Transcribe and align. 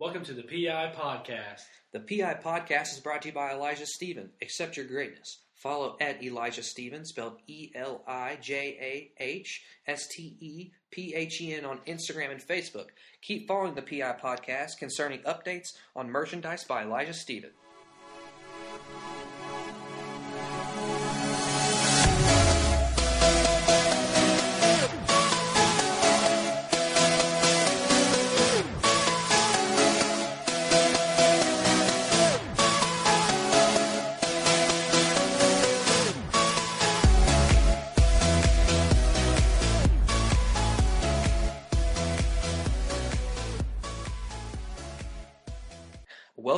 Welcome 0.00 0.24
to 0.24 0.34
the 0.34 0.42
PI 0.42 0.92
Podcast. 0.96 1.62
The 1.92 2.00
PI 2.00 2.40
podcast 2.44 2.92
is 2.92 3.00
brought 3.00 3.22
to 3.22 3.28
you 3.28 3.34
by 3.34 3.52
Elijah 3.52 3.86
Stephen. 3.86 4.30
Accept 4.42 4.76
your 4.76 4.86
greatness. 4.86 5.38
Follow 5.54 5.96
at 6.00 6.20
Elijah 6.20 6.64
Stephen, 6.64 7.04
spelled 7.04 7.38
E 7.46 7.70
L 7.76 8.02
I 8.04 8.36
J 8.42 8.76
A 8.80 9.22
H 9.22 9.62
S 9.86 10.08
T 10.08 10.36
E 10.40 10.72
P 10.90 11.14
H 11.14 11.40
E 11.40 11.54
N 11.54 11.64
on 11.64 11.78
Instagram 11.86 12.32
and 12.32 12.42
Facebook. 12.42 12.88
Keep 13.22 13.46
following 13.46 13.76
the 13.76 13.82
PI 13.82 14.16
podcast 14.20 14.78
concerning 14.78 15.20
updates 15.20 15.68
on 15.94 16.10
merchandise 16.10 16.64
by 16.64 16.82
Elijah 16.82 17.14
Stephen. 17.14 17.50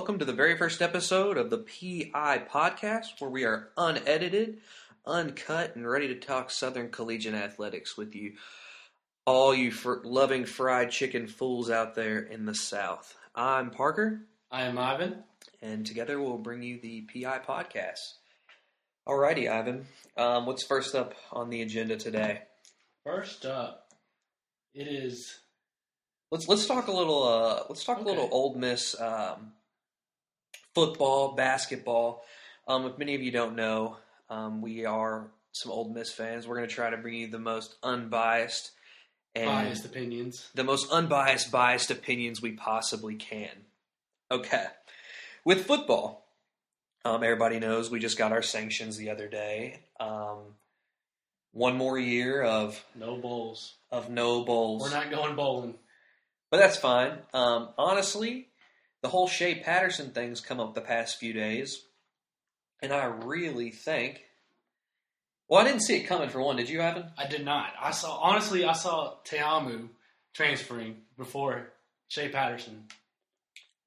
Welcome 0.06 0.20
to 0.20 0.24
the 0.24 0.32
very 0.34 0.56
first 0.56 0.82
episode 0.82 1.36
of 1.36 1.50
the 1.50 1.58
PI 1.58 2.46
podcast, 2.48 3.20
where 3.20 3.28
we 3.28 3.42
are 3.42 3.70
unedited, 3.76 4.58
uncut, 5.04 5.74
and 5.74 5.84
ready 5.84 6.06
to 6.06 6.14
talk 6.14 6.52
Southern 6.52 6.90
Collegiate 6.92 7.34
Athletics 7.34 7.96
with 7.96 8.14
you, 8.14 8.34
all 9.24 9.52
you 9.52 9.72
fr- 9.72 9.96
loving 10.04 10.44
fried 10.44 10.92
chicken 10.92 11.26
fools 11.26 11.70
out 11.70 11.96
there 11.96 12.20
in 12.20 12.44
the 12.44 12.54
South. 12.54 13.16
I'm 13.34 13.70
Parker, 13.72 14.20
I 14.48 14.62
am 14.62 14.78
Ivan. 14.78 15.24
and 15.60 15.84
together 15.84 16.20
we'll 16.22 16.38
bring 16.38 16.62
you 16.62 16.78
the 16.78 17.00
PI 17.12 17.40
podcast. 17.40 18.12
Alrighty, 19.08 19.50
Ivan. 19.50 19.88
Um, 20.16 20.46
what's 20.46 20.62
first 20.62 20.94
up 20.94 21.14
on 21.32 21.50
the 21.50 21.62
agenda 21.62 21.96
today? 21.96 22.42
First 23.04 23.44
up, 23.44 23.88
it 24.72 24.86
is 24.86 25.40
Let's 26.30 26.46
let's 26.48 26.66
talk 26.66 26.86
a 26.86 26.92
little. 26.92 27.24
Uh, 27.24 27.64
let's 27.68 27.82
talk 27.84 27.98
Okay. 27.98 28.06
a 28.06 28.08
little 28.08 28.28
Ole 28.32 28.54
Miss 28.54 29.00
um, 29.00 29.52
football, 30.76 31.32
basketball. 31.34 32.22
Um, 32.68 32.84
if 32.84 32.98
many 32.98 33.14
of 33.14 33.22
you 33.22 33.30
don't 33.30 33.56
know, 33.56 33.96
um, 34.28 34.60
we 34.60 34.84
are 34.84 35.28
some 35.52 35.72
Ole 35.72 35.88
Miss 35.88 36.12
fans. 36.12 36.46
We're 36.46 36.56
going 36.56 36.68
to 36.68 36.74
try 36.74 36.90
to 36.90 36.98
bring 36.98 37.14
you 37.14 37.28
the 37.28 37.38
most 37.38 37.76
unbiased 37.82 38.72
and 39.34 39.46
biased 39.46 39.86
opinions. 39.86 40.50
the 40.54 40.64
most 40.64 40.90
unbiased, 40.92 41.50
biased 41.50 41.90
opinions 41.90 42.42
we 42.42 42.52
possibly 42.52 43.14
can. 43.14 43.48
Okay, 44.30 44.66
with 45.46 45.64
football, 45.66 46.26
um, 47.06 47.22
everybody 47.22 47.58
knows 47.58 47.90
we 47.90 47.98
just 47.98 48.18
got 48.18 48.32
our 48.32 48.42
sanctions 48.42 48.98
the 48.98 49.08
other 49.08 49.28
day. 49.28 49.80
Um, 49.98 50.40
one 51.52 51.76
more 51.78 51.98
year 51.98 52.42
of 52.42 52.84
No 52.94 53.16
bowls. 53.16 53.76
of 53.90 54.10
no 54.10 54.44
bowls. 54.44 54.82
We're 54.82 54.90
not 54.90 55.10
going 55.10 55.36
bowling. 55.36 55.76
But 56.50 56.58
that's 56.58 56.76
fine. 56.76 57.12
Um, 57.32 57.70
honestly, 57.78 58.48
the 59.02 59.08
whole 59.08 59.28
Shea 59.28 59.54
Patterson 59.54 60.10
thing's 60.10 60.40
come 60.40 60.60
up 60.60 60.74
the 60.74 60.80
past 60.80 61.18
few 61.18 61.32
days, 61.32 61.82
and 62.82 62.92
I 62.92 63.04
really 63.04 63.70
think. 63.70 64.22
Well, 65.48 65.60
I 65.60 65.64
didn't 65.64 65.82
see 65.82 65.96
it 65.96 66.08
coming 66.08 66.28
for 66.28 66.42
one. 66.42 66.56
Did 66.56 66.68
you, 66.68 66.80
Evan? 66.80 67.04
I 67.16 67.26
did 67.28 67.44
not. 67.44 67.72
I 67.80 67.92
saw 67.92 68.16
honestly. 68.16 68.64
I 68.64 68.72
saw 68.72 69.14
Ta'amu 69.24 69.88
transferring 70.34 70.96
before 71.16 71.68
Shea 72.08 72.28
Patterson. 72.28 72.84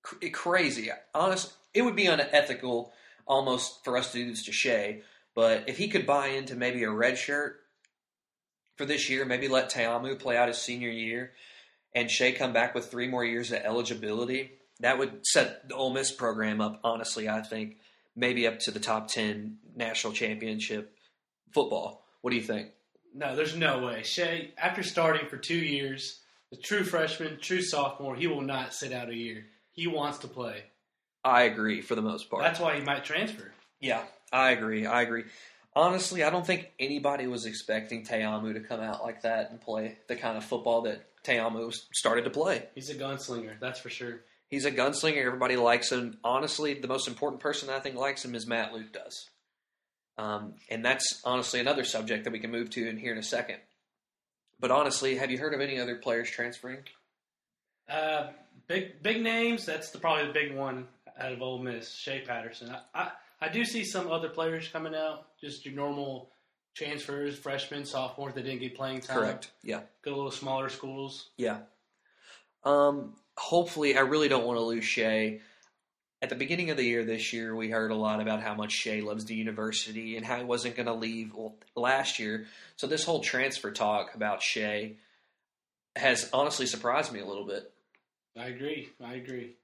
C- 0.05 0.29
crazy. 0.29 0.89
Honest, 1.13 1.53
it 1.73 1.81
would 1.81 1.95
be 1.95 2.07
unethical 2.07 2.93
almost 3.25 3.83
for 3.83 3.97
us 3.97 4.11
to 4.11 4.19
do 4.19 4.29
this 4.29 4.45
to 4.45 4.51
Shea. 4.51 5.01
But 5.35 5.65
if 5.67 5.77
he 5.77 5.87
could 5.87 6.05
buy 6.07 6.27
into 6.27 6.55
maybe 6.55 6.83
a 6.83 6.89
red 6.91 7.17
shirt 7.17 7.59
for 8.75 8.85
this 8.85 9.09
year, 9.09 9.25
maybe 9.25 9.47
let 9.47 9.69
Ta'amu 9.69 10.15
play 10.15 10.37
out 10.37 10.47
his 10.47 10.57
senior 10.57 10.89
year, 10.89 11.33
and 11.93 12.09
Shea 12.09 12.31
come 12.31 12.53
back 12.53 12.73
with 12.73 12.89
three 12.89 13.07
more 13.07 13.23
years 13.23 13.51
of 13.51 13.59
eligibility, 13.59 14.51
that 14.79 14.97
would 14.97 15.25
set 15.25 15.67
the 15.67 15.75
Ole 15.75 15.93
Miss 15.93 16.11
program 16.11 16.61
up. 16.61 16.79
Honestly, 16.83 17.27
I 17.29 17.41
think 17.41 17.77
maybe 18.15 18.47
up 18.47 18.59
to 18.59 18.71
the 18.71 18.79
top 18.79 19.07
ten 19.07 19.57
national 19.75 20.13
championship 20.13 20.95
football. 21.53 22.03
What 22.21 22.31
do 22.31 22.37
you 22.37 22.43
think? 22.43 22.69
No, 23.13 23.35
there's 23.35 23.55
no 23.55 23.79
way. 23.85 24.03
Shea, 24.03 24.53
after 24.57 24.83
starting 24.83 25.27
for 25.27 25.37
two 25.37 25.57
years, 25.57 26.19
the 26.51 26.57
true 26.57 26.83
freshman, 26.83 27.39
true 27.39 27.61
sophomore, 27.61 28.15
he 28.15 28.27
will 28.27 28.41
not 28.41 28.73
sit 28.73 28.93
out 28.93 29.09
a 29.09 29.15
year. 29.15 29.45
He 29.71 29.87
wants 29.87 30.19
to 30.19 30.27
play. 30.27 30.63
I 31.23 31.43
agree 31.43 31.81
for 31.81 31.95
the 31.95 32.01
most 32.01 32.29
part. 32.29 32.43
That's 32.43 32.59
why 32.59 32.75
he 32.75 32.81
might 32.81 33.03
transfer. 33.03 33.51
Yeah, 33.79 34.03
I 34.31 34.51
agree. 34.51 34.85
I 34.85 35.01
agree. 35.01 35.23
Honestly, 35.75 36.23
I 36.23 36.29
don't 36.29 36.45
think 36.45 36.71
anybody 36.79 37.27
was 37.27 37.45
expecting 37.45 38.03
Ta'amu 38.03 38.53
to 38.53 38.59
come 38.59 38.81
out 38.81 39.03
like 39.03 39.21
that 39.21 39.51
and 39.51 39.61
play 39.61 39.97
the 40.07 40.15
kind 40.15 40.37
of 40.37 40.43
football 40.43 40.81
that 40.81 41.05
Ta'amu 41.23 41.71
started 41.93 42.23
to 42.25 42.29
play. 42.29 42.67
He's 42.75 42.89
a 42.89 42.95
gunslinger, 42.95 43.59
that's 43.59 43.79
for 43.79 43.89
sure. 43.89 44.21
He's 44.49 44.65
a 44.65 44.71
gunslinger. 44.71 45.23
Everybody 45.25 45.55
likes 45.55 45.91
him. 45.91 46.17
Honestly, 46.23 46.73
the 46.73 46.87
most 46.87 47.07
important 47.07 47.41
person 47.41 47.69
I 47.69 47.79
think 47.79 47.95
likes 47.95 48.25
him 48.25 48.35
is 48.35 48.47
Matt 48.47 48.73
Luke 48.73 48.91
does. 48.91 49.29
Um, 50.17 50.55
and 50.69 50.83
that's 50.83 51.21
honestly 51.23 51.59
another 51.59 51.83
subject 51.83 52.25
that 52.25 52.33
we 52.33 52.39
can 52.39 52.51
move 52.51 52.69
to 52.71 52.87
in 52.87 52.97
here 52.97 53.13
in 53.13 53.17
a 53.19 53.23
second. 53.23 53.57
But 54.59 54.71
honestly, 54.71 55.15
have 55.15 55.31
you 55.31 55.37
heard 55.37 55.53
of 55.53 55.61
any 55.61 55.79
other 55.79 55.95
players 55.95 56.29
transferring? 56.29 56.79
Uh, 57.87 58.27
big 58.67 59.01
big 59.01 59.21
names. 59.21 59.65
That's 59.65 59.91
the 59.91 59.99
probably 59.99 60.27
the 60.27 60.33
big 60.33 60.55
one 60.55 60.87
out 61.17 61.31
of 61.31 61.41
Ole 61.41 61.59
Miss, 61.59 61.93
Shea 61.93 62.21
Patterson. 62.21 62.69
I, 62.69 62.81
I 62.93 63.11
I 63.41 63.49
do 63.49 63.63
see 63.63 63.85
some 63.85 64.11
other 64.11 64.27
players 64.29 64.67
coming 64.67 64.93
out, 64.93 65.27
just 65.39 65.65
your 65.65 65.75
normal 65.75 66.31
transfers, 66.75 67.37
freshmen, 67.37 67.85
sophomores 67.85 68.33
that 68.35 68.43
didn't 68.43 68.59
get 68.59 68.75
playing 68.75 69.01
time. 69.01 69.17
Correct. 69.17 69.51
Yeah. 69.63 69.81
Go 70.03 70.11
to 70.11 70.17
little 70.17 70.31
smaller 70.31 70.69
schools. 70.69 71.29
Yeah. 71.37 71.59
Um, 72.65 73.13
hopefully, 73.39 73.97
I 73.97 74.01
really 74.01 74.27
don't 74.27 74.45
want 74.45 74.57
to 74.57 74.63
lose 74.63 74.85
Shea. 74.85 75.41
At 76.21 76.29
the 76.29 76.35
beginning 76.35 76.69
of 76.69 76.77
the 76.77 76.83
year 76.83 77.05
this 77.05 77.31
year, 77.31 77.55
we 77.55 77.69
heard 77.69 77.91
a 77.91 77.95
lot 77.95 78.21
about 78.21 78.41
how 78.41 78.53
much 78.53 78.73
Shea 78.73 79.01
loves 79.01 79.25
the 79.25 79.35
university 79.35 80.17
and 80.17 80.25
how 80.25 80.37
he 80.37 80.43
wasn't 80.43 80.75
going 80.75 80.87
to 80.87 80.93
leave 80.93 81.33
last 81.75 82.19
year. 82.19 82.45
So 82.75 82.87
this 82.87 83.05
whole 83.05 83.21
transfer 83.21 83.71
talk 83.71 84.15
about 84.15 84.43
Shea 84.43 84.97
has 85.95 86.29
honestly 86.33 86.65
surprised 86.65 87.13
me 87.13 87.21
a 87.21 87.25
little 87.25 87.45
bit. 87.45 87.71
I 88.37 88.47
agree. 88.47 88.89
I 89.03 89.13
agree. 89.13 89.55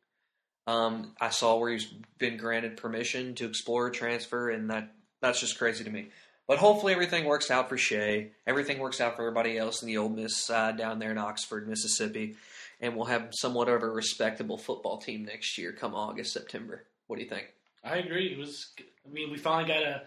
Um, 0.67 1.11
I 1.19 1.29
saw 1.29 1.57
where 1.57 1.71
he's 1.71 1.85
been 2.17 2.37
granted 2.37 2.77
permission 2.77 3.35
to 3.35 3.45
explore 3.45 3.87
a 3.87 3.91
transfer, 3.91 4.49
and 4.49 4.69
that 4.71 4.91
that's 5.21 5.39
just 5.39 5.57
crazy 5.57 5.83
to 5.83 5.89
me. 5.89 6.07
But 6.47 6.59
hopefully 6.59 6.93
everything 6.93 7.25
works 7.25 7.51
out 7.51 7.69
for 7.69 7.77
Shea. 7.77 8.31
Everything 8.47 8.79
works 8.79 9.01
out 9.01 9.15
for 9.15 9.23
everybody 9.23 9.57
else 9.57 9.81
in 9.81 9.87
the 9.87 9.97
Ole 9.97 10.09
Miss 10.09 10.37
side 10.37 10.77
down 10.77 10.99
there 10.99 11.11
in 11.11 11.17
Oxford, 11.17 11.67
Mississippi, 11.67 12.35
and 12.81 12.95
we'll 12.95 13.05
have 13.05 13.29
somewhat 13.31 13.69
of 13.69 13.83
a 13.83 13.89
respectable 13.89 14.57
football 14.57 14.97
team 14.97 15.25
next 15.25 15.57
year, 15.57 15.71
come 15.71 15.95
August, 15.95 16.33
September. 16.33 16.83
What 17.07 17.17
do 17.17 17.23
you 17.23 17.29
think? 17.29 17.47
I 17.83 17.97
agree. 17.97 18.27
It 18.27 18.37
was. 18.37 18.67
I 18.79 19.13
mean, 19.13 19.31
we 19.31 19.37
finally 19.37 19.67
got 19.67 19.83
a 19.83 20.03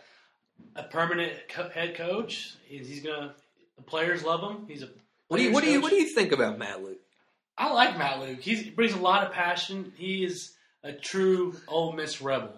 a 0.77 0.83
permanent 0.85 1.33
head 1.73 1.95
coach. 1.95 2.55
He's, 2.67 2.89
he's 2.89 3.03
gonna. 3.03 3.35
The 3.77 3.83
players 3.83 4.25
love 4.25 4.41
him. 4.41 4.67
He's 4.67 4.83
a. 4.83 4.89
What 5.29 5.39
do 5.39 5.45
you 5.45 5.53
what 5.53 5.63
do 5.63 5.71
you 5.71 5.81
what 5.81 5.91
do 5.91 5.97
you 5.97 6.13
think 6.15 6.33
about 6.33 6.59
Matt 6.59 6.83
Luke? 6.83 6.99
I 7.57 7.73
like 7.73 7.99
Matt 7.99 8.21
Luke. 8.21 8.41
He's, 8.41 8.61
he 8.61 8.71
brings 8.71 8.93
a 8.93 8.99
lot 8.99 9.27
of 9.27 9.33
passion. 9.33 9.93
He 9.97 10.25
is 10.25 10.55
a 10.85 10.93
true 10.93 11.57
Ole 11.67 11.93
Miss 11.93 12.21
rebel. 12.23 12.55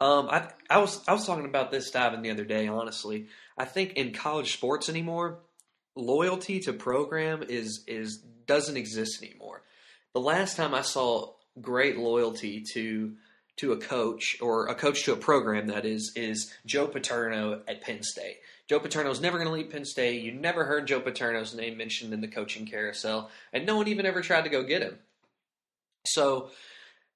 Um, 0.00 0.28
I 0.30 0.48
I 0.70 0.78
was 0.78 1.02
I 1.08 1.12
was 1.12 1.26
talking 1.26 1.46
about 1.46 1.70
this 1.70 1.90
diving 1.90 2.22
the 2.22 2.30
other 2.30 2.44
day. 2.44 2.68
Honestly, 2.68 3.26
I 3.56 3.64
think 3.64 3.94
in 3.94 4.12
college 4.12 4.52
sports 4.52 4.88
anymore, 4.88 5.38
loyalty 5.96 6.60
to 6.60 6.72
program 6.72 7.42
is 7.42 7.84
is 7.86 8.22
doesn't 8.48 8.76
exist 8.76 9.22
anymore. 9.22 9.62
The 10.14 10.20
last 10.20 10.56
time 10.56 10.74
I 10.74 10.82
saw 10.82 11.34
great 11.60 11.96
loyalty 11.96 12.64
to 12.72 13.14
to 13.58 13.72
a 13.72 13.76
coach 13.76 14.36
or 14.40 14.68
a 14.68 14.74
coach 14.74 15.04
to 15.04 15.12
a 15.12 15.16
program 15.16 15.68
that 15.68 15.84
is 15.84 16.12
is 16.16 16.52
Joe 16.66 16.88
Paterno 16.88 17.62
at 17.68 17.82
Penn 17.82 18.02
State. 18.02 18.38
Joe 18.68 18.80
Paterno's 18.80 19.20
never 19.20 19.38
going 19.38 19.48
to 19.48 19.54
leave 19.54 19.70
Penn 19.70 19.84
State. 19.84 20.22
You 20.22 20.32
never 20.32 20.64
heard 20.64 20.86
Joe 20.86 21.00
Paterno's 21.00 21.54
name 21.54 21.76
mentioned 21.76 22.12
in 22.12 22.20
the 22.20 22.28
coaching 22.28 22.66
carousel, 22.66 23.30
and 23.52 23.66
no 23.66 23.76
one 23.76 23.88
even 23.88 24.06
ever 24.06 24.20
tried 24.20 24.44
to 24.44 24.50
go 24.50 24.62
get 24.62 24.82
him. 24.82 24.98
So 26.06 26.50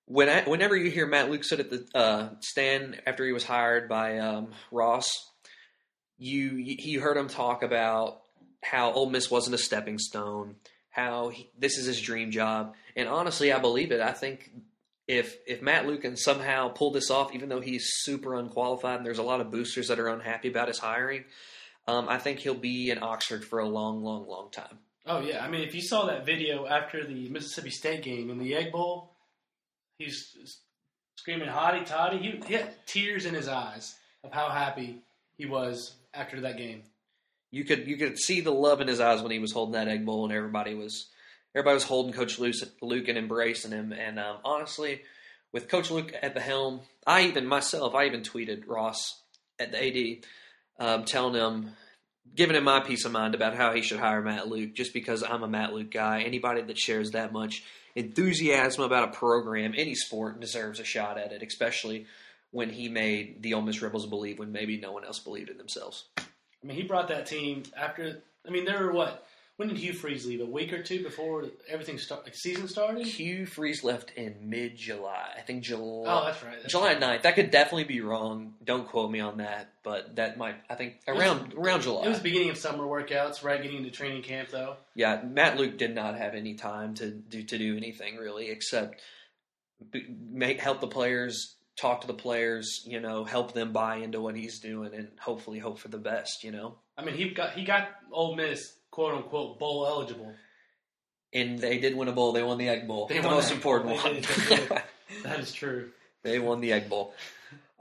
when 0.06 0.28
I, 0.28 0.42
whenever 0.42 0.76
you 0.76 0.90
hear 0.90 1.06
Matt 1.06 1.30
Luke 1.30 1.44
sit 1.44 1.60
at 1.60 1.70
the 1.70 1.86
uh, 1.94 2.28
stand 2.40 3.00
after 3.06 3.24
he 3.24 3.32
was 3.32 3.44
hired 3.44 3.88
by 3.88 4.18
um, 4.18 4.48
Ross, 4.70 5.08
you 6.18 6.50
you 6.56 7.00
heard 7.00 7.16
him 7.16 7.28
talk 7.28 7.62
about 7.62 8.22
how 8.62 8.92
Ole 8.92 9.10
Miss 9.10 9.30
wasn't 9.30 9.54
a 9.54 9.58
stepping 9.58 9.98
stone, 9.98 10.56
how 10.92 11.30
he, 11.30 11.50
this 11.58 11.78
is 11.78 11.86
his 11.86 12.00
dream 12.00 12.30
job, 12.30 12.74
and 12.94 13.08
honestly, 13.08 13.52
I 13.52 13.58
believe 13.58 13.90
it. 13.90 14.00
I 14.00 14.12
think 14.12 14.50
if 15.08 15.36
if 15.46 15.62
Matt 15.62 15.86
Luke 15.86 16.02
can 16.02 16.16
somehow 16.16 16.68
pull 16.68 16.92
this 16.92 17.10
off, 17.10 17.34
even 17.34 17.48
though 17.48 17.60
he's 17.60 17.90
super 18.02 18.34
unqualified, 18.34 18.98
and 18.98 19.06
there's 19.06 19.18
a 19.18 19.22
lot 19.22 19.40
of 19.40 19.50
boosters 19.50 19.88
that 19.88 19.98
are 19.98 20.08
unhappy 20.08 20.48
about 20.48 20.68
his 20.68 20.78
hiring, 20.78 21.24
um, 21.88 22.08
I 22.08 22.18
think 22.18 22.38
he'll 22.38 22.54
be 22.54 22.90
in 22.90 23.02
Oxford 23.02 23.44
for 23.44 23.58
a 23.58 23.68
long, 23.68 24.02
long, 24.02 24.28
long 24.28 24.50
time. 24.50 24.78
Oh 25.06 25.20
yeah, 25.20 25.44
I 25.44 25.48
mean, 25.48 25.62
if 25.62 25.74
you 25.74 25.82
saw 25.82 26.06
that 26.06 26.24
video 26.24 26.66
after 26.66 27.04
the 27.04 27.28
Mississippi 27.28 27.70
State 27.70 28.02
game 28.02 28.30
in 28.30 28.38
the 28.38 28.54
Egg 28.54 28.70
Bowl, 28.70 29.12
he's 29.98 30.36
screaming 31.16 31.48
"Hotty 31.48 31.84
Toddy." 31.84 32.18
He, 32.18 32.40
he 32.46 32.54
had 32.54 32.86
tears 32.86 33.26
in 33.26 33.34
his 33.34 33.48
eyes 33.48 33.96
of 34.22 34.32
how 34.32 34.50
happy 34.50 35.02
he 35.36 35.46
was 35.46 35.96
after 36.14 36.40
that 36.42 36.56
game. 36.56 36.82
You 37.52 37.64
could 37.64 37.86
you 37.86 37.96
could 37.96 38.18
see 38.18 38.40
the 38.40 38.50
love 38.50 38.80
in 38.80 38.88
his 38.88 38.98
eyes 38.98 39.22
when 39.22 39.30
he 39.30 39.38
was 39.38 39.52
holding 39.52 39.74
that 39.74 39.86
egg 39.86 40.04
bowl, 40.04 40.24
and 40.24 40.32
everybody 40.32 40.74
was 40.74 41.06
everybody 41.54 41.74
was 41.74 41.84
holding 41.84 42.12
Coach 42.12 42.38
Luke 42.38 43.08
and 43.08 43.18
embracing 43.18 43.72
him. 43.72 43.92
And 43.92 44.18
um, 44.18 44.38
honestly, 44.44 45.02
with 45.52 45.68
Coach 45.68 45.90
Luke 45.90 46.14
at 46.20 46.34
the 46.34 46.40
helm, 46.40 46.80
I 47.06 47.26
even 47.26 47.46
myself, 47.46 47.94
I 47.94 48.06
even 48.06 48.22
tweeted 48.22 48.66
Ross 48.66 49.20
at 49.60 49.70
the 49.70 50.18
AD, 50.80 50.84
um, 50.84 51.04
telling 51.04 51.34
him, 51.34 51.72
giving 52.34 52.56
him 52.56 52.64
my 52.64 52.80
peace 52.80 53.04
of 53.04 53.12
mind 53.12 53.34
about 53.34 53.54
how 53.54 53.74
he 53.74 53.82
should 53.82 54.00
hire 54.00 54.22
Matt 54.22 54.48
Luke, 54.48 54.74
just 54.74 54.94
because 54.94 55.22
I'm 55.22 55.42
a 55.42 55.48
Matt 55.48 55.74
Luke 55.74 55.90
guy. 55.90 56.22
Anybody 56.22 56.62
that 56.62 56.78
shares 56.78 57.10
that 57.10 57.34
much 57.34 57.62
enthusiasm 57.94 58.82
about 58.82 59.10
a 59.10 59.12
program, 59.12 59.74
any 59.76 59.94
sport, 59.94 60.40
deserves 60.40 60.80
a 60.80 60.84
shot 60.84 61.18
at 61.18 61.32
it, 61.32 61.42
especially 61.42 62.06
when 62.50 62.70
he 62.70 62.88
made 62.88 63.42
the 63.42 63.52
Ole 63.52 63.62
Miss 63.62 63.82
Rebels 63.82 64.06
believe 64.06 64.38
when 64.38 64.52
maybe 64.52 64.78
no 64.78 64.92
one 64.92 65.04
else 65.04 65.18
believed 65.18 65.50
in 65.50 65.58
themselves. 65.58 66.04
I 66.62 66.66
mean, 66.66 66.76
he 66.76 66.82
brought 66.82 67.08
that 67.08 67.26
team 67.26 67.64
after. 67.76 68.22
I 68.46 68.50
mean, 68.50 68.64
there 68.64 68.84
were 68.84 68.92
what 68.92 69.26
when 69.56 69.68
did 69.68 69.76
Hugh 69.78 69.92
Freeze 69.92 70.26
leave? 70.26 70.40
A 70.40 70.46
week 70.46 70.72
or 70.72 70.82
two 70.82 71.02
before 71.02 71.44
everything 71.68 71.98
start, 71.98 72.24
like 72.24 72.34
season 72.34 72.66
started. 72.66 73.06
Hugh 73.06 73.46
Freeze 73.46 73.84
left 73.84 74.10
in 74.16 74.34
mid 74.42 74.76
July. 74.76 75.28
I 75.36 75.42
think 75.42 75.62
July. 75.62 76.04
Oh, 76.08 76.24
that's 76.24 76.42
right. 76.42 76.56
That's 76.60 76.72
July 76.72 76.94
right. 76.94 77.00
9th. 77.00 77.22
That 77.22 77.34
could 77.34 77.50
definitely 77.50 77.84
be 77.84 78.00
wrong. 78.00 78.54
Don't 78.64 78.88
quote 78.88 79.10
me 79.10 79.20
on 79.20 79.38
that, 79.38 79.68
but 79.82 80.16
that 80.16 80.38
might. 80.38 80.56
I 80.70 80.74
think 80.74 80.94
around 81.06 81.54
around 81.54 81.82
July. 81.82 82.06
It 82.06 82.08
was 82.08 82.18
the 82.18 82.24
beginning 82.24 82.50
of 82.50 82.56
summer 82.56 82.84
workouts, 82.84 83.44
right? 83.44 83.62
Getting 83.62 83.78
into 83.78 83.90
training 83.90 84.22
camp, 84.22 84.48
though. 84.50 84.76
yeah, 84.94 85.22
Matt 85.22 85.58
Luke 85.58 85.76
did 85.78 85.94
not 85.94 86.16
have 86.16 86.34
any 86.34 86.54
time 86.54 86.94
to 86.94 87.10
do 87.10 87.42
to 87.42 87.58
do 87.58 87.76
anything 87.76 88.16
really 88.16 88.50
except 88.50 89.00
make 90.30 90.60
help 90.60 90.80
the 90.80 90.86
players, 90.86 91.54
talk 91.76 92.02
to 92.02 92.06
the 92.06 92.14
players, 92.14 92.82
you 92.86 93.00
know, 93.00 93.24
help 93.24 93.52
them 93.54 93.72
buy 93.72 93.96
into 93.96 94.20
what 94.20 94.36
he's 94.36 94.58
doing, 94.60 94.94
and 94.94 95.08
hopefully 95.20 95.58
hope 95.58 95.78
for 95.78 95.88
the 95.88 95.98
best. 95.98 96.44
You 96.44 96.52
know, 96.52 96.76
I 96.96 97.04
mean, 97.04 97.14
he 97.16 97.30
got 97.30 97.52
he 97.54 97.64
got 97.64 97.88
Ole 98.10 98.36
Miss 98.36 98.74
quote 98.90 99.14
unquote 99.14 99.58
bowl 99.58 99.86
eligible. 99.86 100.32
and 101.32 101.58
they 101.58 101.78
did 101.78 101.96
win 101.96 102.08
a 102.08 102.12
bowl. 102.12 102.32
They 102.32 102.42
won 102.42 102.58
the 102.58 102.68
Egg 102.68 102.86
Bowl, 102.86 103.06
They 103.06 103.18
the 103.20 103.28
most 103.30 103.50
important 103.52 103.96
one. 103.96 104.14
did, 104.14 104.24
they 104.24 104.56
did. 104.56 104.82
That 105.24 105.40
is 105.40 105.52
true. 105.52 105.90
They 106.22 106.38
won 106.38 106.60
the 106.60 106.72
Egg 106.72 106.88
Bowl. 106.88 107.14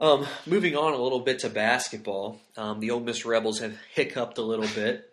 Um, 0.00 0.26
moving 0.46 0.74
on 0.76 0.94
a 0.94 0.96
little 0.96 1.20
bit 1.20 1.40
to 1.40 1.48
basketball, 1.48 2.40
um, 2.56 2.80
the 2.80 2.90
Ole 2.90 3.00
Miss 3.00 3.24
Rebels 3.24 3.60
have 3.60 3.76
hiccuped 3.94 4.36
a 4.38 4.42
little 4.42 4.66
bit, 4.74 5.04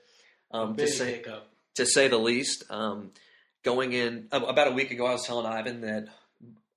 um, 0.51 0.75
to 0.77 0.87
say 0.87 1.17
hiccup. 1.17 1.47
to 1.75 1.85
say 1.85 2.07
the 2.07 2.17
least. 2.17 2.63
Um, 2.71 3.11
going 3.63 3.93
in 3.93 4.29
about 4.31 4.67
a 4.69 4.71
week 4.71 4.89
ago, 4.89 5.05
I 5.05 5.11
was 5.11 5.27
telling 5.27 5.45
Ivan 5.45 5.81
that 5.81 6.07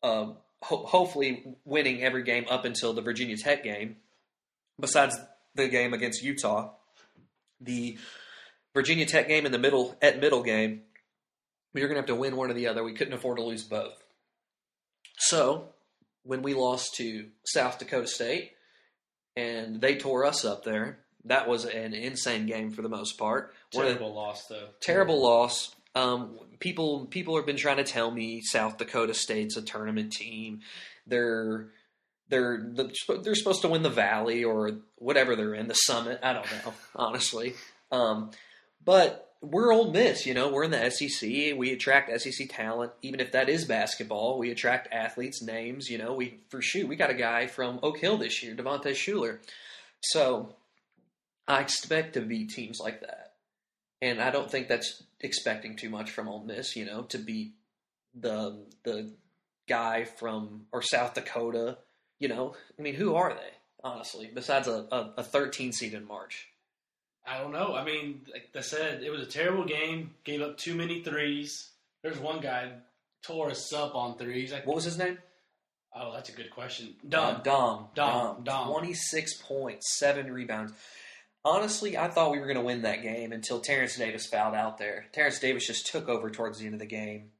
uh, 0.02 0.32
ho- 0.62 0.84
hopefully 0.86 1.56
winning 1.64 2.02
every 2.02 2.22
game 2.22 2.46
up 2.48 2.64
until 2.64 2.92
the 2.92 3.02
Virginia 3.02 3.36
Tech 3.36 3.62
game, 3.62 3.96
besides 4.80 5.16
the 5.54 5.68
game 5.68 5.92
against 5.92 6.22
Utah, 6.22 6.70
the 7.60 7.98
Virginia 8.74 9.04
Tech 9.06 9.28
game 9.28 9.44
in 9.46 9.52
the 9.52 9.58
middle 9.58 9.96
at 10.00 10.20
middle 10.20 10.42
game, 10.42 10.82
we 11.74 11.80
were 11.82 11.88
going 11.88 11.96
to 11.96 12.00
have 12.00 12.06
to 12.06 12.14
win 12.14 12.36
one 12.36 12.50
or 12.50 12.54
the 12.54 12.68
other. 12.68 12.82
We 12.82 12.94
couldn't 12.94 13.12
afford 13.14 13.38
to 13.38 13.44
lose 13.44 13.64
both. 13.64 14.02
So 15.18 15.68
when 16.24 16.42
we 16.42 16.54
lost 16.54 16.94
to 16.96 17.28
South 17.44 17.78
Dakota 17.78 18.06
State 18.06 18.52
and 19.36 19.80
they 19.80 19.96
tore 19.96 20.24
us 20.24 20.44
up 20.44 20.64
there, 20.64 20.98
that 21.24 21.48
was 21.48 21.64
an 21.64 21.94
insane 21.94 22.46
game 22.46 22.70
for 22.70 22.82
the 22.82 22.88
most 22.88 23.18
part. 23.18 23.54
Of 23.74 23.80
the- 23.82 23.86
Terrible 23.88 24.14
loss, 24.14 24.46
though. 24.46 24.68
terrible 24.80 25.22
loss. 25.22 25.74
Um, 25.94 26.38
people 26.58 27.06
people 27.06 27.36
have 27.36 27.46
been 27.46 27.56
trying 27.56 27.76
to 27.78 27.84
tell 27.84 28.10
me 28.10 28.40
South 28.40 28.78
Dakota 28.78 29.14
State's 29.14 29.56
a 29.56 29.62
tournament 29.62 30.12
team. 30.12 30.60
They're 31.06 31.68
they're 32.28 32.72
they're 33.22 33.34
supposed 33.34 33.62
to 33.62 33.68
win 33.68 33.82
the 33.82 33.90
Valley 33.90 34.44
or 34.44 34.72
whatever 34.96 35.36
they're 35.36 35.54
in 35.54 35.68
the 35.68 35.74
Summit. 35.74 36.20
I 36.22 36.32
don't 36.32 36.46
know 36.64 36.74
honestly, 36.96 37.54
um, 37.90 38.30
but 38.84 39.28
we're 39.42 39.72
Ole 39.72 39.90
Miss. 39.90 40.24
You 40.24 40.34
know, 40.34 40.50
we're 40.50 40.64
in 40.64 40.70
the 40.70 40.90
SEC. 40.90 41.28
We 41.56 41.72
attract 41.72 42.20
SEC 42.20 42.48
talent, 42.48 42.92
even 43.02 43.20
if 43.20 43.32
that 43.32 43.48
is 43.48 43.64
basketball. 43.64 44.38
We 44.38 44.50
attract 44.50 44.92
athletes, 44.92 45.42
names. 45.42 45.90
You 45.90 45.98
know, 45.98 46.14
we 46.14 46.38
for 46.48 46.62
shoot 46.62 46.88
we 46.88 46.96
got 46.96 47.10
a 47.10 47.14
guy 47.14 47.48
from 47.48 47.80
Oak 47.82 47.98
Hill 47.98 48.16
this 48.16 48.42
year, 48.42 48.54
Devontae 48.54 48.92
Shuler. 48.92 49.38
So 50.00 50.54
I 51.46 51.60
expect 51.60 52.14
to 52.14 52.20
beat 52.20 52.50
teams 52.50 52.80
like 52.80 53.00
that. 53.00 53.34
And 54.00 54.20
I 54.20 54.30
don't 54.30 54.50
think 54.50 54.68
that's 54.68 55.02
expecting 55.22 55.76
too 55.76 55.88
much 55.90 56.10
from 56.10 56.28
Ole 56.28 56.42
Miss, 56.44 56.76
you 56.76 56.84
know, 56.84 57.02
to 57.04 57.18
beat 57.18 57.52
the 58.14 58.58
the 58.84 59.12
guy 59.68 60.04
from 60.04 60.66
or 60.72 60.82
South 60.82 61.14
Dakota. 61.14 61.78
You 62.18 62.28
know, 62.28 62.54
I 62.78 62.82
mean, 62.82 62.94
who 62.94 63.14
are 63.16 63.32
they 63.34 63.50
honestly? 63.82 64.30
Besides 64.32 64.68
a, 64.68 64.86
a, 64.92 65.14
a 65.18 65.22
13 65.24 65.72
seed 65.72 65.94
in 65.94 66.06
March. 66.06 66.48
I 67.26 67.38
don't 67.38 67.52
know. 67.52 67.74
I 67.74 67.84
mean, 67.84 68.22
like 68.32 68.48
I 68.56 68.60
said, 68.60 69.02
it 69.02 69.10
was 69.10 69.20
a 69.22 69.26
terrible 69.26 69.64
game. 69.64 70.14
Gave 70.24 70.40
up 70.42 70.56
too 70.56 70.74
many 70.74 71.02
threes. 71.02 71.70
There's 72.02 72.18
one 72.18 72.40
guy 72.40 72.72
tore 73.22 73.50
us 73.50 73.72
up 73.72 73.94
on 73.94 74.18
threes. 74.18 74.52
Like, 74.52 74.66
What 74.66 74.74
was 74.76 74.84
his 74.84 74.98
name? 74.98 75.18
oh, 75.94 76.12
that's 76.12 76.30
a 76.30 76.32
good 76.32 76.50
question. 76.50 76.94
Uh, 77.04 77.08
Dumb. 77.08 77.42
Daum. 77.44 77.94
Daum. 77.94 78.44
Daum. 78.44 78.70
26 78.72 79.34
points, 79.42 79.98
seven 79.98 80.32
rebounds. 80.32 80.72
Honestly, 81.44 81.96
I 81.98 82.08
thought 82.08 82.30
we 82.30 82.38
were 82.38 82.46
going 82.46 82.56
to 82.56 82.62
win 82.62 82.82
that 82.82 83.02
game 83.02 83.32
until 83.32 83.60
Terrence 83.60 83.96
Davis 83.96 84.26
fouled 84.26 84.54
out 84.54 84.78
there. 84.78 85.06
Terrence 85.12 85.40
Davis 85.40 85.66
just 85.66 85.86
took 85.86 86.08
over 86.08 86.30
towards 86.30 86.58
the 86.58 86.66
end 86.66 86.74
of 86.74 86.80
the 86.80 86.86
game. 86.86 87.30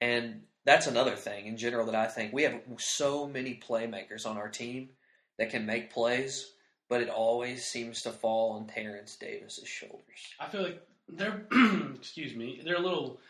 And 0.00 0.42
that's 0.64 0.86
another 0.86 1.16
thing 1.16 1.46
in 1.46 1.56
general 1.56 1.86
that 1.86 1.94
I 1.94 2.06
think 2.06 2.32
we 2.32 2.42
have 2.42 2.60
so 2.78 3.26
many 3.26 3.60
playmakers 3.66 4.26
on 4.26 4.36
our 4.36 4.48
team 4.48 4.90
that 5.38 5.50
can 5.50 5.66
make 5.66 5.92
plays, 5.92 6.52
but 6.88 7.00
it 7.00 7.08
always 7.08 7.64
seems 7.64 8.02
to 8.02 8.10
fall 8.10 8.52
on 8.52 8.66
Terrence 8.66 9.16
Davis's 9.16 9.68
shoulders. 9.68 10.02
I 10.38 10.48
feel 10.48 10.62
like 10.62 10.82
they're 11.08 11.46
excuse 11.94 12.34
me. 12.34 12.60
They're 12.64 12.76
a 12.76 12.80
little 12.80 13.20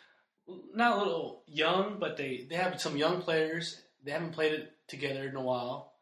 not 0.74 0.96
a 0.96 0.98
little 0.98 1.42
young, 1.46 1.98
but 2.00 2.16
they 2.16 2.46
they 2.48 2.56
have 2.56 2.80
some 2.80 2.96
young 2.96 3.22
players. 3.22 3.82
They 4.04 4.10
haven't 4.10 4.32
played 4.32 4.52
it 4.54 4.72
together 4.88 5.28
in 5.28 5.36
a 5.36 5.42
while 5.42 5.92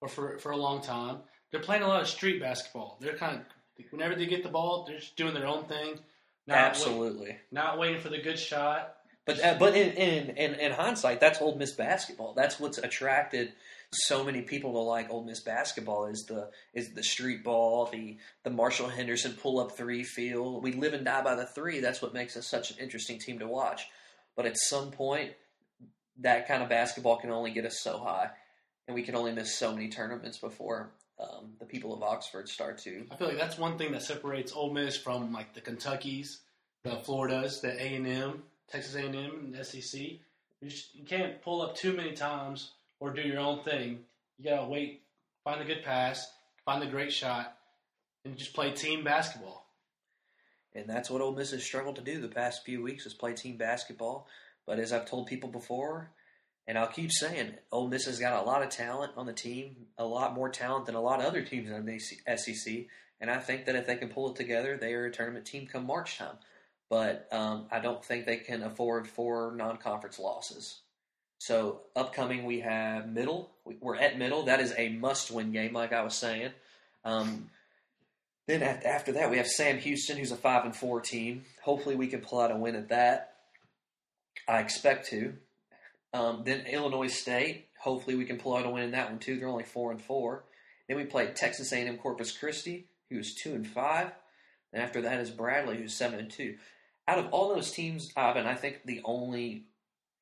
or 0.00 0.08
for 0.08 0.38
for 0.38 0.50
a 0.50 0.56
long 0.56 0.82
time. 0.82 1.18
They're 1.50 1.60
playing 1.60 1.82
a 1.82 1.88
lot 1.88 2.00
of 2.02 2.08
street 2.08 2.40
basketball. 2.40 2.98
They're 3.00 3.16
kind 3.16 3.40
of 3.40 3.84
whenever 3.90 4.14
they 4.14 4.26
get 4.26 4.42
the 4.42 4.48
ball, 4.48 4.84
they're 4.86 4.98
just 4.98 5.16
doing 5.16 5.34
their 5.34 5.46
own 5.46 5.64
thing. 5.64 5.98
Not 6.46 6.54
wait- 6.56 6.64
Absolutely. 6.64 7.38
not 7.50 7.78
waiting 7.78 8.00
for 8.00 8.08
the 8.08 8.18
good 8.18 8.38
shot. 8.38 8.96
But 9.26 9.44
uh, 9.44 9.56
but 9.58 9.74
in, 9.76 9.92
in 9.92 10.36
in 10.36 10.54
in 10.54 10.72
hindsight, 10.72 11.20
that's 11.20 11.40
Ole 11.40 11.56
Miss 11.56 11.72
basketball. 11.72 12.34
That's 12.34 12.58
what's 12.58 12.78
attracted 12.78 13.52
so 13.92 14.22
many 14.22 14.42
people 14.42 14.72
to 14.72 14.78
like 14.78 15.10
Ole 15.10 15.24
Miss 15.24 15.40
basketball 15.40 16.06
is 16.06 16.24
the 16.26 16.50
is 16.74 16.94
the 16.94 17.02
street 17.02 17.42
ball, 17.42 17.86
the 17.86 18.18
the 18.44 18.50
Marshall 18.50 18.88
Henderson 18.88 19.32
pull 19.32 19.58
up 19.58 19.76
three 19.76 20.04
feel. 20.04 20.60
We 20.60 20.72
live 20.72 20.94
and 20.94 21.04
die 21.04 21.22
by 21.22 21.34
the 21.34 21.46
three. 21.46 21.80
That's 21.80 22.00
what 22.00 22.14
makes 22.14 22.36
us 22.36 22.46
such 22.46 22.70
an 22.70 22.78
interesting 22.78 23.18
team 23.18 23.40
to 23.40 23.48
watch. 23.48 23.86
But 24.36 24.46
at 24.46 24.56
some 24.56 24.90
point, 24.92 25.32
that 26.20 26.46
kind 26.46 26.62
of 26.62 26.68
basketball 26.68 27.16
can 27.18 27.30
only 27.30 27.50
get 27.50 27.66
us 27.66 27.80
so 27.80 27.98
high, 27.98 28.30
and 28.86 28.94
we 28.94 29.02
can 29.02 29.16
only 29.16 29.32
miss 29.32 29.56
so 29.56 29.72
many 29.72 29.88
tournaments 29.88 30.38
before 30.38 30.90
um, 31.20 31.52
the 31.58 31.66
people 31.66 31.92
of 31.92 32.02
Oxford 32.02 32.48
start 32.48 32.78
to. 32.78 33.06
I 33.10 33.16
feel 33.16 33.28
like 33.28 33.38
that's 33.38 33.58
one 33.58 33.76
thing 33.76 33.92
that 33.92 34.02
separates 34.02 34.52
Ole 34.52 34.72
Miss 34.72 34.96
from 34.96 35.32
like 35.32 35.54
the 35.54 35.60
Kentuckies, 35.60 36.38
the 36.82 36.96
Floridas, 36.96 37.60
the 37.60 37.72
A 37.80 37.94
and 37.94 38.06
M, 38.06 38.42
Texas 38.70 38.94
A 38.94 39.04
and 39.04 39.14
M, 39.14 39.52
and 39.54 39.66
SEC. 39.66 40.00
You, 40.00 40.68
just, 40.68 40.94
you 40.94 41.04
can't 41.04 41.42
pull 41.42 41.62
up 41.62 41.74
too 41.74 41.92
many 41.92 42.12
times 42.12 42.72
or 43.00 43.10
do 43.10 43.22
your 43.22 43.40
own 43.40 43.62
thing. 43.62 44.00
You 44.38 44.50
gotta 44.50 44.68
wait, 44.68 45.02
find 45.44 45.60
a 45.60 45.64
good 45.64 45.82
pass, 45.82 46.32
find 46.64 46.82
a 46.82 46.86
great 46.86 47.12
shot, 47.12 47.56
and 48.24 48.36
just 48.36 48.54
play 48.54 48.72
team 48.72 49.04
basketball. 49.04 49.66
And 50.74 50.88
that's 50.88 51.10
what 51.10 51.20
Ole 51.20 51.34
Miss 51.34 51.50
has 51.50 51.64
struggled 51.64 51.96
to 51.96 52.02
do 52.02 52.20
the 52.20 52.28
past 52.28 52.64
few 52.64 52.82
weeks 52.82 53.04
is 53.06 53.14
play 53.14 53.34
team 53.34 53.56
basketball. 53.56 54.26
But 54.66 54.78
as 54.78 54.92
I've 54.92 55.06
told 55.06 55.26
people 55.26 55.48
before, 55.48 56.10
and 56.70 56.78
I'll 56.78 56.86
keep 56.86 57.10
saying, 57.10 57.54
Ole 57.72 57.88
Miss 57.88 58.04
has 58.04 58.20
got 58.20 58.40
a 58.40 58.46
lot 58.46 58.62
of 58.62 58.68
talent 58.68 59.10
on 59.16 59.26
the 59.26 59.32
team, 59.32 59.74
a 59.98 60.04
lot 60.04 60.34
more 60.34 60.48
talent 60.48 60.86
than 60.86 60.94
a 60.94 61.00
lot 61.00 61.18
of 61.18 61.26
other 61.26 61.42
teams 61.42 61.68
in 61.68 61.84
the 61.84 61.98
SEC. 61.98 62.86
And 63.20 63.28
I 63.28 63.38
think 63.38 63.64
that 63.66 63.74
if 63.74 63.88
they 63.88 63.96
can 63.96 64.08
pull 64.08 64.30
it 64.30 64.36
together, 64.36 64.76
they 64.76 64.94
are 64.94 65.06
a 65.06 65.10
tournament 65.10 65.44
team 65.44 65.66
come 65.66 65.84
March 65.84 66.16
time. 66.16 66.36
But 66.88 67.26
um, 67.32 67.66
I 67.72 67.80
don't 67.80 68.04
think 68.04 68.24
they 68.24 68.36
can 68.36 68.62
afford 68.62 69.08
four 69.08 69.52
non-conference 69.56 70.20
losses. 70.20 70.78
So 71.38 71.80
upcoming, 71.96 72.44
we 72.44 72.60
have 72.60 73.08
middle. 73.08 73.50
We- 73.64 73.78
We're 73.80 73.96
at 73.96 74.16
middle. 74.16 74.44
That 74.44 74.60
is 74.60 74.72
a 74.78 74.90
must-win 74.90 75.50
game, 75.50 75.72
like 75.72 75.92
I 75.92 76.02
was 76.04 76.14
saying. 76.14 76.52
Um, 77.04 77.50
then 78.46 78.62
after 78.62 79.10
that, 79.14 79.28
we 79.28 79.38
have 79.38 79.48
Sam 79.48 79.78
Houston, 79.78 80.18
who's 80.18 80.30
a 80.30 80.36
five 80.36 80.64
and 80.64 80.76
four 80.76 81.00
team. 81.00 81.46
Hopefully, 81.64 81.96
we 81.96 82.06
can 82.06 82.20
pull 82.20 82.38
out 82.40 82.52
a 82.52 82.56
win 82.56 82.76
at 82.76 82.90
that. 82.90 83.32
I 84.46 84.60
expect 84.60 85.08
to. 85.08 85.34
Um, 86.12 86.42
then 86.44 86.66
Illinois 86.66 87.08
State. 87.08 87.68
Hopefully, 87.80 88.16
we 88.16 88.24
can 88.24 88.38
pull 88.38 88.56
out 88.56 88.66
a 88.66 88.70
win 88.70 88.84
in 88.84 88.90
that 88.92 89.10
one 89.10 89.18
too. 89.18 89.38
They're 89.38 89.48
only 89.48 89.64
four 89.64 89.90
and 89.90 90.00
four. 90.00 90.44
Then 90.88 90.96
we 90.96 91.04
played 91.04 91.36
Texas 91.36 91.72
A&M 91.72 91.98
Corpus 91.98 92.36
Christi, 92.36 92.88
who's 93.08 93.34
two 93.34 93.54
and 93.54 93.66
five. 93.66 94.10
And 94.72 94.82
after 94.82 95.02
that 95.02 95.20
is 95.20 95.30
Bradley, 95.30 95.76
who's 95.76 95.94
seven 95.94 96.18
and 96.18 96.30
two. 96.30 96.56
Out 97.06 97.18
of 97.18 97.32
all 97.32 97.54
those 97.54 97.70
teams, 97.70 98.12
Ivan, 98.16 98.46
I 98.46 98.54
think 98.54 98.80
the 98.84 99.00
only 99.04 99.66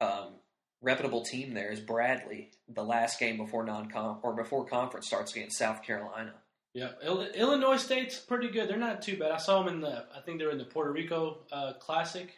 um, 0.01 0.35
reputable 0.81 1.23
team 1.23 1.55
there 1.55 1.71
is 1.71 1.81
Bradley. 1.81 2.51
The 2.69 2.85
last 2.85 3.19
game 3.19 3.37
before 3.37 3.65
non 3.65 3.91
or 4.23 4.35
before 4.35 4.65
conference 4.67 5.07
starts 5.07 5.35
against 5.35 5.59
South 5.59 5.83
Carolina. 5.83 6.35
Yeah, 6.75 6.91
Illinois 7.03 7.79
State's 7.79 8.19
pretty 8.19 8.49
good. 8.51 8.69
They're 8.69 8.77
not 8.77 9.03
too 9.03 9.19
bad. 9.19 9.33
I 9.33 9.39
saw 9.39 9.63
them 9.63 9.75
in 9.75 9.81
the. 9.81 10.05
I 10.15 10.21
think 10.21 10.39
they 10.39 10.45
were 10.45 10.53
in 10.53 10.59
the 10.59 10.65
Puerto 10.65 10.93
Rico 10.93 11.39
uh, 11.51 11.73
Classic 11.75 12.31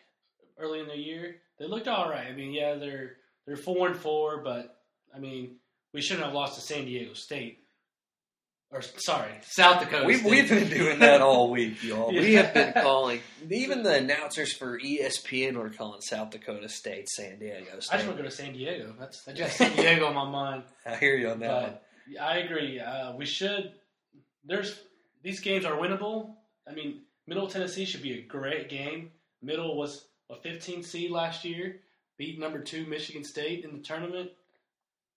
early 0.59 0.81
in 0.81 0.87
the 0.87 0.97
year. 0.97 1.37
They 1.59 1.67
looked 1.67 1.89
all 1.89 2.09
right. 2.09 2.27
I 2.27 2.33
mean, 2.33 2.53
yeah, 2.53 2.77
they're 2.77 3.17
they're 3.51 3.57
four 3.57 3.89
and 3.89 3.97
four, 3.97 4.45
but 4.45 4.77
I 5.13 5.19
mean, 5.19 5.57
we 5.93 6.01
shouldn't 6.01 6.25
have 6.25 6.33
lost 6.33 6.55
to 6.55 6.61
San 6.61 6.85
Diego 6.85 7.15
State. 7.15 7.59
Or 8.71 8.81
sorry, 8.81 9.33
South 9.43 9.81
Dakota. 9.81 10.07
We've, 10.07 10.19
State. 10.19 10.31
we've 10.31 10.49
been 10.49 10.69
doing 10.69 11.01
that 11.01 11.21
all 11.21 11.51
week, 11.51 11.83
y'all. 11.83 12.13
We 12.13 12.35
have 12.35 12.55
been 12.55 12.73
calling. 12.75 13.19
Even 13.51 13.83
the 13.83 13.97
announcers 13.97 14.53
for 14.53 14.79
ESPN 14.79 15.57
were 15.57 15.71
calling 15.71 16.01
South 16.01 16.31
Dakota 16.31 16.69
State 16.69 17.09
San 17.09 17.41
Diego 17.41 17.73
I 17.73 17.75
just 17.75 17.91
want 17.91 18.19
to 18.19 18.23
go 18.23 18.23
to 18.23 18.31
San 18.31 18.53
Diego. 18.53 18.95
That's 19.01 19.27
I 19.27 19.33
just 19.33 19.57
San 19.59 19.75
Diego 19.75 20.07
on 20.07 20.15
my 20.15 20.31
mind. 20.31 20.63
I 20.87 20.95
hear 20.95 21.17
you 21.17 21.31
on 21.31 21.41
that. 21.41 21.49
But 21.51 21.83
yeah, 22.09 22.25
I 22.25 22.37
agree. 22.37 22.79
Uh, 22.79 23.17
we 23.17 23.27
should. 23.27 23.73
There's 24.45 24.79
these 25.25 25.41
games 25.41 25.65
are 25.65 25.77
winnable. 25.77 26.35
I 26.69 26.75
mean, 26.75 27.01
Middle 27.27 27.49
Tennessee 27.49 27.85
should 27.85 28.03
be 28.03 28.21
a 28.21 28.23
great 28.23 28.69
game. 28.69 29.11
Middle 29.43 29.77
was 29.77 30.07
a 30.31 30.37
15 30.37 30.85
seed 30.85 31.11
last 31.11 31.45
year, 31.45 31.81
beat 32.21 32.39
number 32.39 32.61
two 32.61 32.85
Michigan 32.85 33.25
State 33.25 33.65
in 33.65 33.73
the 33.73 33.83
tournament. 33.83 34.31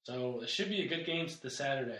So 0.03 0.39
it 0.41 0.50
should 0.50 0.69
be 0.69 0.83
a 0.83 0.88
good 0.88 1.05
game 1.05 1.27
this 1.43 1.57
Saturday. 1.57 2.00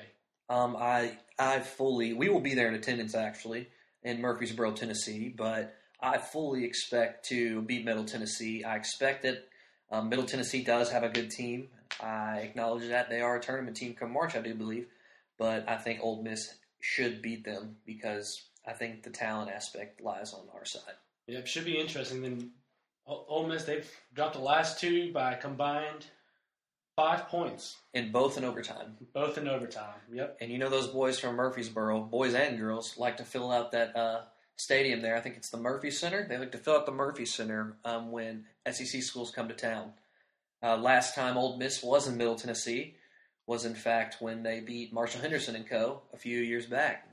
Um, 0.50 0.78
I 0.80 1.18
I 1.38 1.60
fully 1.60 2.14
we 2.14 2.30
will 2.30 2.40
be 2.40 2.56
there 2.56 2.70
in 2.70 2.74
attendance 2.74 3.14
actually 3.14 3.68
in 4.02 4.22
Murfreesboro, 4.22 4.72
Tennessee, 4.72 5.28
but 5.28 5.76
I 6.02 6.18
fully 6.18 6.64
expect 6.64 7.28
to 7.30 7.62
beat 7.64 7.86
Middle 7.86 8.06
Tennessee. 8.06 8.64
I 8.64 8.78
expect 8.78 9.24
that 9.24 9.48
um, 9.92 10.10
Middle 10.10 10.26
Tennessee 10.26 10.64
does 10.64 10.90
have 10.92 11.04
a 11.04 11.10
good 11.10 11.30
team. 11.30 11.68
I 12.02 12.38
acknowledge 12.38 12.88
that 12.88 13.10
they 13.10 13.22
are 13.22 13.36
a 13.36 13.42
tournament 13.42 13.78
team 13.78 13.94
come 13.94 14.12
March, 14.12 14.36
I 14.36 14.42
do 14.42 14.56
believe, 14.56 14.88
but 15.38 15.68
I 15.70 15.78
think 15.78 16.00
Ole 16.02 16.24
Miss 16.24 16.56
should 16.80 17.22
beat 17.22 17.44
them 17.44 17.78
because 17.86 18.42
I 18.66 18.72
think 18.72 19.04
the 19.04 19.10
talent 19.10 19.52
aspect 19.52 20.02
lies 20.02 20.34
on 20.34 20.48
our 20.54 20.66
side. 20.66 20.96
Yeah, 21.28 21.40
it 21.40 21.48
should 21.48 21.66
be 21.66 21.78
interesting. 21.78 22.22
Then 22.22 22.52
Ole 23.06 23.48
Miss 23.48 23.66
they've 23.66 23.90
dropped 24.14 24.34
the 24.36 24.40
last 24.42 24.80
two 24.80 25.12
by 25.12 25.36
combined 25.36 26.06
five 26.96 27.28
points, 27.28 27.78
In 27.94 28.12
both 28.12 28.38
in 28.38 28.44
overtime. 28.44 28.98
both 29.14 29.38
in 29.38 29.48
overtime. 29.48 30.00
Yep. 30.12 30.38
And 30.42 30.52
you 30.52 30.58
know 30.58 30.70
those 30.70 30.88
boys 30.88 31.20
from 31.20 31.36
Murfreesboro, 31.36 32.02
boys 32.02 32.34
and 32.34 32.58
girls, 32.58 32.98
like 32.98 33.18
to 33.18 33.24
fill 33.26 33.52
out 33.52 33.72
that 33.72 33.96
uh, 33.96 34.22
stadium 34.58 35.02
there. 35.02 35.16
I 35.18 35.22
think 35.22 35.36
it's 35.36 35.50
the 35.50 35.58
Murphy 35.58 35.92
Center. 35.92 36.26
They 36.28 36.38
like 36.38 36.52
to 36.54 36.58
fill 36.58 36.76
out 36.76 36.86
the 36.86 36.92
Murphy 36.92 37.26
Center 37.26 37.78
um, 37.84 38.12
when 38.12 38.46
SEC 38.72 39.02
schools 39.02 39.32
come 39.32 39.48
to 39.48 39.54
town. 39.56 39.94
Uh, 40.62 40.78
last 40.78 41.16
time 41.16 41.36
Ole 41.36 41.58
Miss 41.58 41.84
was 41.84 42.08
in 42.08 42.16
Middle 42.18 42.36
Tennessee 42.36 42.96
was 43.48 43.66
in 43.66 43.76
fact 43.76 44.18
when 44.22 44.44
they 44.44 44.62
beat 44.62 44.94
Marshall 44.94 45.20
Henderson 45.20 45.56
and 45.56 45.68
Co. 45.68 46.02
a 46.14 46.18
few 46.18 46.40
years 46.40 46.66
back. 46.66 47.06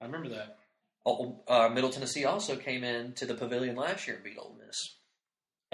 I 0.00 0.06
remember 0.06 0.30
that. 0.30 0.56
Oh, 1.04 1.42
uh, 1.46 1.68
Middle 1.68 1.90
Tennessee 1.90 2.24
also 2.24 2.56
came 2.56 2.82
in 2.82 3.12
to 3.14 3.26
the 3.26 3.34
Pavilion 3.34 3.76
last 3.76 4.06
year 4.06 4.16
and 4.16 4.24
beat 4.24 4.38
Ole 4.38 4.56
Miss 4.66 4.95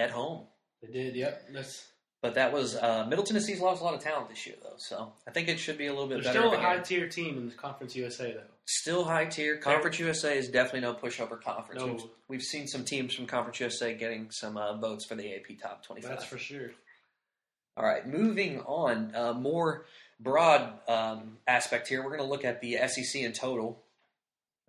at 0.03 0.11
home. 0.11 0.47
They 0.83 0.93
did. 0.93 1.15
Yep. 1.15 1.49
That's 1.53 1.87
But 2.21 2.35
that 2.35 2.53
was 2.53 2.77
uh, 2.77 3.07
Middle 3.09 3.25
Tennessee's 3.25 3.61
lost 3.61 3.81
a 3.81 3.85
lot 3.85 3.95
of 3.95 4.01
talent 4.01 4.29
this 4.29 4.47
year, 4.47 4.57
though. 4.63 4.75
So 4.79 5.13
I 5.27 5.31
think 5.31 5.49
it 5.49 5.59
should 5.59 5.79
be 5.79 5.87
a 5.87 5.93
little 5.93 6.09
bit 6.09 6.23
they're 6.23 6.33
better. 6.33 6.39
still 6.41 6.51
a 6.51 6.55
of 6.55 6.61
a 6.61 6.63
game. 6.63 6.65
high 6.65 6.79
tier 6.79 7.09
team 7.09 7.39
in 7.39 7.49
the 7.49 7.55
Conference 7.55 7.95
USA 7.97 8.33
though. 8.33 8.41
Still 8.65 9.05
high 9.05 9.25
tier. 9.27 9.57
Conference 9.57 9.99
USA 9.99 10.37
is 10.39 10.49
definitely 10.49 10.81
no 10.81 10.95
pushover 10.95 11.41
conference. 11.41 11.81
No. 11.81 11.93
We've, 11.93 12.05
we've 12.29 12.43
seen 12.43 12.69
some 12.69 12.85
teams 12.85 13.15
from 13.15 13.27
Conference 13.27 13.59
USA 13.61 13.93
getting 13.95 14.31
some 14.31 14.57
uh, 14.57 14.75
votes 14.77 15.05
for 15.05 15.15
the 15.17 15.35
AP 15.35 15.59
Top 15.61 15.85
25. 15.85 16.09
That's 16.11 16.25
for 16.25 16.39
sure. 16.39 16.71
All 17.77 17.85
right, 17.85 18.07
moving 18.07 18.61
on. 18.61 19.13
Uh, 19.15 19.33
more 19.33 19.87
broad 20.21 20.75
um, 20.89 21.39
aspect 21.49 21.89
here. 21.89 22.03
We're 22.03 22.11
going 22.17 22.21
to 22.23 22.27
look 22.27 22.45
at 22.45 22.61
the 22.61 22.77
SEC 22.87 23.23
in 23.23 23.33
total. 23.33 23.83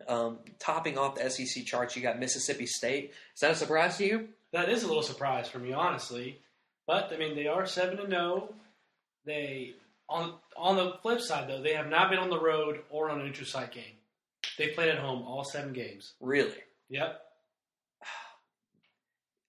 Um, 0.08 0.40
topping 0.60 0.98
off 0.98 1.16
the 1.16 1.30
SEC 1.30 1.66
charts, 1.66 1.96
you 1.96 2.02
got 2.02 2.20
Mississippi 2.20 2.66
State. 2.66 3.12
Is 3.36 3.42
that 3.42 3.52
a 3.52 3.56
surprise 3.56 3.98
to 3.98 4.06
you? 4.06 4.28
That 4.54 4.70
is 4.70 4.84
a 4.84 4.88
little 4.88 5.04
surprise 5.04 5.50
for 5.50 5.60
me, 5.60 5.74
honestly. 5.74 6.40
But 6.88 7.12
I 7.12 7.18
mean, 7.18 7.36
they 7.36 7.48
are 7.48 7.66
seven 7.66 8.00
and 8.00 8.10
zero. 8.10 8.54
They 9.26 9.74
on 10.08 10.36
on 10.56 10.76
the 10.78 10.94
flip 11.02 11.20
side 11.20 11.50
though, 11.50 11.62
they 11.62 11.74
have 11.74 11.90
not 11.90 12.10
been 12.10 12.20
on 12.20 12.30
the 12.30 12.40
road 12.40 12.82
or 12.90 13.10
on 13.10 13.20
an 13.20 13.26
neutral 13.26 13.48
site 13.48 13.72
game. 13.72 13.98
They 14.58 14.70
played 14.70 14.90
at 14.90 15.00
home 15.00 15.24
all 15.24 15.44
seven 15.44 15.74
games. 15.74 16.14
Really? 16.22 16.56
Yep. 16.90 17.20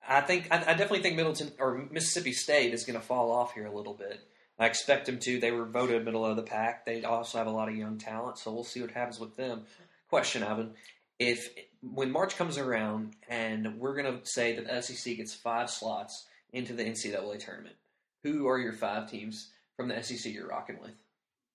I 0.07 0.21
think 0.21 0.49
I, 0.51 0.59
I 0.59 0.75
definitely 0.75 1.01
think 1.01 1.17
Middleton 1.17 1.53
or 1.59 1.87
Mississippi 1.91 2.33
State 2.33 2.75
is 2.75 2.85
going 2.85 2.99
to 2.99 3.05
fall 3.05 3.33
off 3.33 3.55
here 3.55 3.67
a 3.67 3.75
little 3.75 3.95
bit. 3.95 4.21
I 4.59 4.67
expect 4.67 5.07
them 5.07 5.19
to. 5.21 5.41
They 5.41 5.51
were 5.51 5.65
voted 5.65 6.05
middle 6.05 6.25
of 6.25 6.37
the 6.37 6.43
pack. 6.43 6.87
They 6.87 7.03
also 7.05 7.39
have 7.39 7.47
a 7.47 7.51
lot 7.51 7.69
of 7.69 7.77
young 7.77 7.99
talent, 7.99 8.39
so 8.39 8.53
we'll 8.53 8.65
see 8.65 8.81
what 8.81 8.93
happens 8.93 9.19
with 9.19 9.37
them. 9.37 9.63
Question, 10.09 10.43
Evan: 10.43 10.75
If 11.19 11.49
when 11.93 12.11
March 12.11 12.37
comes 12.37 12.59
around 12.59 13.15
and 13.29 13.79
we're 13.79 13.95
going 13.95 14.21
to 14.21 14.27
say 14.27 14.57
that 14.57 14.67
the 14.67 14.83
SEC 14.83 15.17
gets 15.17 15.35
five 15.35 15.71
slots 15.71 16.27
into 16.53 16.73
the 16.73 16.85
NCAA 16.85 17.39
tournament, 17.45 17.77
who 18.23 18.47
are 18.49 18.59
your 18.59 18.73
five 18.73 19.11
teams 19.11 19.51
from 19.77 19.89
the 19.89 20.03
SEC 20.03 20.33
you're 20.33 20.49
rocking 20.49 20.79
with? 20.81 20.93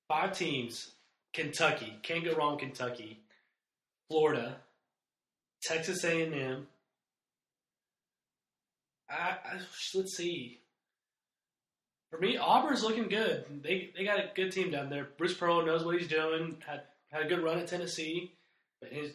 Five 0.07 0.37
teams. 0.37 0.91
Kentucky 1.33 1.97
can't 2.01 2.25
go 2.25 2.33
wrong. 2.33 2.57
Kentucky, 2.57 3.19
Florida, 4.09 4.57
Texas 5.61 6.03
A 6.03 6.23
and 6.23 6.33
M. 6.33 6.67
I, 9.09 9.37
I 9.43 9.59
let's 9.93 10.17
see. 10.17 10.59
For 12.09 12.19
me, 12.19 12.37
Auburn's 12.37 12.83
looking 12.83 13.07
good. 13.07 13.45
They 13.61 13.91
they 13.95 14.03
got 14.03 14.19
a 14.19 14.31
good 14.35 14.51
team 14.51 14.71
down 14.71 14.89
there. 14.89 15.09
Bruce 15.17 15.35
Pearl 15.35 15.63
knows 15.63 15.85
what 15.85 15.99
he's 15.99 16.07
doing. 16.07 16.57
Had 16.65 16.81
had 17.11 17.25
a 17.25 17.29
good 17.29 17.43
run 17.43 17.59
at 17.59 17.67
Tennessee, 17.67 18.33
but 18.81 18.91
his, 18.91 19.11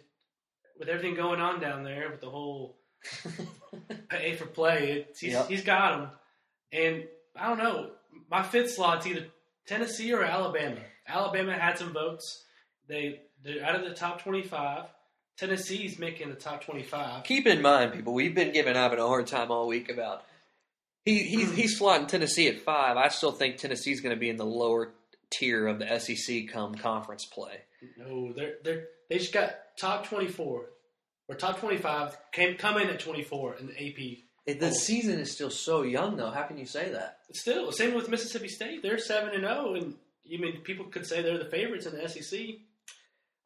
with 0.78 0.88
everything 0.88 1.14
going 1.14 1.40
on 1.40 1.61
down 1.61 1.85
there 1.85 2.11
with 2.11 2.21
the 2.21 2.31
whole 2.31 2.76
pay 4.09 4.35
for 4.37 4.47
play, 4.47 5.04
it's, 5.09 5.21
he's 5.21 5.33
Yep. 5.33 5.49
he's 5.49 5.64
got 5.64 5.99
them. 5.99 6.11
And 6.73 7.04
I 7.37 7.49
don't 7.49 7.59
know. 7.59 7.90
My 8.31 8.43
fifth 8.43 8.76
slot's 8.76 9.07
either 9.07 9.26
Tennessee 9.66 10.12
or 10.12 10.23
Alabama. 10.25 10.81
Alabama 11.07 11.52
had 11.54 11.78
some 11.78 11.93
votes. 11.93 12.45
They 12.88 13.21
they're 13.43 13.64
out 13.64 13.76
of 13.76 13.83
the 13.85 13.95
top 13.95 14.23
twenty 14.23 14.43
five. 14.43 14.85
Tennessee's 15.37 15.99
making 15.99 16.28
the 16.31 16.35
top 16.37 16.64
twenty 16.64 16.83
five. 16.83 17.25
Keep 17.25 17.47
in 17.47 17.61
mind, 17.61 17.93
people, 17.93 18.14
we've 18.14 18.35
been 18.35 18.52
giving 18.52 18.76
Ivan 18.76 18.99
a 18.99 19.07
hard 19.07 19.26
time 19.26 19.50
all 19.50 19.66
week 19.66 19.90
about 19.90 20.23
he 21.04 21.19
he's 21.25 21.54
he's 21.54 21.81
slotting 21.81 22.09
Tennessee 22.09 22.49
at 22.49 22.61
five. 22.61 22.97
I 22.97 23.09
still 23.09 23.33
think 23.33 23.57
Tennessee's 23.57 24.00
going 24.00 24.14
to 24.14 24.21
be 24.21 24.28
in 24.31 24.37
the 24.37 24.47
lower 24.47 24.93
tier 25.38 25.67
of 25.67 25.79
the 25.79 25.99
SEC 25.99 26.49
come 26.49 26.75
conference 26.75 27.25
play. 27.26 27.61
No, 27.97 28.33
they're 28.33 28.55
they're 28.64 28.85
they 29.11 29.19
just 29.19 29.33
got 29.33 29.55
top 29.79 30.07
twenty 30.07 30.29
four 30.29 30.67
or 31.29 31.35
top 31.35 31.59
twenty 31.61 31.76
five. 31.79 32.17
Came 32.33 32.57
come 32.57 32.79
in 32.79 32.88
at 32.88 33.00
twenty 33.00 33.23
four 33.23 33.55
in 33.57 33.67
the 33.67 33.73
AP. 33.73 34.25
It- 34.47 34.61
The 34.61 34.69
Oh. 34.69 34.71
season 34.73 35.19
is 35.19 35.33
still 35.33 35.50
so 35.50 35.83
young, 35.83 36.17
though. 36.17 36.31
How 36.31 36.43
can 36.45 36.59
you 36.59 36.67
say 36.67 36.91
that? 36.91 37.19
Still, 37.33 37.73
same 37.73 37.95
with 37.95 38.09
Mississippi 38.09 38.49
State. 38.49 38.83
They're 38.83 38.99
seven 38.99 39.31
and 39.35 39.43
zero, 39.43 39.75
and 39.75 39.95
you 40.25 40.38
mean 40.38 40.61
people 40.62 40.87
could 40.87 41.07
say 41.07 41.23
they're 41.23 41.38
the 41.38 41.45
favorites 41.50 41.87
in 41.87 41.95
the 41.97 42.03
SEC. 42.09 42.61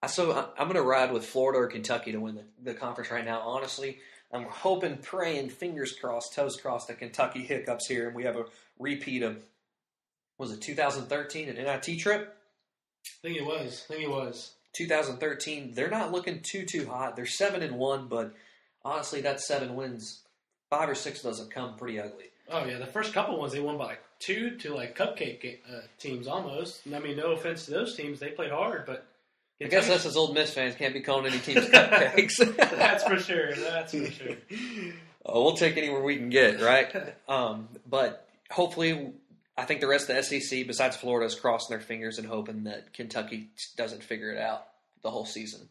I- 0.03 0.07
So 0.07 0.33
I- 0.33 0.49
I'm 0.61 0.69
going 0.69 0.75
to 0.77 0.83
ride 0.83 1.13
with 1.13 1.25
Florida 1.27 1.59
or 1.61 1.67
Kentucky 1.69 2.13
to 2.13 2.19
win 2.21 2.35
the, 2.37 2.45
the 2.63 2.75
conference 2.75 3.11
right 3.11 3.25
now. 3.25 3.41
Honestly, 3.41 3.99
I'm 4.33 4.45
hoping, 4.45 4.99
praying, 4.99 5.51
fingers 5.51 5.93
crossed, 5.93 6.35
toes 6.35 6.57
crossed 6.61 6.89
that 6.89 6.99
Kentucky 6.99 7.43
hiccups 7.45 7.87
here 7.89 8.07
and 8.09 8.15
we 8.17 8.25
have 8.25 8.37
a 8.37 8.45
repeat 8.79 9.23
of 9.23 9.45
was 10.39 10.53
it 10.53 10.61
2013 10.61 11.49
an 11.49 11.57
NIT 11.57 11.99
trip? 12.01 12.37
I 13.05 13.29
think 13.29 13.37
it 13.37 13.45
was. 13.45 13.85
I 13.89 13.95
think 13.95 14.05
it 14.05 14.11
was. 14.11 14.53
2013, 14.75 15.73
they're 15.75 15.91
not 15.91 16.13
looking 16.13 16.41
too 16.41 16.65
too 16.65 16.87
hot. 16.87 17.17
They're 17.17 17.27
seven 17.27 17.63
and 17.63 17.77
one, 17.77 18.07
but 18.09 18.33
honestly, 18.85 19.21
that 19.23 19.41
seven 19.41 19.75
wins, 19.75 20.21
five 20.71 20.89
or 20.89 20.95
six 20.95 21.19
of 21.19 21.25
those 21.25 21.39
have 21.41 21.51
come 21.51 21.77
pretty 21.77 21.99
ugly. 21.99 22.27
Oh 22.51 22.65
yeah, 22.65 22.79
the 22.79 22.87
first 22.87 23.13
couple 23.13 23.39
ones 23.39 23.53
they 23.53 23.61
won 23.61 23.77
by 23.77 23.87
like 23.87 24.03
two 24.19 24.57
to 24.59 24.75
like 24.75 24.97
cupcake 24.97 25.59
uh, 25.71 25.81
teams 25.99 26.29
almost. 26.29 26.87
And 26.87 26.95
I 26.95 27.01
mean, 27.01 27.17
no 27.17 27.33
offense 27.33 27.65
to 27.65 27.73
those 27.73 27.97
teams, 27.97 28.21
they 28.21 28.31
played 28.31 28.51
hard, 28.51 28.87
but 28.87 29.07
I 29.61 29.65
guess 29.67 29.91
us 29.91 30.07
as 30.07 30.17
Ole 30.17 30.33
Miss 30.33 30.55
fans 30.55 30.77
can't 30.77 30.95
be 30.95 31.01
calling 31.01 31.27
any 31.27 31.41
teams 31.41 31.67
cupcakes. 31.69 32.57
that's 32.57 33.05
for 33.05 33.19
sure. 33.19 33.55
That's 33.55 33.93
for 33.93 34.11
sure. 34.11 34.37
Oh, 35.27 35.43
we'll 35.43 35.57
take 35.57 35.77
anywhere 35.77 36.03
we 36.03 36.17
can 36.17 36.31
get, 36.31 36.61
right? 36.61 37.15
Um, 37.29 37.69
but 37.89 38.29
hopefully, 38.51 39.13
I 39.59 39.65
think 39.65 39.81
the 39.81 39.89
rest 39.89 40.09
of 40.09 40.17
the 40.17 40.23
SEC, 40.23 40.67
besides 40.69 40.97
Florida, 40.97 41.27
is 41.27 41.35
crossing 41.35 41.77
their 41.77 41.85
fingers 41.85 42.19
and 42.19 42.29
hoping 42.29 42.65
that 42.65 42.93
Kentucky 42.93 43.49
doesn't 43.77 44.05
figure 44.05 44.31
it 44.31 44.39
out 44.39 44.69
the 45.03 45.11
whole 45.11 45.27
season. 45.27 45.69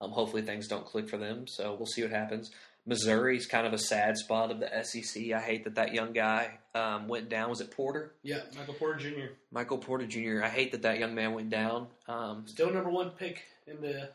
Um, 0.00 0.10
hopefully, 0.10 0.42
things 0.42 0.66
don't 0.66 0.84
click 0.84 1.08
for 1.08 1.16
them, 1.16 1.46
so 1.46 1.74
we'll 1.74 1.86
see 1.86 2.02
what 2.02 2.10
happens. 2.10 2.50
Missouri's 2.86 3.46
kind 3.46 3.66
of 3.66 3.72
a 3.72 3.78
sad 3.78 4.16
spot 4.18 4.50
of 4.50 4.60
the 4.60 4.68
SEC. 4.82 5.30
I 5.32 5.40
hate 5.40 5.64
that 5.64 5.76
that 5.76 5.94
young 5.94 6.12
guy 6.12 6.58
um, 6.74 7.06
went 7.08 7.28
down. 7.28 7.48
Was 7.48 7.60
it 7.60 7.70
Porter? 7.70 8.12
Yeah, 8.22 8.40
Michael 8.58 8.74
Porter 8.74 8.98
Jr. 8.98 9.32
Michael 9.52 9.78
Porter 9.78 10.06
Jr. 10.06 10.42
I 10.44 10.48
hate 10.48 10.72
that 10.72 10.82
that 10.82 10.98
young 10.98 11.14
man 11.14 11.32
went 11.32 11.50
down. 11.50 11.86
Um, 12.08 12.42
Still 12.46 12.72
number 12.72 12.90
one 12.90 13.10
pick 13.10 13.44
in 13.66 13.80
the 13.80 14.10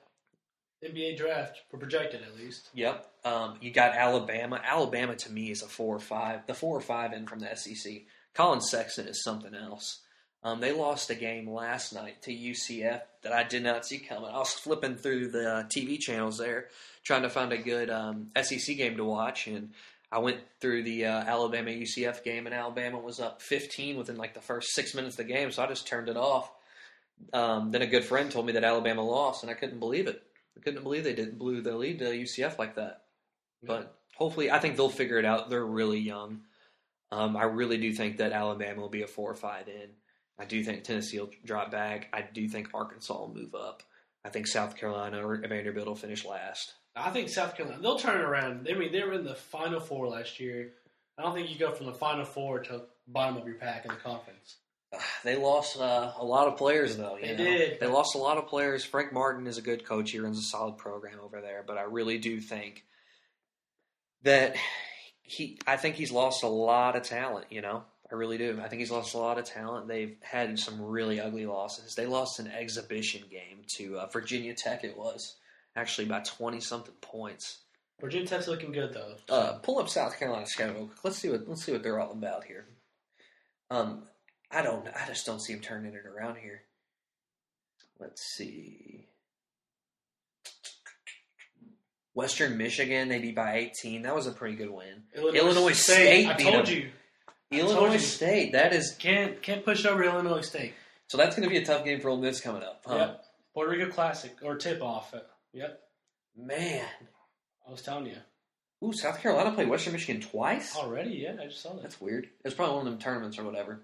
NBA 0.86 1.18
draft 1.18 1.62
for 1.72 1.78
projected 1.78 2.22
at 2.22 2.36
least. 2.38 2.70
Yep. 2.74 3.10
Um, 3.26 3.58
you 3.62 3.72
got 3.72 3.96
Alabama. 3.96 4.62
Alabama 4.64 5.16
to 5.16 5.32
me 5.32 5.52
is 5.52 5.64
a 5.64 5.68
four 5.68 5.96
or 5.96 6.00
five. 6.00 6.46
The 6.46 6.54
four 6.54 6.78
or 6.78 6.82
five 6.82 7.14
in 7.14 7.26
from 7.26 7.40
the 7.40 7.56
SEC 7.56 8.04
Collin 8.34 8.62
Sexton 8.62 9.08
is 9.08 9.24
something 9.24 9.56
else. 9.56 10.00
Um, 10.42 10.62
they 10.62 10.72
lost 10.72 11.10
a 11.10 11.16
game 11.16 11.50
last 11.50 11.94
night 11.94 12.22
to 12.24 12.32
UCF 12.32 13.02
that 13.24 13.34
I 13.34 13.44
did 13.44 13.64
not 13.64 13.86
see 13.86 14.00
coming. 14.00 14.30
I 14.30 14.38
was 14.38 14.54
flipping 14.54 14.96
through 14.96 15.32
the 15.32 15.52
uh, 15.52 15.64
TV 15.64 16.00
channels 16.00 16.38
there, 16.38 16.68
trying 17.04 17.24
to 17.24 17.30
find 17.30 17.52
a 17.52 17.58
good 17.58 17.90
um, 17.90 18.30
SEC 18.42 18.78
game 18.78 18.96
to 18.98 19.04
watch, 19.04 19.48
and 19.48 19.72
I 20.12 20.20
went 20.20 20.40
through 20.62 20.84
the 20.84 21.06
uh, 21.06 21.24
Alabama 21.24 21.72
UCF 21.72 22.24
game, 22.24 22.46
and 22.46 22.56
Alabama 22.56 23.00
was 23.00 23.20
up 23.20 23.42
15 23.42 23.98
within 23.98 24.18
like 24.18 24.34
the 24.34 24.40
first 24.42 24.74
six 24.74 24.96
minutes 24.96 25.20
of 25.20 25.28
the 25.28 25.34
game, 25.34 25.52
so 25.52 25.62
I 25.62 25.68
just 25.68 25.88
turned 25.88 26.08
it 26.08 26.18
off. 26.18 26.50
Um, 27.34 27.72
then 27.72 27.82
a 27.82 27.88
good 27.88 28.06
friend 28.06 28.32
told 28.32 28.46
me 28.46 28.54
that 28.54 28.64
Alabama 28.64 29.04
lost, 29.04 29.44
and 29.44 29.52
I 29.52 29.56
couldn't 29.56 29.80
believe 29.80 30.08
it. 30.08 30.24
I 30.58 30.62
couldn't 30.62 30.84
believe 30.84 31.04
they 31.04 31.14
didn't 31.14 31.38
blew 31.38 31.62
the 31.62 31.76
lead 31.76 32.00
to 32.00 32.06
UCF 32.06 32.58
like 32.58 32.76
that. 32.76 33.04
But 33.62 33.98
hopefully, 34.16 34.50
I 34.50 34.60
think 34.60 34.78
they'll 34.78 34.90
figure 34.90 35.20
it 35.20 35.26
out. 35.26 35.50
They're 35.50 35.66
really 35.66 36.00
young. 36.00 36.42
Um, 37.12 37.36
I 37.36 37.44
really 37.44 37.78
do 37.78 37.92
think 37.94 38.18
that 38.18 38.32
Alabama 38.32 38.82
will 38.82 38.90
be 38.90 39.02
a 39.02 39.08
four 39.08 39.32
or 39.32 39.36
five 39.36 39.68
in. 39.68 39.90
I 40.38 40.46
do 40.46 40.64
think 40.64 40.84
Tennessee 40.84 41.20
will 41.20 41.32
drop 41.44 41.72
back. 41.72 42.08
I 42.14 42.22
do 42.22 42.48
think 42.48 42.70
Arkansas 42.74 43.18
will 43.18 43.34
move 43.34 43.56
up. 43.56 43.84
I 44.24 44.30
think 44.30 44.48
South 44.48 44.76
Carolina 44.78 45.26
or 45.26 45.38
Vanderbilt 45.38 45.88
will 45.88 45.96
finish 45.96 46.24
last. 46.26 46.74
I 46.96 47.10
think 47.12 47.30
South 47.30 47.56
Carolina 47.56 47.82
they'll 47.82 47.98
turn 48.00 48.22
around. 48.22 48.68
I 48.70 48.78
mean, 48.78 48.92
they 48.92 49.04
were 49.04 49.14
in 49.14 49.24
the 49.24 49.36
Final 49.36 49.80
Four 49.80 50.08
last 50.08 50.40
year. 50.40 50.74
I 51.18 51.24
don't 51.24 51.34
think 51.34 51.50
you 51.50 51.58
go 51.58 51.72
from 51.72 51.86
the 51.88 51.94
Final 51.94 52.26
Four 52.26 52.60
to 52.60 52.84
bottom 53.08 53.38
of 53.38 53.46
your 53.46 53.56
pack 53.56 53.86
in 53.86 53.92
the 53.92 53.98
conference. 53.98 54.58
They 55.24 55.36
lost 55.36 55.78
uh, 55.80 56.14
a 56.18 56.24
lot 56.26 56.48
of 56.48 56.58
players, 56.58 56.96
though. 56.98 57.16
You 57.18 57.28
They 57.28 57.36
know? 57.38 57.44
did. 57.44 57.80
They 57.80 57.86
lost 57.88 58.16
a 58.16 58.18
lot 58.18 58.38
of 58.38 58.48
players. 58.48 58.84
Frank 58.86 59.14
Martin 59.14 59.46
is 59.48 59.58
a 59.58 59.62
good 59.62 59.86
coach. 59.86 60.12
He 60.12 60.20
runs 60.20 60.40
a 60.40 60.42
solid 60.42 60.78
program 60.78 61.20
over 61.24 61.42
there. 61.42 61.64
But 61.68 61.78
I 61.78 61.84
really 61.84 62.18
do 62.18 62.40
think 62.42 62.84
that 64.24 64.56
he. 65.30 65.60
I 65.68 65.78
think 65.78 65.96
he's 65.96 66.12
lost 66.12 66.44
a 66.44 66.48
lot 66.48 66.96
of 66.96 67.04
talent. 67.04 67.46
You 67.50 67.62
know, 67.62 67.84
I 68.12 68.16
really 68.16 68.38
do. 68.38 68.60
I 68.64 68.68
think 68.68 68.80
he's 68.80 68.92
lost 68.92 69.14
a 69.14 69.18
lot 69.18 69.38
of 69.38 69.46
talent. 69.46 69.88
They've 69.88 70.16
had 70.22 70.58
some 70.58 70.82
really 70.82 71.20
ugly 71.20 71.46
losses. 71.46 71.96
They 71.96 72.08
lost 72.08 72.40
an 72.40 72.48
exhibition 72.48 73.24
game 73.30 73.62
to 73.76 74.00
uh, 74.00 74.08
Virginia 74.08 74.54
Tech. 74.56 74.84
It 74.84 74.98
was 74.98 75.36
actually 75.76 76.08
by 76.08 76.22
twenty 76.22 76.60
something 76.60 76.96
points. 77.02 77.60
Virginia 78.02 78.28
Tech's 78.28 78.48
looking 78.48 78.72
good 78.72 78.94
though. 78.94 79.16
Uh, 79.30 79.54
pull 79.60 79.80
up 79.80 79.90
South 79.90 80.18
Carolina 80.18 80.48
schedule. 80.48 80.90
Let's 81.04 81.18
see 81.18 81.30
what 81.30 81.48
let's 81.48 81.64
see 81.64 81.72
what 81.72 81.84
they're 81.84 82.00
all 82.00 82.12
about 82.12 82.46
here. 82.46 82.66
Um, 83.70 84.04
I 84.50 84.64
don't. 84.64 84.88
I 84.88 85.06
just 85.08 85.26
don't 85.26 85.42
see 85.42 85.54
him 85.54 85.60
turning 85.60 85.94
it 85.94 86.06
around 86.06 86.38
here. 86.38 86.62
Let's 88.00 88.24
see. 88.24 89.09
Western 92.20 92.58
Michigan, 92.58 93.08
they 93.08 93.20
beat 93.20 93.36
by 93.36 93.56
18. 93.56 94.02
That 94.02 94.14
was 94.14 94.28
a 94.28 94.32
pretty 94.32 94.58
good 94.58 94.70
win. 94.70 95.04
Illinois 95.16 95.72
State 95.72 96.28
I 96.28 96.34
beat 96.34 96.44
told 96.44 96.66
them. 96.66 96.76
you 96.76 96.90
Illinois 97.50 97.94
you. 97.94 98.00
State. 98.00 98.52
That 98.52 98.74
is 98.74 98.94
can't 99.00 99.42
can't 99.42 99.64
push 99.64 99.86
over 99.86 100.04
Illinois 100.04 100.42
State. 100.42 100.74
so. 101.08 101.18
That's 101.18 101.36
going 101.38 101.48
to 101.48 101.50
be 101.50 101.62
a 101.62 101.66
tough 101.66 101.86
game 101.86 102.02
for 102.02 102.10
Ole 102.10 102.18
Miss 102.18 102.42
coming 102.42 102.62
up. 102.62 102.82
Huh? 102.86 102.96
Yep. 102.96 103.26
Puerto 103.54 103.72
Rico 103.72 103.90
Classic 103.90 104.36
or 104.44 104.58
tip 104.58 104.82
off. 104.82 105.16
Yep. 105.54 105.80
Man. 106.36 106.86
I 107.66 107.72
was 107.72 107.82
telling 107.82 108.08
you 108.08 108.18
Ooh, 108.84 108.92
South 108.94 109.22
Carolina 109.22 109.52
played 109.52 109.70
Western 109.70 109.94
Michigan 109.94 110.22
twice. 110.22 110.76
already. 110.76 111.12
Yeah, 111.12 111.36
I 111.42 111.46
just 111.46 111.62
saw 111.62 111.74
that. 111.74 111.84
That's 111.84 112.02
weird. 112.02 112.26
It 112.26 112.32
was 112.44 112.54
probably 112.54 112.76
one 112.76 112.88
of 112.88 112.92
them 112.94 113.02
tournaments 113.02 113.40
or 113.40 113.44
whatever. 113.44 113.80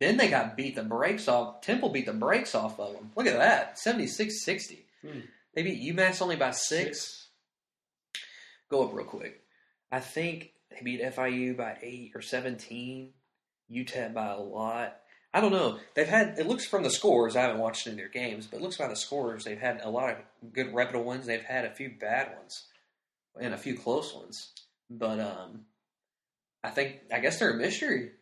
Then 0.00 0.16
they 0.16 0.28
got 0.28 0.56
beat 0.56 0.76
the 0.76 0.82
brakes 0.84 1.26
off. 1.26 1.60
Temple 1.60 1.88
beat 1.88 2.06
the 2.06 2.12
brakes 2.12 2.54
off 2.54 2.78
of 2.78 2.94
them. 2.94 3.10
Look 3.16 3.26
at 3.26 3.36
that. 3.38 3.78
76-60. 3.84 4.78
Hmm. 5.02 5.20
They 5.54 5.62
beat 5.62 5.94
UMass 5.94 6.22
only 6.22 6.36
by 6.36 6.52
six. 6.52 7.27
Go 8.70 8.84
up 8.86 8.94
real 8.94 9.06
quick. 9.06 9.42
I 9.90 10.00
think 10.00 10.52
they 10.70 10.82
beat 10.82 11.02
FIU 11.02 11.56
by 11.56 11.78
eight 11.82 12.12
or 12.14 12.22
17. 12.22 13.12
UTEP 13.70 14.14
by 14.14 14.28
a 14.28 14.38
lot. 14.38 14.96
I 15.32 15.40
don't 15.40 15.52
know. 15.52 15.78
They've 15.94 16.08
had, 16.08 16.38
it 16.38 16.46
looks 16.46 16.66
from 16.66 16.82
the 16.82 16.90
scores, 16.90 17.36
I 17.36 17.42
haven't 17.42 17.58
watched 17.58 17.86
any 17.86 17.94
of 17.94 17.98
their 17.98 18.08
games, 18.08 18.46
but 18.46 18.58
it 18.58 18.62
looks 18.62 18.78
by 18.78 18.88
the 18.88 18.96
scores, 18.96 19.44
they've 19.44 19.60
had 19.60 19.80
a 19.82 19.90
lot 19.90 20.10
of 20.10 20.52
good 20.52 20.72
reputable 20.72 21.04
ones. 21.04 21.26
They've 21.26 21.42
had 21.42 21.66
a 21.66 21.74
few 21.74 21.90
bad 22.00 22.34
ones 22.36 22.64
and 23.38 23.52
a 23.52 23.58
few 23.58 23.76
close 23.76 24.14
ones. 24.14 24.52
But 24.90 25.20
um, 25.20 25.66
I 26.64 26.70
think, 26.70 27.00
I 27.12 27.20
guess 27.20 27.38
they're 27.38 27.52
a 27.52 27.56
mystery. 27.56 28.12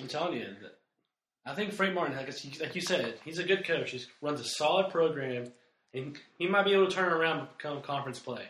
I'm 0.00 0.08
telling 0.08 0.38
you. 0.38 0.46
I 1.44 1.54
think 1.54 1.72
Frank 1.72 1.94
Martin, 1.94 2.16
like 2.16 2.74
you 2.74 2.80
said, 2.80 3.18
he's 3.24 3.38
a 3.38 3.44
good 3.44 3.66
coach. 3.66 3.90
He 3.90 4.02
runs 4.22 4.40
a 4.40 4.44
solid 4.44 4.90
program, 4.90 5.52
and 5.92 6.16
he 6.38 6.46
might 6.46 6.64
be 6.64 6.72
able 6.72 6.86
to 6.86 6.92
turn 6.92 7.12
around 7.12 7.40
and 7.40 7.48
become 7.56 7.82
conference 7.82 8.18
play. 8.18 8.44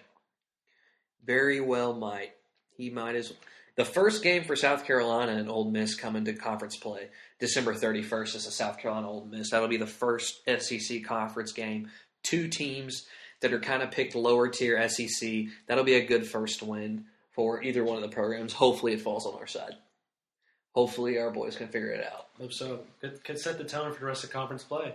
Very 1.25 1.61
well 1.61 1.95
might. 1.95 2.33
He 2.77 2.91
might 2.91 3.15
as 3.15 3.33
the 3.77 3.85
first 3.85 4.23
game 4.23 4.45
for 4.45 4.57
South 4.57 4.85
Carolina 4.85 5.33
and 5.33 5.49
Ole 5.49 5.71
Miss 5.71 5.95
coming 5.95 6.25
to 6.25 6.35
conference 6.35 6.77
play. 6.77 7.09
December 7.39 7.75
31st 7.75 8.37
is 8.37 8.47
a 8.47 8.51
South 8.51 8.79
Carolina 8.79 9.09
Ole 9.09 9.25
Miss. 9.25 9.51
That'll 9.51 9.69
be 9.69 9.77
the 9.77 9.87
first 9.87 10.43
SEC 10.47 11.05
conference 11.05 11.53
game. 11.53 11.91
Two 12.23 12.49
teams 12.49 13.07
that 13.41 13.53
are 13.53 13.61
kind 13.61 13.83
of 13.83 13.91
picked 13.91 14.15
lower 14.15 14.49
tier 14.49 14.87
SEC. 14.89 15.47
That'll 15.67 15.85
be 15.85 15.95
a 15.95 16.05
good 16.05 16.27
first 16.27 16.63
win 16.63 17.07
for 17.33 17.63
either 17.63 17.85
one 17.85 17.97
of 17.97 18.03
the 18.03 18.15
programs. 18.15 18.53
Hopefully 18.53 18.93
it 18.93 19.01
falls 19.01 19.25
on 19.25 19.35
our 19.39 19.47
side. 19.47 19.77
Hopefully 20.73 21.19
our 21.19 21.31
boys 21.31 21.57
can 21.57 21.69
figure 21.69 21.91
it 21.91 22.05
out. 22.05 22.27
Hope 22.39 22.53
so. 22.53 22.81
Could, 23.01 23.25
could 23.25 23.39
set 23.39 23.59
the 23.59 23.65
tone 23.65 23.93
for 23.93 24.01
the 24.01 24.07
rest 24.07 24.25
of 24.25 24.31
conference 24.31 24.63
play. 24.63 24.95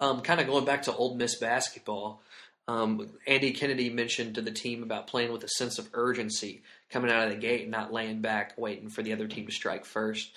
Um, 0.00 0.20
kind 0.20 0.40
of 0.40 0.46
going 0.46 0.64
back 0.64 0.82
to 0.82 0.94
Ole 0.94 1.14
Miss 1.14 1.36
basketball, 1.36 2.22
um, 2.68 3.08
Andy 3.26 3.52
Kennedy 3.52 3.88
mentioned 3.88 4.34
to 4.34 4.42
the 4.42 4.50
team 4.50 4.82
about 4.82 5.06
playing 5.06 5.32
with 5.32 5.42
a 5.42 5.48
sense 5.48 5.78
of 5.78 5.88
urgency 5.94 6.62
coming 6.90 7.10
out 7.10 7.26
of 7.26 7.30
the 7.30 7.40
gate 7.40 7.62
and 7.62 7.70
not 7.70 7.92
laying 7.92 8.20
back, 8.20 8.52
waiting 8.58 8.90
for 8.90 9.02
the 9.02 9.14
other 9.14 9.26
team 9.26 9.46
to 9.46 9.52
strike 9.52 9.86
first. 9.86 10.30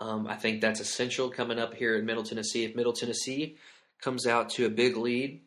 Um, 0.00 0.28
I 0.28 0.36
think 0.36 0.60
that's 0.60 0.78
essential 0.78 1.28
coming 1.28 1.58
up 1.58 1.74
here 1.74 1.96
in 1.96 2.06
Middle 2.06 2.22
Tennessee. 2.22 2.64
If 2.64 2.76
Middle 2.76 2.92
Tennessee 2.92 3.56
comes 4.00 4.26
out 4.26 4.50
to 4.50 4.66
a 4.66 4.70
big 4.70 4.96
lead 4.96 5.40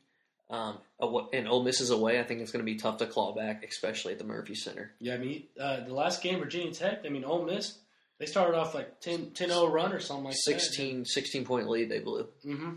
um, 0.50 0.78
and 1.00 1.48
Ole 1.48 1.64
Miss 1.64 1.80
is 1.80 1.90
away, 1.90 2.20
I 2.20 2.24
think 2.24 2.42
it's 2.42 2.52
going 2.52 2.66
to 2.66 2.72
be 2.72 2.78
tough 2.78 2.98
to 2.98 3.06
claw 3.06 3.34
back, 3.34 3.66
especially 3.68 4.12
at 4.12 4.20
the 4.20 4.26
Murphy 4.26 4.56
Center. 4.56 4.92
Yeah, 5.00 5.14
I 5.14 5.18
mean, 5.18 5.44
uh, 5.60 5.86
the 5.86 5.94
last 5.94 6.22
game, 6.22 6.40
Virginia 6.40 6.74
Tech, 6.74 7.02
I 7.06 7.10
mean, 7.10 7.24
Ole 7.24 7.46
Miss, 7.46 7.78
they 8.20 8.26
started 8.26 8.58
off 8.58 8.76
like 8.76 9.00
10 9.00 9.36
0 9.36 9.68
run 9.68 9.94
or 9.94 10.02
something 10.02 10.26
like 10.26 10.36
16, 10.38 11.06
16 11.06 11.46
point 11.46 11.70
lead 11.70 11.90
they 11.90 12.00
blew. 12.00 12.28
Mm-hmm. 12.46 12.72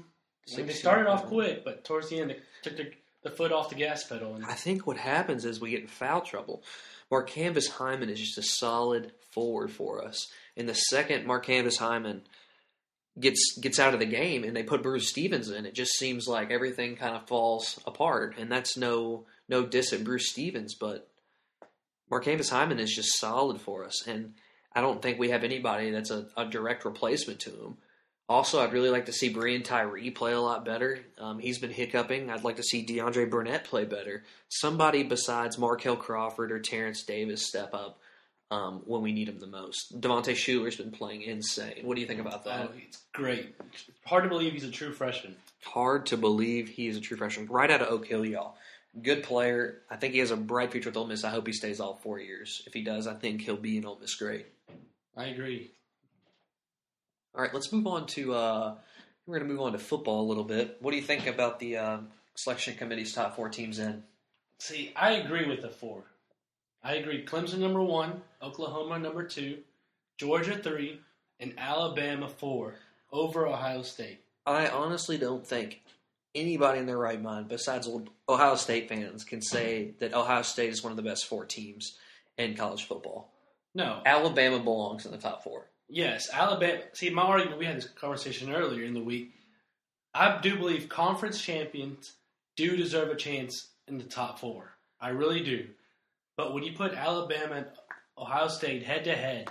I 0.53 0.57
mean, 0.57 0.67
they 0.67 0.73
started 0.73 1.09
off 1.09 1.27
quick, 1.27 1.65
but 1.65 1.85
towards 1.85 2.09
the 2.09 2.21
end, 2.21 2.31
they 2.31 2.39
took 2.63 2.77
their, 2.77 2.91
the 3.23 3.31
foot 3.31 3.53
off 3.53 3.69
the 3.69 3.75
gas 3.75 4.05
pedal. 4.05 4.35
And 4.35 4.45
I 4.45 4.55
think 4.55 4.87
what 4.87 4.97
happens 4.97 5.45
is 5.45 5.61
we 5.61 5.71
get 5.71 5.83
in 5.83 5.89
foul 5.89 6.21
trouble. 6.21 6.63
Marcanvis 7.11 7.71
Hymon 7.71 8.11
is 8.11 8.21
just 8.21 8.39
a 8.39 8.43
solid 8.43 9.13
forward 9.31 9.71
for 9.71 10.05
us. 10.05 10.31
In 10.57 10.67
the 10.67 10.75
second 10.75 11.27
Marcanvis 11.27 11.79
Hymon 11.79 12.23
gets 13.19 13.59
gets 13.59 13.79
out 13.79 13.95
of 13.95 14.01
the 14.01 14.07
game 14.07 14.45
and 14.45 14.55
they 14.55 14.63
put 14.63 14.83
Bruce 14.83 15.09
Stevens 15.09 15.51
in, 15.51 15.67
it 15.67 15.75
just 15.75 15.93
seems 15.93 16.29
like 16.29 16.51
everything 16.51 16.97
kind 16.97 17.17
of 17.17 17.27
falls 17.27 17.81
apart. 17.87 18.35
And 18.39 18.51
that's 18.51 18.77
no 18.77 19.25
no 19.49 19.65
diss 19.65 19.93
at 19.93 20.05
Bruce 20.05 20.31
Stevens, 20.31 20.75
but 20.75 21.09
Marcanvis 22.11 22.51
Hymon 22.51 22.79
is 22.79 22.95
just 22.95 23.19
solid 23.19 23.61
for 23.61 23.85
us. 23.85 24.07
And 24.07 24.35
I 24.73 24.81
don't 24.81 25.03
think 25.03 25.19
we 25.19 25.31
have 25.31 25.45
anybody 25.45 25.91
that's 25.91 26.11
a, 26.11 26.27
a 26.37 26.45
direct 26.45 26.85
replacement 26.85 27.41
to 27.41 27.51
him. 27.51 27.77
Also, 28.29 28.61
I'd 28.61 28.75
really 28.75 28.91
like 28.91 29.07
to 29.07 29.13
see 29.13 29.33
Breein 29.33 29.65
Tyree 29.65 30.11
play 30.11 30.33
a 30.33 30.41
lot 30.41 30.65
better. 30.65 30.99
Um, 31.17 31.39
he's 31.39 31.59
been 31.59 31.71
hiccuping. 31.71 32.29
I'd 32.31 32.45
like 32.45 32.57
to 32.57 32.63
see 32.63 32.85
DeAndre 32.85 33.31
Burnett 33.31 33.65
play 33.65 33.87
better. 33.87 34.23
Somebody 34.51 35.03
besides 35.03 35.57
Markel 35.57 35.97
Crawford 35.97 36.53
or 36.53 36.59
Terrence 36.59 37.03
Davis 37.05 37.47
step 37.47 37.73
up 37.73 37.99
um, 38.51 38.83
when 38.85 39.01
we 39.01 39.13
need 39.13 39.29
him 39.29 39.39
the 39.39 39.47
most. 39.47 39.99
Devontae 39.99 40.35
Shuler's 40.35 40.77
been 40.77 40.91
playing 40.91 41.23
insane. 41.23 41.81
What 41.83 41.95
do 41.95 42.03
you 42.03 42.07
think 42.07 42.21
about 42.21 42.45
that? 42.45 42.69
oh, 42.71 42.79
it's 42.87 43.03
great. 43.15 43.55
Hard 44.05 44.25
to 44.25 44.29
believe 44.29 44.53
he's 44.53 44.65
a 44.65 44.71
true 44.71 44.93
freshman. 44.93 45.35
Hard 45.65 46.07
to 46.07 46.19
believe 46.19 46.69
he's 46.69 46.99
a 46.99 47.01
true 47.01 47.17
freshman. 47.17 47.47
Right 47.47 47.71
out 47.71 47.81
of 47.81 47.89
Oak 47.89 48.07
Hill, 48.07 48.27
y'all. 48.27 48.57
Good 49.03 49.23
player. 49.23 49.83
I 49.91 49.97
think 49.97 50.13
he 50.13 50.21
has 50.21 50.31
a 50.31 50.37
bright 50.37 50.73
future 50.73 50.91
with 50.91 50.97
Ole 50.97 51.07
Miss. 51.07 51.25
I 51.25 51.31
hope 51.31 51.47
he 51.47 51.53
stays 51.53 51.81
all 51.81 51.95
four 52.03 52.19
years. 52.19 52.63
If 52.67 52.75
he 52.75 52.83
does, 52.83 53.07
I 53.07 53.15
think 53.15 53.43
he'll 53.43 53.57
be 53.57 53.79
an 53.79 53.87
Ole 53.87 53.99
Miss 54.01 54.15
great. 54.15 54.47
I 55.17 55.27
agree. 55.27 55.73
All 57.39 57.45
right, 57.45 57.55
let's 57.55 57.73
move 57.73 57.87
on 57.87 58.07
to. 58.09 58.35
Uh, 58.35 58.75
we're 59.25 59.39
going 59.39 59.47
to 59.49 59.55
move 59.55 59.63
on 59.63 59.71
to 59.71 59.79
football 59.79 60.23
a 60.23 60.27
little 60.27 60.43
bit. 60.43 60.77
What 60.81 60.91
do 60.91 60.97
you 60.97 61.05
think 61.05 61.29
about 61.29 61.61
the 61.61 61.77
uh, 61.77 61.99
selection 62.35 62.75
committee's 62.75 63.13
top 63.13 63.37
four 63.37 63.49
teams 63.49 63.79
in? 63.79 64.03
See, 64.59 64.93
I 64.97 65.13
agree 65.13 65.47
with 65.47 65.63
the 65.63 65.69
four. 65.69 66.03
I 66.83 66.95
agree. 66.95 67.25
Clemson 67.25 67.59
number 67.59 67.81
one, 67.81 68.23
Oklahoma 68.43 68.99
number 68.99 69.23
two, 69.23 69.59
Georgia 70.17 70.59
three, 70.59 70.99
and 71.39 71.55
Alabama 71.57 72.29
four 72.29 72.75
over 73.13 73.47
Ohio 73.47 73.83
State. 73.83 74.19
I 74.45 74.67
honestly 74.67 75.17
don't 75.17 75.47
think 75.47 75.83
anybody 76.35 76.81
in 76.81 76.87
their 76.87 76.99
right 76.99 77.23
mind, 77.23 77.47
besides 77.47 77.89
Ohio 78.29 78.57
State 78.57 78.89
fans, 78.89 79.23
can 79.23 79.43
say 79.43 79.93
that 80.01 80.13
Ohio 80.13 80.43
State 80.43 80.71
is 80.71 80.83
one 80.83 80.91
of 80.91 80.97
the 80.97 81.03
best 81.03 81.27
four 81.27 81.45
teams 81.45 81.99
in 82.37 82.57
college 82.57 82.83
football. 82.83 83.31
No, 83.77 84.03
Alabama 84.05 84.59
belongs 84.59 85.07
in 85.07 85.13
the 85.13 85.19
top 85.19 85.45
four. 85.45 85.67
Yes, 85.89 86.29
Alabama. 86.33 86.83
See, 86.93 87.11
my 87.11 87.23
argument. 87.23 87.59
We 87.59 87.67
had 87.67 87.77
this 87.77 87.89
conversation 87.89 88.55
earlier 88.55 88.85
in 88.85 88.95
the 88.95 89.03
week. 89.03 89.33
I 90.15 90.41
do 90.41 90.57
believe 90.57 90.89
conference 90.89 91.41
champions 91.41 92.15
do 92.57 92.77
deserve 92.77 93.11
a 93.11 93.17
chance 93.17 93.69
in 93.87 93.99
the 93.99 94.05
top 94.05 94.41
four. 94.41 94.73
I 95.01 95.11
really 95.11 95.43
do. 95.43 95.67
But 96.37 96.55
when 96.55 96.65
you 96.65 96.73
put 96.73 96.95
Alabama 96.95 97.55
and 97.55 97.67
Ohio 98.17 98.49
State 98.49 98.83
head 98.85 99.05
to 99.05 99.15
head, 99.15 99.49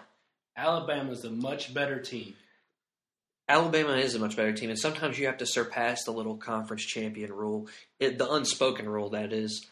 Alabama's 0.56 1.24
a 1.24 1.30
much 1.30 1.74
better 1.74 2.00
team. 2.00 2.34
Alabama 3.50 3.94
is 3.94 4.14
a 4.16 4.20
much 4.20 4.36
better 4.36 4.52
team, 4.52 4.70
and 4.70 4.80
sometimes 4.80 5.18
you 5.18 5.28
have 5.28 5.38
to 5.38 5.46
surpass 5.46 6.04
the 6.04 6.12
little 6.12 6.36
conference 6.36 6.84
champion 6.84 7.32
rule, 7.32 7.70
it, 8.00 8.18
the 8.18 8.30
unspoken 8.30 8.90
rule 8.90 9.12
that 9.12 9.32
is. 9.32 9.68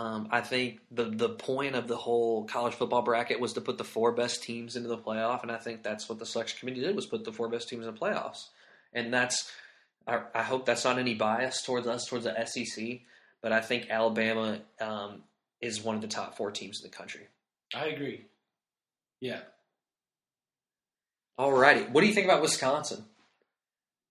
Um, 0.00 0.28
I 0.30 0.40
think 0.40 0.80
the 0.90 1.04
the 1.04 1.28
point 1.28 1.74
of 1.74 1.86
the 1.86 1.96
whole 1.96 2.44
college 2.44 2.72
football 2.74 3.02
bracket 3.02 3.38
was 3.38 3.52
to 3.52 3.60
put 3.60 3.76
the 3.76 3.84
four 3.84 4.12
best 4.12 4.42
teams 4.42 4.74
into 4.76 4.88
the 4.88 4.96
playoff, 4.96 5.42
and 5.42 5.52
I 5.52 5.58
think 5.58 5.82
that's 5.82 6.08
what 6.08 6.18
the 6.18 6.24
selection 6.24 6.58
committee 6.58 6.80
did 6.80 6.96
was 6.96 7.04
put 7.06 7.24
the 7.24 7.32
four 7.32 7.48
best 7.48 7.68
teams 7.68 7.84
in 7.86 7.92
the 7.92 8.00
playoffs, 8.00 8.48
and 8.94 9.12
that's 9.12 9.50
I, 10.06 10.22
I 10.34 10.42
hope 10.42 10.64
that's 10.64 10.84
not 10.84 10.98
any 10.98 11.14
bias 11.14 11.62
towards 11.62 11.86
us 11.86 12.06
towards 12.06 12.24
the 12.24 12.46
SEC, 12.46 13.00
but 13.42 13.52
I 13.52 13.60
think 13.60 13.90
Alabama 13.90 14.60
um, 14.80 15.22
is 15.60 15.82
one 15.82 15.96
of 15.96 16.00
the 16.00 16.08
top 16.08 16.36
four 16.36 16.50
teams 16.50 16.80
in 16.82 16.90
the 16.90 16.96
country. 16.96 17.26
I 17.74 17.86
agree. 17.88 18.24
Yeah, 19.20 19.40
All 21.36 21.52
righty. 21.52 21.82
what 21.92 22.00
do 22.00 22.06
you 22.06 22.14
think 22.14 22.24
about 22.26 22.40
Wisconsin? 22.42 23.04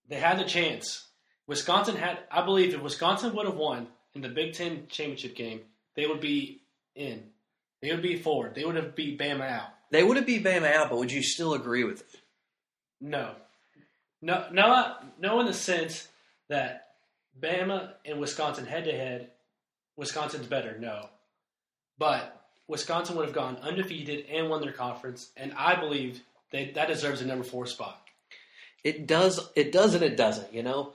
they 0.07 0.19
had 0.19 0.37
the 0.39 0.43
chance. 0.43 1.07
Wisconsin 1.47 1.95
had, 1.95 2.19
I 2.31 2.43
believe, 2.45 2.73
if 2.75 2.81
Wisconsin 2.81 3.33
would 3.35 3.47
have 3.47 3.55
won 3.55 3.87
in 4.13 4.21
the 4.21 4.29
Big 4.29 4.53
Ten 4.53 4.85
championship 4.87 5.35
game, 5.35 5.61
they 5.99 6.07
would 6.07 6.21
be 6.21 6.61
in. 6.95 7.23
They 7.81 7.91
would 7.91 8.01
be 8.01 8.17
forward. 8.17 8.55
They 8.55 8.63
would 8.63 8.75
have 8.75 8.95
beat 8.95 9.19
Bama 9.19 9.49
out. 9.49 9.67
They 9.91 10.01
would 10.01 10.15
have 10.17 10.25
beat 10.25 10.45
Bama 10.45 10.71
out, 10.71 10.89
but 10.89 10.97
would 10.97 11.11
you 11.11 11.21
still 11.21 11.53
agree 11.53 11.83
with 11.83 12.01
it? 12.01 12.21
No, 13.01 13.33
no, 14.21 14.45
no, 14.51 14.95
no. 15.19 15.39
In 15.41 15.45
the 15.45 15.53
sense 15.53 16.07
that 16.47 16.87
Bama 17.39 17.91
and 18.05 18.19
Wisconsin 18.19 18.65
head 18.65 18.85
to 18.85 18.91
head, 18.91 19.31
Wisconsin's 19.97 20.47
better. 20.47 20.77
No, 20.79 21.09
but 21.97 22.41
Wisconsin 22.67 23.17
would 23.17 23.25
have 23.25 23.35
gone 23.35 23.57
undefeated 23.57 24.25
and 24.31 24.49
won 24.49 24.61
their 24.61 24.71
conference, 24.71 25.31
and 25.35 25.53
I 25.57 25.79
believe 25.79 26.21
they, 26.51 26.71
that 26.71 26.87
deserves 26.87 27.21
a 27.21 27.25
number 27.25 27.43
four 27.43 27.65
spot. 27.65 28.01
It 28.83 29.05
does. 29.05 29.49
It 29.55 29.73
does, 29.73 29.95
and 29.95 30.03
it 30.03 30.15
doesn't. 30.15 30.53
You 30.53 30.63
know, 30.63 30.93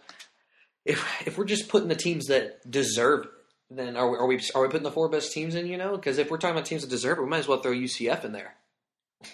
if 0.85 1.05
if 1.27 1.37
we're 1.37 1.45
just 1.45 1.69
putting 1.69 1.89
the 1.89 1.95
teams 1.95 2.27
that 2.27 2.71
deserve, 2.71 3.27
it, 3.27 3.31
then 3.71 3.97
are 3.97 4.11
we 4.11 4.19
are 4.19 4.27
we, 4.27 4.41
are 4.55 4.63
we 4.63 4.69
putting 4.69 4.83
the 4.83 4.91
four 4.91 5.09
best 5.09 5.33
teams 5.33 5.55
in? 5.55 5.67
You 5.67 5.77
know, 5.77 5.97
because 5.97 6.19
if 6.19 6.31
we're 6.31 6.39
talking 6.39 6.57
about 6.57 6.67
teams 6.67 6.83
that 6.83 6.91
deserve 6.91 7.19
it, 7.19 7.23
we 7.23 7.29
might 7.29 7.39
as 7.39 7.49
well 7.49 7.61
throw 7.61 7.73
UCF 7.73 8.25
in 8.25 8.33
there. 8.33 8.55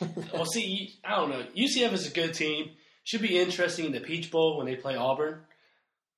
well, 0.33 0.47
see, 0.47 0.99
I 1.05 1.17
don't 1.17 1.31
know. 1.31 1.45
UCF 1.57 1.93
is 1.93 2.07
a 2.07 2.15
good 2.15 2.35
team. 2.35 2.71
Should 3.05 3.23
be 3.23 3.39
interesting 3.39 3.87
in 3.87 3.93
the 3.93 4.01
Peach 4.01 4.31
Bowl 4.31 4.57
when 4.57 4.67
they 4.67 4.77
play 4.77 4.95
Auburn 4.95 5.41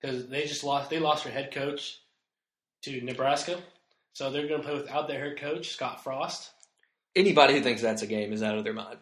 because 0.01 0.29
they 0.29 0.47
just 0.47 0.65
lost. 0.65 0.91
They 0.91 0.99
lost 0.99 1.25
their 1.25 1.33
head 1.33 1.53
coach 1.53 2.01
to 2.83 3.01
Nebraska, 3.01 3.59
so 4.13 4.31
they're 4.31 4.49
going 4.49 4.61
to 4.61 4.67
play 4.67 4.77
without 4.77 5.09
their 5.09 5.21
head 5.21 5.39
coach 5.39 5.71
Scott 5.71 6.03
Frost. 6.05 6.51
Anybody 7.15 7.55
who 7.55 7.61
thinks 7.61 7.83
that's 7.83 8.03
a 8.03 8.07
game 8.07 8.33
is 8.33 8.43
out 8.43 8.59
of 8.59 8.65
their 8.65 8.73
mind. 8.73 8.99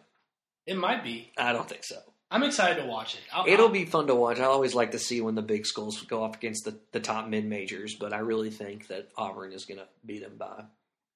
It 0.65 0.77
might 0.77 1.03
be. 1.03 1.31
I 1.37 1.53
don't 1.53 1.67
think 1.67 1.83
so. 1.83 1.97
I'm 2.33 2.43
excited 2.43 2.81
to 2.81 2.87
watch 2.87 3.15
it. 3.15 3.21
I'll, 3.33 3.45
It'll 3.45 3.65
I'll- 3.67 3.71
be 3.73 3.83
fun 3.85 4.07
to 4.07 4.15
watch. 4.15 4.39
I 4.39 4.45
always 4.45 4.73
like 4.73 4.91
to 4.91 4.99
see 4.99 5.19
when 5.21 5.35
the 5.35 5.41
big 5.41 5.65
schools 5.65 6.01
go 6.03 6.23
off 6.23 6.35
against 6.37 6.63
the, 6.65 6.75
the 6.93 6.99
top 7.01 7.27
mid 7.27 7.45
majors, 7.45 7.95
but 7.99 8.13
I 8.13 8.19
really 8.19 8.49
think 8.49 8.87
that 8.87 9.09
Auburn 9.17 9.51
is 9.51 9.65
going 9.65 9.79
to 9.79 9.87
beat 10.05 10.23
them 10.23 10.37
by 10.37 10.63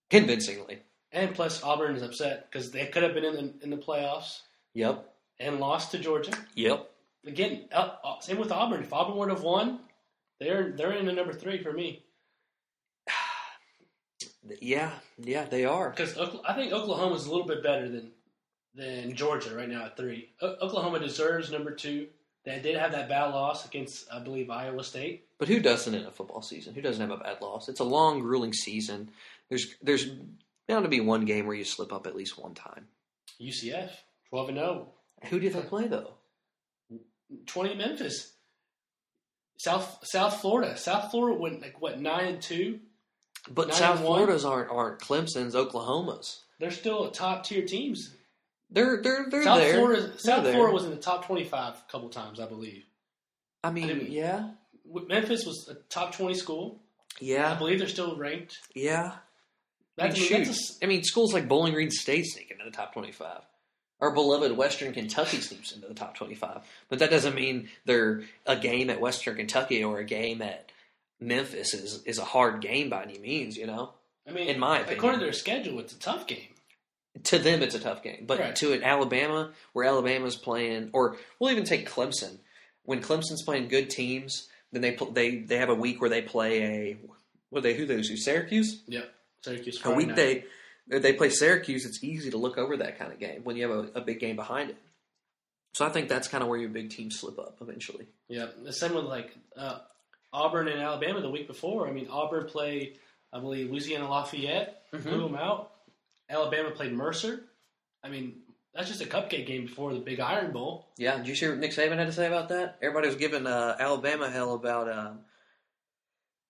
convincingly. 0.10 0.80
And 1.14 1.34
plus, 1.34 1.64
Auburn 1.64 1.96
is 1.96 2.02
upset 2.04 2.52
because 2.52 2.72
they 2.72 2.86
could 2.88 3.02
have 3.04 3.14
been 3.14 3.24
in 3.24 3.36
the, 3.36 3.54
in 3.64 3.70
the 3.70 3.78
playoffs 3.78 4.42
Yep. 4.74 5.10
and 5.40 5.60
lost 5.62 5.92
to 5.92 6.00
Georgia. 6.00 6.34
Yep. 6.56 6.92
Again, 7.26 7.70
uh, 7.72 7.92
uh, 8.04 8.20
same 8.20 8.38
with 8.38 8.52
Auburn. 8.52 8.84
If 8.84 8.92
Auburn 8.92 9.16
would 9.18 9.30
have 9.30 9.42
won, 9.42 9.80
they're 10.42 10.74
they're 10.76 10.92
in 10.92 11.06
the 11.06 11.14
number 11.14 11.32
three 11.34 11.64
for 11.64 11.72
me 11.72 12.04
Yeah. 14.60 14.92
Yeah, 15.18 15.46
they 15.46 15.66
are. 15.66 15.90
because 15.92 16.18
I 16.46 16.54
think 16.54 16.72
Oklahoma 16.74 17.16
is 17.16 17.26
a 17.26 17.32
little 17.32 17.48
bit 17.48 17.64
better 17.64 17.88
than 17.90 18.12
than 18.76 19.16
Georgia 19.16 19.56
right 19.56 19.70
now 19.70 19.86
at 19.86 19.98
three. 19.98 20.30
O- 20.42 20.56
Oklahoma 20.62 21.00
deserves 21.00 21.52
number 21.52 21.72
two. 21.72 22.08
They 22.44 22.60
did 22.60 22.78
have 22.78 22.92
that 22.92 23.10
bad 23.10 23.28
loss 23.34 23.66
against, 23.66 24.06
I 24.14 24.20
believe, 24.20 24.50
Iowa 24.52 24.84
State. 24.84 25.26
But 25.40 25.48
who 25.48 25.60
doesn't 25.60 25.94
in 25.94 26.06
a 26.06 26.12
football 26.12 26.42
season? 26.42 26.76
Who 26.76 26.82
doesn't 26.82 27.02
have 27.02 27.18
a 27.20 27.24
bad 27.24 27.42
loss? 27.42 27.70
It's 27.70 27.80
a 27.80 27.86
long, 27.86 28.20
grueling 28.20 28.54
season. 28.54 29.10
There's 29.50 29.76
there's 29.82 30.08
bound 30.68 30.84
to 30.86 30.90
be 30.90 31.00
one 31.00 31.26
game 31.26 31.48
where 31.48 31.56
you 31.56 31.64
slip 31.64 31.92
up 31.92 32.06
at 32.08 32.16
least 32.16 32.38
one 32.38 32.54
time. 32.54 32.88
UCF 33.42 33.92
twelve 34.30 34.50
and 34.50 34.60
oh. 34.60 34.64
0. 34.64 35.32
Who 35.32 35.40
did 35.40 35.54
they 35.54 35.62
play 35.62 35.88
though? 35.88 36.14
20 37.48 37.76
Memphis. 37.76 38.34
South 39.58 40.00
South 40.04 40.42
Florida. 40.42 40.78
South 40.78 41.12
Florida 41.12 41.40
went 41.40 41.62
like 41.62 41.82
what 41.82 42.00
nine 42.00 42.26
and 42.26 42.42
two. 42.42 42.80
But 43.50 43.70
Nine 43.70 43.78
South? 43.78 44.00
Florida's 44.02 44.46
aren't 44.46 44.72
aren't 44.72 45.00
Clemson's, 45.00 45.56
Oklahoma's. 45.56 46.42
They're 46.60 46.72
still 46.72 47.10
top 47.12 47.44
tier 47.44 47.66
teams. 47.66 48.16
They're 48.70 49.02
they're 49.02 49.28
they're 49.30 49.44
South 49.44 49.60
there. 49.60 49.76
Florida 49.76 50.02
They're 50.02 50.18
South 50.18 50.44
there. 50.44 50.54
Florida 50.54 50.74
was 50.74 50.86
in 50.86 50.92
the 50.92 50.98
top 50.98 51.26
twenty 51.26 51.44
five 51.46 51.76
a 51.76 51.92
couple 51.92 52.10
times, 52.10 52.40
I 52.40 52.46
believe. 52.48 52.84
I 53.64 53.72
mean, 53.72 53.88
didn't- 53.88 54.12
yeah, 54.12 54.50
Memphis 55.08 55.46
was 55.46 55.68
a 55.70 55.76
top 55.90 56.14
twenty 56.14 56.36
school. 56.36 56.80
Yeah, 57.20 57.52
I 57.52 57.56
believe 57.56 57.80
they're 57.80 57.88
still 57.88 58.16
ranked. 58.18 58.58
yeah. 58.74 59.14
I 59.98 60.10
mean, 60.10 60.14
That's, 60.14 60.30
that's 60.30 60.82
a 60.82 60.86
I 60.86 60.88
mean, 60.90 61.04
schools 61.04 61.34
like 61.34 61.48
Bowling 61.48 61.72
Green 61.74 61.90
State 61.90 62.26
sneak 62.26 62.52
into 62.52 62.66
the 62.66 62.72
top 62.72 62.92
twenty-five. 62.94 63.42
Our 64.02 64.12
beloved 64.12 64.52
Western 64.58 64.92
Kentucky 64.92 65.38
sneaks 65.38 65.72
into 65.72 65.88
the 65.88 65.94
top 65.94 66.16
twenty-five, 66.18 66.62
but 66.90 67.00
that 67.00 67.10
doesn't 67.10 67.34
mean 67.34 67.70
they're 67.86 68.24
a 68.46 68.58
game 68.58 68.90
at 68.90 69.00
Western 69.00 69.38
Kentucky 69.38 69.84
or 69.86 70.00
a 70.00 70.04
game 70.04 70.42
at 70.42 70.70
Memphis 71.22 71.74
is 71.74 72.04
is 72.06 72.18
a 72.20 72.26
hard 72.26 72.60
game 72.62 72.90
by 72.90 73.04
any 73.04 73.18
means. 73.20 73.56
You 73.56 73.68
know, 73.68 73.94
I 74.28 74.32
mean, 74.32 74.50
in 74.50 74.60
my 74.60 74.80
opinion. 74.80 74.98
according 74.98 75.20
to 75.22 75.26
their 75.28 75.34
schedule, 75.34 75.80
it's 75.80 75.94
a 75.94 76.00
tough 76.00 76.28
game. 76.28 76.50
To 77.24 77.40
them 77.40 77.62
it's 77.64 77.76
a 77.76 77.80
tough 77.80 78.04
game, 78.04 78.26
but 78.28 78.40
Right. 78.40 78.56
to 78.58 78.74
an 78.74 78.84
Alabama 78.84 79.52
where 79.74 79.86
Alabama's 79.86 80.36
playing, 80.36 80.90
or 80.94 81.18
we'll 81.40 81.52
even 81.52 81.64
take 81.64 81.90
Clemson. 81.90 82.38
When 82.84 83.02
Clemson's 83.02 83.42
playing 83.44 83.68
good 83.70 83.90
teams, 83.90 84.48
then 84.72 84.82
they 84.82 84.98
they 85.14 85.38
they 85.40 85.58
have 85.58 85.70
a 85.70 85.76
week 85.76 86.02
where 86.02 86.10
they 86.10 86.22
play 86.22 86.62
a 86.64 86.98
what 87.50 87.64
they 87.64 87.74
who 87.74 87.86
they 87.86 87.96
lose 87.96 88.10
to 88.10 88.18
Syracuse. 88.18 88.84
Yep, 88.88 89.14
Syracuse. 89.42 89.82
A 89.86 89.92
week 89.92 90.08
night. 90.10 90.16
they 90.16 90.44
they 91.00 91.14
play 91.14 91.30
Syracuse. 91.30 91.86
It's 91.86 92.04
easy 92.04 92.30
to 92.32 92.38
look 92.38 92.58
over 92.58 92.78
that 92.78 93.00
kind 93.00 93.12
of 93.12 93.20
game 93.20 93.42
when 93.44 93.56
you 93.56 93.68
have 93.68 93.78
a, 93.96 94.00
a 94.00 94.02
big 94.02 94.20
game 94.20 94.36
behind 94.36 94.70
it. 94.72 94.78
So 95.74 95.86
I 95.86 95.90
think 95.90 96.08
that's 96.10 96.28
kind 96.28 96.42
of 96.44 96.48
where 96.50 96.60
your 96.60 96.70
big 96.70 96.90
teams 96.90 97.20
slip 97.20 97.38
up 97.40 97.58
eventually. 97.62 98.06
Yeah, 98.28 98.48
the 98.64 98.72
same 98.72 98.94
with 98.94 99.06
like 99.06 99.36
uh, 99.58 99.80
Auburn 100.32 100.68
and 100.68 100.80
Alabama 100.80 101.22
the 101.22 101.30
week 101.30 101.48
before. 101.48 101.88
I 101.88 101.92
mean, 101.92 102.08
Auburn 102.10 102.46
played, 102.46 103.00
I 103.34 103.40
believe, 103.40 103.72
Louisiana 103.72 104.10
Lafayette, 104.10 104.82
Mm-hmm. 104.94 105.10
blew 105.10 105.24
them 105.24 105.36
out. 105.36 105.72
Alabama 106.30 106.72
played 106.72 106.94
Mercer. 106.94 107.44
I 108.04 108.10
mean, 108.10 108.42
that's 108.74 108.88
just 108.88 109.02
a 109.02 109.06
cupcake 109.06 109.48
game 109.48 109.66
before 109.66 109.94
the 109.94 110.00
Big 110.00 110.20
Iron 110.20 110.52
Bowl. 110.52 110.88
Yeah, 110.98 111.18
did 111.18 111.28
you 111.28 111.34
hear 111.34 111.52
what 111.52 111.60
Nick 111.60 111.72
Saban 111.72 111.98
had 111.98 112.08
to 112.08 112.14
say 112.14 112.28
about 112.28 112.50
that? 112.50 112.78
Everybody 112.82 113.08
was 113.08 113.16
giving 113.16 113.48
uh, 113.48 113.76
Alabama 113.80 114.30
hell 114.30 114.54
about 114.54 114.92
um, 114.92 115.20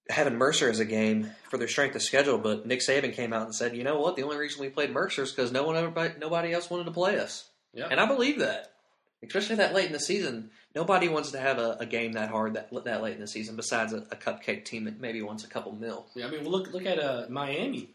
having 0.09 0.35
Mercer 0.35 0.69
as 0.69 0.79
a 0.79 0.85
game 0.85 1.31
for 1.49 1.57
their 1.57 1.67
strength 1.67 1.95
of 1.95 2.01
schedule, 2.01 2.37
but 2.37 2.65
Nick 2.65 2.79
Saban 2.79 3.13
came 3.13 3.33
out 3.33 3.45
and 3.45 3.55
said, 3.55 3.75
"You 3.75 3.83
know 3.83 3.99
what? 3.99 4.15
The 4.15 4.23
only 4.23 4.37
reason 4.37 4.61
we 4.61 4.69
played 4.69 4.91
Mercer 4.91 5.23
is 5.23 5.31
because 5.31 5.51
no 5.51 5.63
one, 5.63 5.75
everybody, 5.75 6.13
nobody 6.19 6.53
else 6.53 6.69
wanted 6.69 6.85
to 6.85 6.91
play 6.91 7.19
us." 7.19 7.49
Yeah, 7.73 7.87
And 7.91 7.99
I 7.99 8.05
believe 8.05 8.39
that, 8.39 8.71
especially 9.25 9.57
that 9.57 9.73
late 9.73 9.87
in 9.87 9.93
the 9.93 9.99
season. 9.99 10.51
Nobody 10.73 11.07
wants 11.07 11.31
to 11.31 11.39
have 11.39 11.57
a, 11.57 11.77
a 11.79 11.85
game 11.85 12.13
that 12.13 12.29
hard 12.29 12.55
that 12.55 12.69
that 12.83 13.01
late 13.01 13.15
in 13.15 13.21
the 13.21 13.27
season. 13.27 13.55
Besides 13.55 13.93
a, 13.93 13.97
a 14.11 14.15
cupcake 14.15 14.65
team 14.65 14.85
that 14.85 14.99
maybe 14.99 15.21
wants 15.21 15.43
a 15.43 15.47
couple 15.47 15.73
mil. 15.73 16.07
yeah. 16.15 16.27
I 16.27 16.31
mean, 16.31 16.43
look 16.45 16.71
look 16.73 16.85
at 16.85 16.99
uh, 16.99 17.25
Miami. 17.29 17.91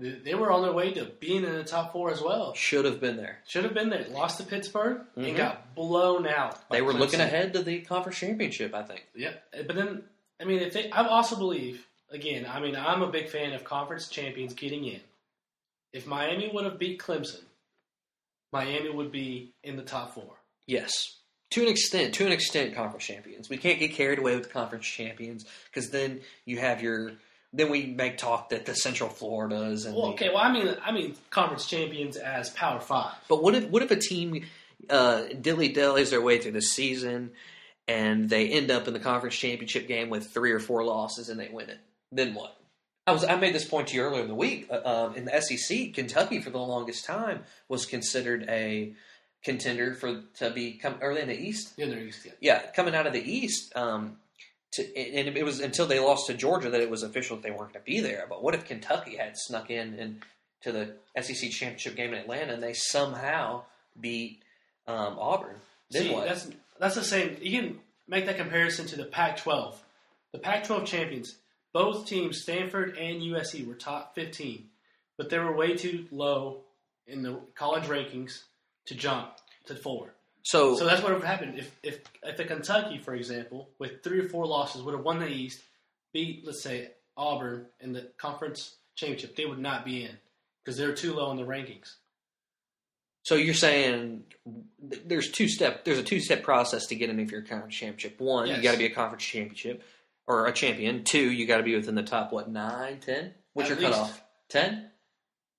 They, 0.00 0.34
were 0.34 0.52
on 0.52 0.62
their 0.62 0.72
way 0.72 0.92
to 0.94 1.06
being 1.18 1.42
in 1.44 1.52
the 1.54 1.64
top 1.64 1.92
four 1.92 2.12
as 2.12 2.22
well. 2.22 2.54
Should 2.54 2.84
have 2.84 3.00
been 3.00 3.16
there. 3.16 3.40
Should 3.48 3.64
have 3.64 3.74
been 3.74 3.90
there. 3.90 4.06
Lost 4.10 4.38
to 4.38 4.44
Pittsburgh 4.44 5.00
Mhm. 5.16 5.26
and 5.28 5.36
got 5.36 5.74
blown 5.74 6.24
out. 6.26 6.68
They 6.70 6.82
were 6.82 6.92
looking 6.92 7.20
ahead 7.20 7.52
to 7.54 7.62
the 7.62 7.80
conference 7.80 8.18
championship. 8.18 8.74
I 8.74 8.82
think. 8.84 9.04
Yep. 9.16 9.54
But 9.66 9.74
then, 9.74 10.04
I 10.40 10.44
mean, 10.44 10.60
if 10.60 10.72
they, 10.72 10.88
I 10.92 11.04
also 11.08 11.34
believe 11.36 11.84
again. 12.10 12.46
I 12.46 12.60
mean, 12.60 12.76
I'm 12.76 13.02
a 13.02 13.10
big 13.10 13.28
fan 13.28 13.52
of 13.54 13.64
conference 13.64 14.08
champions 14.08 14.54
getting 14.54 14.84
in. 14.84 15.00
If 15.92 16.06
Miami 16.06 16.48
would 16.52 16.64
have 16.64 16.78
beat 16.78 17.00
Clemson, 17.00 17.42
Miami 18.52 18.90
would 18.90 19.10
be 19.12 19.52
in 19.62 19.76
the 19.76 19.82
top 19.82 20.14
four. 20.14 20.36
Yes. 20.66 21.16
To 21.52 21.62
an 21.62 21.68
extent, 21.68 22.14
to 22.14 22.26
an 22.26 22.32
extent, 22.32 22.74
conference 22.74 23.04
champions. 23.06 23.48
We 23.48 23.56
can't 23.56 23.78
get 23.78 23.92
carried 23.92 24.18
away 24.18 24.36
with 24.36 24.52
conference 24.52 24.86
champions 24.86 25.44
because 25.66 25.90
then 25.90 26.20
you 26.44 26.58
have 26.58 26.82
your. 26.82 27.12
Then 27.52 27.70
we 27.70 27.86
make 27.86 28.18
talk 28.18 28.50
that 28.50 28.66
the 28.66 28.74
Central 28.74 29.08
Floridas 29.08 29.86
and 29.86 29.94
Well, 29.94 30.08
the- 30.08 30.12
okay. 30.12 30.28
Well, 30.28 30.38
I 30.38 30.52
mean, 30.52 30.74
I 30.84 30.92
mean 30.92 31.16
conference 31.30 31.66
champions 31.66 32.16
as 32.16 32.50
Power 32.50 32.80
Five. 32.80 33.14
But 33.28 33.42
what 33.42 33.54
if 33.54 33.64
what 33.70 33.82
if 33.82 33.90
a 33.90 33.96
team 33.96 34.44
uh, 34.90 35.24
dilly 35.40 35.68
dallies 35.68 36.10
their 36.10 36.20
way 36.20 36.38
through 36.38 36.52
the 36.52 36.62
season 36.62 37.30
and 37.86 38.28
they 38.28 38.48
end 38.48 38.70
up 38.70 38.86
in 38.86 38.92
the 38.92 39.00
conference 39.00 39.34
championship 39.34 39.88
game 39.88 40.10
with 40.10 40.26
three 40.28 40.52
or 40.52 40.60
four 40.60 40.84
losses 40.84 41.30
and 41.30 41.40
they 41.40 41.48
win 41.48 41.70
it? 41.70 41.78
Then 42.12 42.34
what? 42.34 42.54
I 43.06 43.12
was 43.12 43.24
I 43.24 43.36
made 43.36 43.54
this 43.54 43.64
point 43.64 43.88
to 43.88 43.96
you 43.96 44.02
earlier 44.02 44.20
in 44.20 44.28
the 44.28 44.34
week. 44.34 44.68
Uh, 44.70 44.74
uh, 44.74 45.12
in 45.16 45.24
the 45.24 45.40
SEC, 45.40 45.94
Kentucky 45.94 46.40
for 46.42 46.50
the 46.50 46.58
longest 46.58 47.06
time 47.06 47.44
was 47.66 47.86
considered 47.86 48.44
a 48.50 48.92
contender 49.42 49.94
for 49.94 50.22
to 50.36 50.50
be 50.50 50.72
come 50.72 50.96
early 51.00 51.22
in 51.22 51.28
the 51.28 51.40
East. 51.40 51.72
Yeah, 51.78 51.86
they're 51.86 51.98
used 52.00 52.22
to 52.24 52.28
it. 52.28 52.36
Yeah, 52.40 52.60
coming 52.76 52.94
out 52.94 53.06
of 53.06 53.14
the 53.14 53.22
East. 53.22 53.74
Um, 53.74 54.18
to, 54.72 54.82
and 54.96 55.36
it 55.36 55.44
was 55.44 55.60
until 55.60 55.86
they 55.86 55.98
lost 55.98 56.26
to 56.26 56.34
Georgia 56.34 56.70
that 56.70 56.80
it 56.80 56.90
was 56.90 57.02
official 57.02 57.36
that 57.36 57.42
they 57.42 57.50
weren't 57.50 57.72
going 57.72 57.84
to 57.84 57.90
be 57.90 58.00
there. 58.00 58.26
But 58.28 58.42
what 58.42 58.54
if 58.54 58.64
Kentucky 58.64 59.16
had 59.16 59.36
snuck 59.36 59.70
in 59.70 59.94
and 59.94 60.22
to 60.62 60.72
the 60.72 61.22
SEC 61.22 61.50
championship 61.50 61.96
game 61.96 62.12
in 62.12 62.18
Atlanta 62.18 62.54
and 62.54 62.62
they 62.62 62.72
somehow 62.72 63.62
beat 64.00 64.42
um, 64.86 65.16
Auburn. 65.18 65.56
Then 65.90 66.02
See, 66.02 66.12
what? 66.12 66.28
That's 66.28 66.48
that's 66.78 66.94
the 66.94 67.04
same. 67.04 67.36
You 67.40 67.60
can 67.60 67.78
make 68.06 68.26
that 68.26 68.36
comparison 68.36 68.86
to 68.86 68.96
the 68.96 69.04
Pac-12. 69.04 69.74
The 70.32 70.38
Pac-12 70.38 70.86
champions, 70.86 71.36
both 71.72 72.06
teams, 72.06 72.42
Stanford 72.42 72.96
and 72.96 73.20
USC, 73.22 73.66
were 73.66 73.74
top 73.74 74.14
15, 74.14 74.64
but 75.16 75.30
they 75.30 75.38
were 75.38 75.54
way 75.54 75.76
too 75.76 76.06
low 76.10 76.58
in 77.06 77.22
the 77.22 77.40
college 77.54 77.84
rankings 77.84 78.42
to 78.86 78.94
jump 78.94 79.30
to 79.66 79.74
four. 79.74 80.14
So, 80.50 80.76
So 80.76 80.84
that's 80.86 81.02
what 81.02 81.12
would 81.12 81.20
have 81.22 81.28
happened 81.30 81.58
if 81.58 81.68
if 81.82 82.00
if 82.22 82.36
the 82.36 82.44
Kentucky, 82.44 82.98
for 82.98 83.14
example, 83.14 83.68
with 83.78 84.02
three 84.02 84.20
or 84.20 84.28
four 84.28 84.46
losses, 84.46 84.82
would 84.82 84.94
have 84.94 85.04
won 85.04 85.18
the 85.18 85.28
East, 85.28 85.60
beat 86.12 86.44
let's 86.46 86.62
say 86.62 86.90
Auburn 87.16 87.66
in 87.80 87.92
the 87.92 88.10
conference 88.16 88.76
championship, 88.96 89.36
they 89.36 89.44
would 89.46 89.58
not 89.58 89.84
be 89.84 90.04
in 90.04 90.16
because 90.64 90.76
they're 90.78 90.94
too 90.94 91.12
low 91.14 91.30
in 91.32 91.36
the 91.36 91.44
rankings. 91.44 91.94
so 93.22 93.34
you're 93.34 93.54
saying 93.54 94.24
there's 94.80 95.30
two 95.30 95.48
step. 95.48 95.84
There's 95.84 95.98
a 95.98 96.02
two 96.02 96.20
step 96.20 96.42
process 96.42 96.86
to 96.86 96.94
get 96.94 97.10
in 97.10 97.18
if 97.20 97.30
you're 97.30 97.42
a 97.42 97.44
conference 97.46 97.74
championship. 97.76 98.18
One, 98.20 98.46
you 98.48 98.54
Yes. 98.54 98.62
got 98.62 98.72
to 98.72 98.78
be 98.78 98.86
a 98.86 98.90
conference 98.94 99.24
championship 99.24 99.82
or 100.26 100.46
a 100.46 100.52
champion. 100.52 101.04
Two, 101.04 101.30
you 101.30 101.46
got 101.46 101.58
to 101.58 101.62
be 101.62 101.74
within 101.76 101.94
the 101.94 102.02
top 102.02 102.32
what 102.32 102.48
nine, 102.50 103.00
ten? 103.00 103.34
What's 103.52 103.70
At 103.70 103.80
your 103.80 103.88
least. 103.90 103.98
cutoff? 104.00 104.22
Ten? 104.48 104.90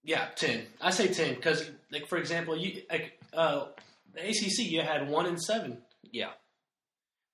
Yeah, 0.03 0.25
ten. 0.35 0.63
I 0.81 0.89
say 0.91 1.07
ten 1.09 1.35
because, 1.35 1.69
like 1.91 2.07
for 2.07 2.17
example, 2.17 2.57
you 2.57 2.81
like 2.89 3.19
uh, 3.33 3.65
the 4.13 4.21
ACC, 4.27 4.59
you 4.69 4.81
had 4.81 5.09
one 5.09 5.25
in 5.25 5.37
seven. 5.37 5.81
Yeah. 6.11 6.31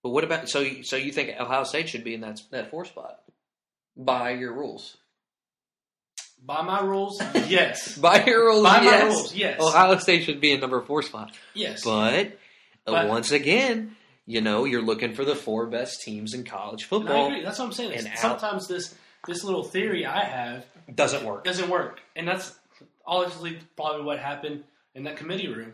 But 0.04 0.10
what 0.10 0.24
about 0.24 0.50
so? 0.50 0.60
you- 0.60 0.84
So 0.84 0.96
you 0.98 1.12
think 1.12 1.40
Ohio 1.40 1.64
State 1.64 1.90
should 1.90 2.04
be 2.04 2.14
in 2.14 2.22
that 2.22 2.42
that 2.52 2.70
four 2.72 2.86
spot 2.86 3.20
by 3.98 4.32
your 4.32 4.54
rules? 4.54 4.98
By 6.44 6.62
my 6.62 6.82
rules, 6.82 7.20
yes. 7.48 7.98
By 7.98 8.24
your 8.26 8.46
rules, 8.48 8.64
By 8.64 8.80
my 8.80 8.84
yes. 8.84 9.04
rules, 9.16 9.34
yes. 9.36 9.60
Ohio 9.62 9.98
State 9.98 10.24
should 10.24 10.42
be 10.42 10.52
in 10.52 10.60
number 10.60 10.82
four 10.82 11.02
spot. 11.02 11.34
Yes. 11.54 11.84
But, 11.84 12.28
uh, 12.86 12.92
But- 12.92 13.08
once 13.08 13.32
again, 13.32 13.96
you 14.28 14.42
know, 14.42 14.66
you're 14.66 14.82
looking 14.84 15.14
for 15.16 15.26
the 15.26 15.36
four 15.36 15.66
best 15.68 16.02
teams 16.02 16.34
in 16.34 16.44
college 16.44 16.84
football. 16.84 17.28
agree. 17.28 17.44
That's 17.44 17.58
what 17.58 17.66
I'm 17.66 17.72
saying. 17.74 17.92
and 17.94 18.02
It's- 18.02 18.24
out- 18.24 18.40
sometimes 18.40 18.68
this 18.68 18.94
this 19.28 19.44
little 19.44 19.64
theory 19.64 20.06
I 20.06 20.24
have 20.24 20.66
Doesn't 20.94 21.26
work. 21.26 21.46
doesn't 21.46 21.68
work, 21.70 22.00
and 22.16 22.28
that's 22.28 22.56
honestly 23.08 23.58
probably 23.76 24.04
what 24.04 24.20
happened 24.20 24.64
in 24.94 25.04
that 25.06 25.18
committee 25.18 25.48
room. 25.48 25.74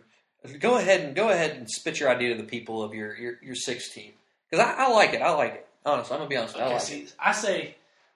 Go 0.59 0.77
ahead 0.77 1.01
and 1.01 1.15
go 1.15 1.29
ahead 1.29 1.55
and 1.55 1.69
spit 1.69 1.99
your 1.99 2.09
idea 2.09 2.35
to 2.35 2.41
the 2.41 2.47
people 2.47 2.81
of 2.81 2.93
your 2.93 3.15
your, 3.15 3.33
your 3.43 3.55
six 3.55 3.93
team 3.93 4.13
because 4.49 4.65
I, 4.65 4.85
I 4.85 4.89
like 4.89 5.13
it. 5.13 5.21
I 5.21 5.31
like 5.31 5.53
it. 5.53 5.67
Honestly, 5.85 6.13
I'm 6.13 6.19
gonna 6.19 6.29
be 6.29 6.37
honest. 6.37 6.57
I 6.57 6.67
like 6.67 6.81
see, 6.81 7.01
it. 7.01 7.15
I 7.19 7.31
say 7.31 7.75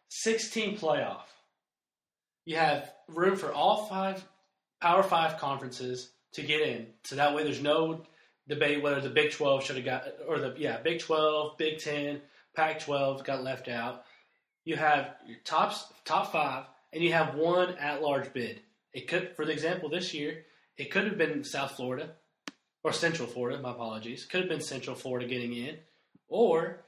16 0.10 0.78
playoff. 0.78 1.22
You 2.46 2.58
have 2.58 2.92
room 3.08 3.36
for 3.36 3.52
all 3.52 3.86
five 3.86 4.24
Power 4.82 5.04
Five 5.04 5.38
conferences 5.38 6.10
to 6.34 6.42
get 6.42 6.62
in, 6.62 6.88
so 7.04 7.16
that 7.16 7.34
way 7.36 7.44
there's 7.44 7.62
no 7.62 8.02
debate 8.48 8.82
whether 8.82 9.02
the 9.02 9.10
Big 9.10 9.32
12 9.32 9.64
should 9.64 9.76
have 9.78 9.86
got 9.86 10.06
or 10.28 10.40
the 10.40 10.54
yeah 10.58 10.78
Big 10.78 11.00
12, 11.00 11.58
Big 11.58 11.80
10, 11.80 12.22
Pac 12.56 12.80
12 12.80 13.24
got 13.24 13.44
left 13.44 13.68
out. 13.68 14.04
You 14.64 14.76
have 14.78 15.16
your 15.28 15.38
tops 15.44 15.86
top 16.06 16.32
five, 16.32 16.66
and 16.92 17.04
you 17.04 17.14
have 17.14 17.36
one 17.36 17.76
at 17.78 18.02
large 18.02 18.34
bid. 18.34 18.62
It 18.94 19.08
could, 19.08 19.36
for 19.36 19.46
the 19.46 19.52
example, 19.52 19.90
this 19.90 20.14
year 20.14 20.46
it 20.78 20.92
could 20.92 21.06
have 21.06 21.18
been 21.18 21.44
South 21.44 21.72
Florida 21.72 22.12
or 22.84 22.92
Central 22.92 23.28
Florida. 23.28 23.62
My 23.62 23.72
apologies. 23.72 24.26
Could 24.26 24.42
have 24.42 24.50
been 24.50 24.62
Central 24.62 24.96
Florida 24.96 25.28
getting 25.28 25.54
in, 25.54 25.78
or 26.28 26.84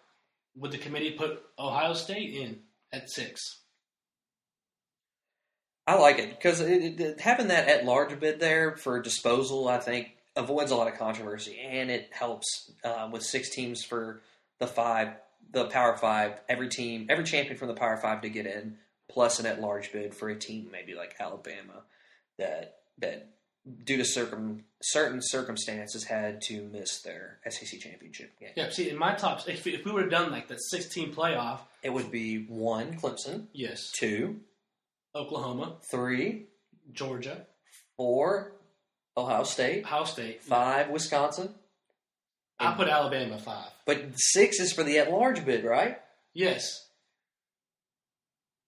would 0.55 0.71
the 0.71 0.77
committee 0.77 1.11
put 1.11 1.41
Ohio 1.57 1.93
State 1.93 2.33
in 2.33 2.59
at 2.91 3.09
six? 3.09 3.61
I 5.85 5.95
like 5.95 6.19
it 6.19 6.29
because 6.31 6.59
having 7.19 7.47
that 7.47 7.69
at 7.69 7.85
large 7.85 8.19
bid 8.19 8.41
there 8.41 8.75
for 8.75 9.01
disposal, 9.01 9.69
I 9.69 9.79
think, 9.79 10.11
avoids 10.35 10.71
a 10.71 10.75
lot 10.75 10.91
of 10.91 10.99
controversy 10.99 11.57
and 11.59 11.89
it 11.89 12.09
helps 12.11 12.71
uh, 12.83 13.09
with 13.11 13.23
six 13.23 13.49
teams 13.49 13.83
for 13.83 14.21
the 14.59 14.67
five, 14.67 15.13
the 15.51 15.65
Power 15.65 15.95
Five. 15.95 16.41
Every 16.49 16.67
team, 16.67 17.07
every 17.09 17.23
champion 17.23 17.57
from 17.57 17.69
the 17.69 17.73
Power 17.73 17.95
Five 17.95 18.21
to 18.21 18.29
get 18.29 18.45
in, 18.45 18.77
plus 19.09 19.39
an 19.39 19.45
at 19.45 19.61
large 19.61 19.93
bid 19.93 20.13
for 20.13 20.27
a 20.27 20.35
team 20.35 20.69
maybe 20.71 20.93
like 20.93 21.15
Alabama 21.19 21.83
that 22.37 22.79
that 22.99 23.29
due 23.83 23.97
to 23.97 24.05
circum 24.05 24.63
certain 24.81 25.19
circumstances 25.21 26.03
had 26.05 26.41
to 26.43 26.61
miss 26.71 27.01
their 27.01 27.39
SEC 27.49 27.79
championship 27.79 28.39
game. 28.39 28.49
Yeah. 28.55 28.69
See, 28.69 28.89
in 28.89 28.97
my 28.97 29.15
tops, 29.15 29.47
if, 29.47 29.65
if 29.65 29.83
we 29.85 29.91
would 29.91 30.03
have 30.03 30.11
done 30.11 30.31
like 30.31 30.47
the 30.47 30.55
16 30.57 31.13
playoff, 31.13 31.59
It 31.83 31.91
would 31.91 32.11
be 32.11 32.45
one 32.47 32.93
Clemson, 32.99 33.47
yes, 33.53 33.91
two, 33.97 34.39
Oklahoma, 35.15 35.77
three, 35.89 36.45
Georgia, 36.91 37.47
four, 37.97 38.53
Ohio 39.17 39.43
State, 39.43 39.83
Ohio 39.85 40.03
State. 40.05 40.43
five, 40.43 40.89
Wisconsin. 40.89 41.55
I 42.59 42.73
put 42.73 42.87
Alabama 42.87 43.37
five. 43.39 43.69
But 43.85 44.03
six 44.15 44.59
is 44.59 44.71
for 44.73 44.83
the 44.83 44.97
at 44.99 45.11
large 45.11 45.43
bid, 45.45 45.63
right? 45.63 45.99
Yes. 46.33 46.83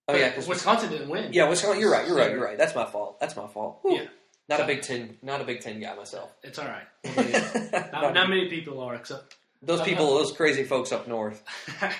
Oh 0.07 0.15
yeah, 0.15 0.31
'cause 0.31 0.47
Wisconsin 0.47 0.89
didn't 0.89 1.09
win. 1.09 1.33
yeah, 1.33 1.47
Wisconsin. 1.47 1.79
You're 1.79 1.91
right. 1.91 2.07
You're 2.07 2.15
right. 2.17 2.31
You're 2.31 2.43
right. 2.43 2.57
That's 2.57 2.73
my 2.75 2.85
fault. 2.85 3.19
That's 3.19 3.35
my 3.35 3.47
fault. 3.47 3.79
Whew. 3.83 3.97
Yeah. 3.97 4.07
Not 4.49 4.61
a 4.61 4.65
Big 4.65 4.81
Ten. 4.81 5.17
Not 5.21 5.41
a 5.41 5.43
Big 5.43 5.61
Ten 5.61 5.79
guy 5.79 5.95
myself. 5.95 6.31
It's 6.43 6.57
all 6.57 6.67
right. 6.67 6.87
not, 7.71 7.91
Not- 7.91 8.13
not 8.13 8.29
many 8.29 8.49
people 8.49 8.81
are, 8.81 8.95
except. 8.95 9.35
those 9.61 9.81
people, 9.81 10.07
those 10.15 10.31
crazy 10.31 10.63
folks 10.63 10.91
up 10.91 11.07
north. 11.07 11.43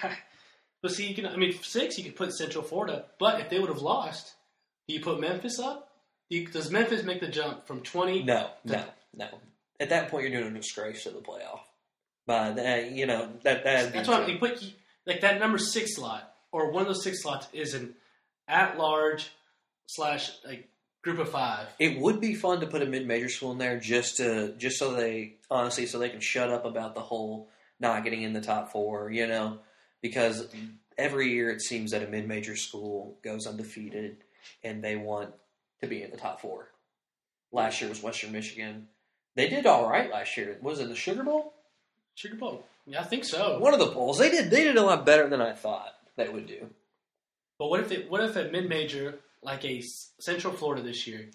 but 0.82 0.92
see, 0.92 1.08
you 1.08 1.16
can. 1.16 1.28
I 1.28 1.36
mean, 1.38 1.54
six 1.62 1.98
you 1.98 2.04
could 2.04 2.16
put 2.16 2.34
Central 2.34 2.64
Florida, 2.64 3.06
but 3.20 3.40
if 3.40 3.50
they 3.50 3.60
would 3.60 3.70
have 3.70 3.82
lost, 3.82 4.34
do 4.88 4.96
you 4.96 5.02
put 5.02 5.20
Memphis 5.20 5.60
up? 5.60 5.90
Do 6.30 6.38
you, 6.38 6.48
does 6.48 6.72
Memphis 6.72 7.04
make 7.04 7.22
the 7.22 7.28
jump 7.28 7.66
from 7.66 7.82
20? 7.82 8.24
No, 8.24 8.50
no, 8.64 8.84
no. 9.16 9.28
At 9.80 9.90
that 9.90 10.10
point, 10.10 10.28
you're 10.28 10.42
doing 10.42 10.56
a 10.56 10.60
disgrace 10.60 11.04
to 11.04 11.12
the 11.12 11.20
playoff. 11.20 11.62
But 12.28 12.60
uh, 12.60 12.88
you 12.92 13.08
know 13.08 13.30
that 13.44 13.64
that 13.64 13.94
That's 13.94 14.08
why 14.08 14.26
you 14.28 14.38
put 14.38 14.64
like 15.08 15.22
that 15.22 15.40
number 15.40 15.58
six 15.58 15.96
slot 15.96 16.32
or 16.52 16.72
one 16.72 16.82
of 16.82 16.88
those 16.88 17.04
six 17.04 17.24
slots 17.24 17.48
is 17.54 17.74
an 17.74 17.96
at 18.48 18.78
large 18.78 19.32
slash 19.88 20.32
like 20.46 20.68
group 21.02 21.20
of 21.20 21.30
five. 21.30 21.68
It 21.80 22.00
would 22.00 22.20
be 22.20 22.34
fun 22.36 22.60
to 22.62 22.68
put 22.68 22.82
a 22.82 22.86
mid-major 22.86 23.30
school 23.30 23.52
in 23.52 23.58
there 23.58 23.80
just 23.80 24.18
to 24.18 24.54
just 24.58 24.78
so 24.78 24.94
they 24.94 25.36
honestly 25.50 25.86
so 25.86 26.00
they 26.00 26.10
can 26.10 26.20
shut 26.20 26.50
up 26.50 26.66
about 26.66 26.96
the 26.96 27.02
whole 27.02 27.50
not 27.80 28.04
getting 28.04 28.24
in 28.24 28.34
the 28.34 28.42
top 28.42 28.72
four, 28.72 29.10
you 29.12 29.28
know, 29.28 29.60
because 30.02 30.48
every 30.98 31.32
year 31.32 31.50
it 31.50 31.62
seems 31.62 31.92
that 31.92 32.04
a 32.04 32.08
mid-major 32.08 32.56
school 32.56 33.18
goes 33.24 33.48
undefeated 33.48 34.18
and 34.64 34.84
they 34.84 34.96
want 34.96 35.34
to 35.82 35.88
be 35.88 36.04
in 36.04 36.12
the 36.12 36.18
top 36.18 36.42
four. 36.42 36.70
Last 37.52 37.80
year 37.80 37.90
was 37.90 38.04
Western 38.04 38.32
Michigan. 38.32 38.88
They 39.36 39.48
did 39.48 39.66
all 39.66 39.90
right 39.90 40.12
last 40.12 40.36
year. 40.36 40.58
Was 40.62 40.80
it 40.80 40.90
the 40.90 40.96
Sugar 40.96 41.24
Bowl? 41.24 41.54
Sugar 42.16 42.36
Bowl. 42.36 42.66
Yeah, 42.86 43.02
I 43.02 43.04
think 43.04 43.24
so. 43.24 43.60
One 43.60 43.74
of 43.74 43.80
the 43.80 43.88
bowls. 43.88 44.18
They 44.18 44.30
did. 44.30 44.52
They 44.52 44.64
did 44.64 44.76
a 44.76 44.84
lot 44.84 45.06
better 45.06 45.30
than 45.30 45.42
I 45.42 45.54
thought 45.54 45.94
they 46.18 46.28
would 46.28 46.48
do. 46.48 46.70
But 47.58 47.70
what 47.70 47.80
if 47.80 47.92
it, 47.92 48.12
what 48.12 48.24
if 48.24 48.36
a 48.36 48.50
mid 48.52 48.68
major 48.68 49.20
like 49.41 49.63
a 49.65 49.82
Central 50.19 50.54
Florida 50.54 50.82
this 50.82 51.08
year 51.08 51.30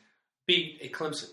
beat 0.46 0.78
a 0.82 0.88
Clemson? 0.88 1.30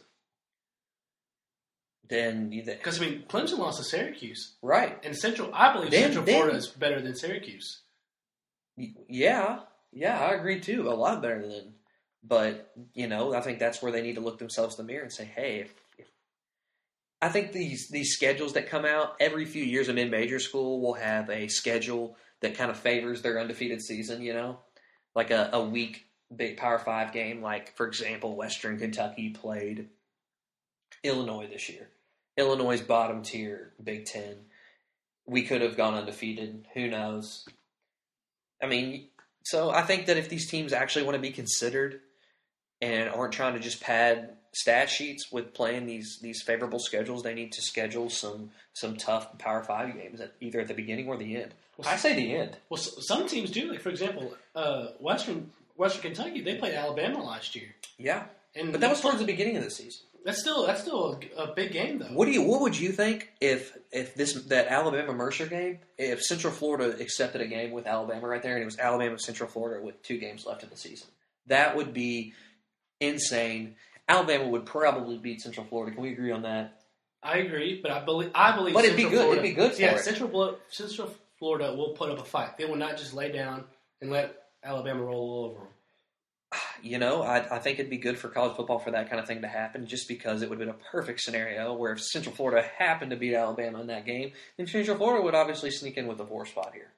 Then 2.10 2.52
you 2.52 2.64
Because 2.64 3.02
I 3.02 3.06
mean, 3.06 3.24
Clemson 3.30 3.58
lost 3.60 3.78
to 3.78 3.84
Syracuse, 3.86 4.56
right? 4.62 5.00
and 5.04 5.16
Central. 5.16 5.50
I 5.54 5.72
believe 5.74 5.92
Then- 5.92 6.04
Central 6.04 6.26
then- 6.26 6.36
Florida 6.36 6.58
is 6.58 6.68
better 6.68 7.02
than 7.02 7.16
Syracuse. 7.16 7.82
Yeah, 8.78 9.60
yeah, 9.92 10.20
I 10.20 10.34
agree 10.34 10.60
too. 10.60 10.90
A 10.90 10.92
lot 10.96 11.22
better 11.22 11.46
than, 11.48 11.76
but 12.24 12.74
you 12.94 13.08
know, 13.08 13.34
I 13.34 13.42
think 13.42 13.60
that's 13.60 13.82
where 13.82 13.92
they 13.92 14.02
need 14.02 14.16
to 14.16 14.22
look 14.22 14.40
themselves 14.40 14.78
in 14.78 14.86
the 14.86 14.92
mirror 14.92 15.04
and 15.04 15.14
say, 15.14 15.26
"Hey, 15.26 15.60
if, 15.60 15.74
if 15.98 16.08
I 17.22 17.30
think 17.30 17.52
these 17.52 17.90
these 17.90 18.14
schedules 18.14 18.54
that 18.54 18.68
come 18.70 18.86
out 18.86 19.16
every 19.20 19.46
few 19.46 19.64
years, 19.64 19.88
a 19.88 19.94
mid 19.94 20.10
major 20.10 20.40
school 20.40 20.82
will 20.82 20.94
have 20.96 21.30
a 21.30 21.48
schedule 21.48 22.18
that 22.40 22.56
kind 22.56 22.72
of 22.72 22.78
favors 22.80 23.22
their 23.22 23.40
undefeated 23.40 23.82
season. 23.82 24.22
You 24.22 24.34
know, 24.34 24.60
like 25.16 25.32
a, 25.32 25.50
a 25.54 25.64
week 25.64 26.06
big 26.36 26.58
Power 26.58 26.80
Five 26.80 27.14
game. 27.14 27.42
Like 27.42 27.76
for 27.76 27.88
example, 27.88 28.36
Western 28.36 28.78
Kentucky 28.78 29.30
played 29.30 29.90
Illinois 31.04 31.48
this 31.48 31.70
year. 31.70 31.90
Illinois' 32.38 32.82
bottom 32.82 33.22
tier 33.24 33.74
Big 33.84 34.06
Ten. 34.06 34.36
We 35.26 35.44
could 35.44 35.62
have 35.62 35.78
gone 35.78 35.94
undefeated. 35.94 36.66
Who 36.74 36.88
knows? 36.88 37.48
I 38.62 38.68
mean, 38.68 39.08
so 39.44 39.70
I 39.70 39.82
think 39.82 40.06
that 40.06 40.18
if 40.18 40.30
these 40.30 40.50
teams 40.50 40.74
actually 40.74 41.04
want 41.04 41.16
to 41.16 41.22
be 41.22 41.32
considered 41.32 42.02
and 42.82 43.10
aren't 43.10 43.34
trying 43.34 43.54
to 43.54 43.60
just 43.60 43.82
pad 43.82 44.38
stat 44.54 44.90
sheets 44.90 45.32
with 45.32 45.54
playing 45.54 45.86
these 45.86 46.20
these 46.22 46.42
favorable 46.42 46.80
schedules, 46.80 47.24
they 47.24 47.34
need 47.34 47.52
to 47.54 47.62
schedule 47.62 48.10
some 48.10 48.52
some 48.74 48.98
tough 48.98 49.38
Power 49.38 49.64
Five 49.64 49.94
games 49.96 50.20
at 50.22 50.34
either 50.40 50.60
at 50.60 50.68
the 50.68 50.74
beginning 50.74 51.08
or 51.08 51.18
the 51.18 51.38
end. 51.38 51.54
I 51.86 51.96
say 51.98 52.16
the 52.16 52.36
end. 52.36 52.58
Well, 52.70 52.78
some 52.78 53.28
teams 53.28 53.50
do. 53.50 53.72
Like 53.72 53.82
for 53.82 53.90
example, 53.90 54.34
uh, 54.56 54.88
Western 55.00 55.52
Western 55.82 56.02
Kentucky 56.14 56.42
they 56.42 56.56
played 56.56 56.76
Alabama 56.76 57.24
last 57.24 57.56
year, 57.56 57.70
Yeah, 57.98 58.26
and 58.56 58.72
but 58.72 58.82
that 58.82 58.90
was 58.92 59.02
towards 59.02 59.18
the 59.18 59.26
beginning 59.26 59.58
of 59.58 59.64
the 59.64 59.72
season. 59.72 60.04
that's 60.24 60.40
still 60.40 60.68
that's 60.68 60.82
still 60.82 61.20
a, 61.38 61.42
a 61.42 61.54
big 61.56 61.72
game 61.72 61.98
though. 61.98 62.06
What 62.14 62.26
do 62.26 62.32
you? 62.32 62.44
What 62.44 62.62
would 62.62 62.80
you 62.80 62.92
think 62.92 63.30
if 63.42 63.76
if 63.92 64.14
this 64.14 64.34
that 64.46 64.68
Alabama 64.68 65.12
Mercer 65.14 65.48
game, 65.48 65.80
if 65.98 66.22
Central 66.22 66.54
Florida 66.54 66.96
accepted 67.02 67.42
a 67.42 67.48
game 67.48 67.72
with 67.72 67.88
Alabama 67.88 68.28
right 68.28 68.44
there, 68.44 68.54
and 68.54 68.62
it 68.62 68.66
was 68.66 68.78
Alabama 68.78 69.18
Central 69.18 69.50
Florida 69.50 69.84
with 69.84 70.02
two 70.04 70.20
games 70.20 70.46
left 70.46 70.62
in 70.62 70.70
the 70.70 70.78
season? 70.78 71.08
That 71.48 71.76
would 71.76 71.94
be 71.94 72.34
insane. 73.00 73.76
Alabama 74.08 74.48
would 74.50 74.66
probably 74.68 75.18
beat 75.18 75.42
Central 75.42 75.66
Florida. 75.66 75.94
Can 75.96 76.04
we 76.04 76.12
agree 76.12 76.32
on 76.32 76.44
that? 76.44 76.84
I 77.24 77.38
agree, 77.38 77.80
but 77.82 77.92
I 77.92 78.06
believe 78.06 78.32
I 78.36 78.56
believe. 78.56 78.76
But 78.76 78.86
it'd 78.86 78.98
be 78.98 79.04
good- 79.04 79.14
Florida, 79.14 79.42
it'd 79.42 79.44
be 79.44 79.56
good 79.56 79.74
for 79.74 79.82
yeah, 79.82 79.96
it. 79.96 80.04
Central 80.04 80.58
Central 80.70 81.12
Florida 81.40 81.74
will 81.76 81.94
put 81.94 82.12
up 82.12 82.20
a 82.20 82.24
fight. 82.24 82.58
They 82.58 82.66
will 82.66 82.76
not 82.76 82.98
just 82.98 83.14
lay 83.16 83.32
down 83.32 83.64
and 84.02 84.12
let 84.12 84.41
Alabama 84.64 85.04
roll 85.04 85.20
all 85.20 85.46
over 85.52 85.60
them. 85.60 85.68
You 86.84 86.98
know, 86.98 87.22
I, 87.22 87.56
I 87.56 87.60
think 87.60 87.78
it'd 87.80 87.90
be 87.92 87.98
good 87.98 88.18
for 88.18 88.28
college 88.28 88.56
football 88.58 88.80
for 88.80 88.92
that 88.92 89.10
kind 89.10 89.20
of 89.22 89.28
thing 89.28 89.42
to 89.44 89.48
happen, 89.48 89.86
just 89.86 90.08
because 90.08 90.42
it 90.42 90.50
would 90.50 90.60
have 90.60 90.68
been 90.68 90.76
a 90.76 90.92
perfect 90.92 91.22
scenario 91.22 91.74
where 91.74 91.94
if 91.94 92.02
Central 92.02 92.36
Florida 92.36 92.68
happened 92.78 93.12
to 93.12 93.18
beat 93.18 93.36
Alabama 93.36 93.80
in 93.82 93.88
that 93.88 94.06
game, 94.06 94.32
then 94.58 94.66
Central 94.68 94.98
Florida 94.98 95.24
would 95.24 95.36
obviously 95.36 95.70
sneak 95.72 95.96
in 95.98 96.08
with 96.08 96.20
a 96.20 96.26
four 96.26 96.46
spot 96.46 96.72
here. 96.74 96.90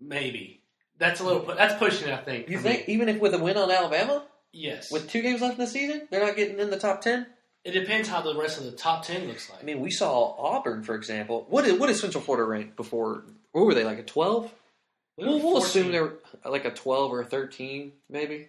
Maybe 0.00 0.60
that's 0.98 1.20
a 1.20 1.24
little. 1.24 1.42
That's 1.42 1.74
pushing. 1.74 2.08
it, 2.08 2.14
I 2.14 2.18
think. 2.18 2.48
You 2.48 2.58
think 2.58 2.86
me. 2.86 2.94
even 2.94 3.08
if 3.08 3.20
with 3.20 3.34
a 3.34 3.38
win 3.38 3.56
on 3.56 3.70
Alabama, 3.70 4.24
Yes. 4.52 4.90
with 4.92 5.08
two 5.08 5.22
games 5.22 5.40
left 5.40 5.58
in 5.58 5.64
the 5.64 5.70
season, 5.70 6.06
they're 6.10 6.24
not 6.24 6.36
getting 6.36 6.58
in 6.58 6.70
the 6.70 6.78
top 6.78 7.00
ten? 7.00 7.26
it 7.64 7.70
depends 7.72 8.08
how 8.08 8.20
the 8.20 8.34
rest 8.36 8.58
of 8.58 8.64
the 8.64 8.72
top 8.72 9.04
ten 9.04 9.26
looks 9.28 9.48
like. 9.48 9.60
I 9.60 9.64
mean, 9.64 9.80
we 9.80 9.90
saw 9.90 10.34
Auburn, 10.36 10.82
for 10.82 10.94
example. 10.96 11.46
What 11.48 11.64
is 11.64 11.78
what 11.78 11.88
is 11.90 12.00
Central 12.00 12.22
Florida 12.22 12.44
ranked 12.44 12.76
before? 12.76 13.24
What 13.52 13.64
were 13.66 13.74
they 13.74 13.84
like 13.84 13.98
a 13.98 14.02
twelve? 14.04 14.52
We'll, 15.16 15.40
we'll 15.40 15.60
14. 15.60 15.66
assume 15.66 15.92
they're 15.92 16.12
uh, 16.44 16.50
like 16.50 16.64
a 16.64 16.70
12 16.70 17.12
or 17.12 17.20
a 17.20 17.26
13, 17.26 17.92
maybe. 18.08 18.48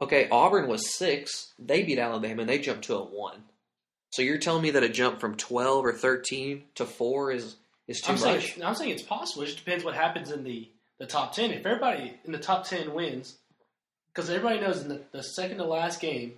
Okay, 0.00 0.28
Auburn 0.30 0.68
was 0.68 0.94
six. 0.96 1.52
They 1.58 1.82
beat 1.82 1.98
Alabama 1.98 2.42
and 2.42 2.50
they 2.50 2.58
jumped 2.58 2.84
to 2.84 2.96
a 2.96 3.04
one. 3.04 3.44
So 4.10 4.22
you're 4.22 4.38
telling 4.38 4.62
me 4.62 4.72
that 4.72 4.82
a 4.82 4.88
jump 4.88 5.20
from 5.20 5.36
12 5.36 5.86
or 5.86 5.92
13 5.92 6.64
to 6.74 6.84
four 6.84 7.30
is 7.32 7.56
is 7.88 8.00
too 8.00 8.12
I'm 8.12 8.18
saying, 8.18 8.36
much? 8.36 8.60
I'm 8.62 8.74
saying 8.74 8.90
it's 8.90 9.02
possible. 9.02 9.42
It 9.42 9.46
just 9.46 9.58
depends 9.58 9.84
what 9.84 9.94
happens 9.94 10.30
in 10.30 10.44
the, 10.44 10.68
the 10.98 11.06
top 11.06 11.34
10. 11.34 11.50
If 11.50 11.66
everybody 11.66 12.18
in 12.24 12.32
the 12.32 12.38
top 12.38 12.66
10 12.66 12.94
wins, 12.94 13.36
because 14.12 14.30
everybody 14.30 14.60
knows 14.60 14.82
in 14.82 14.88
the, 14.88 15.00
the 15.12 15.22
second 15.22 15.58
to 15.58 15.64
last 15.64 16.00
game, 16.00 16.34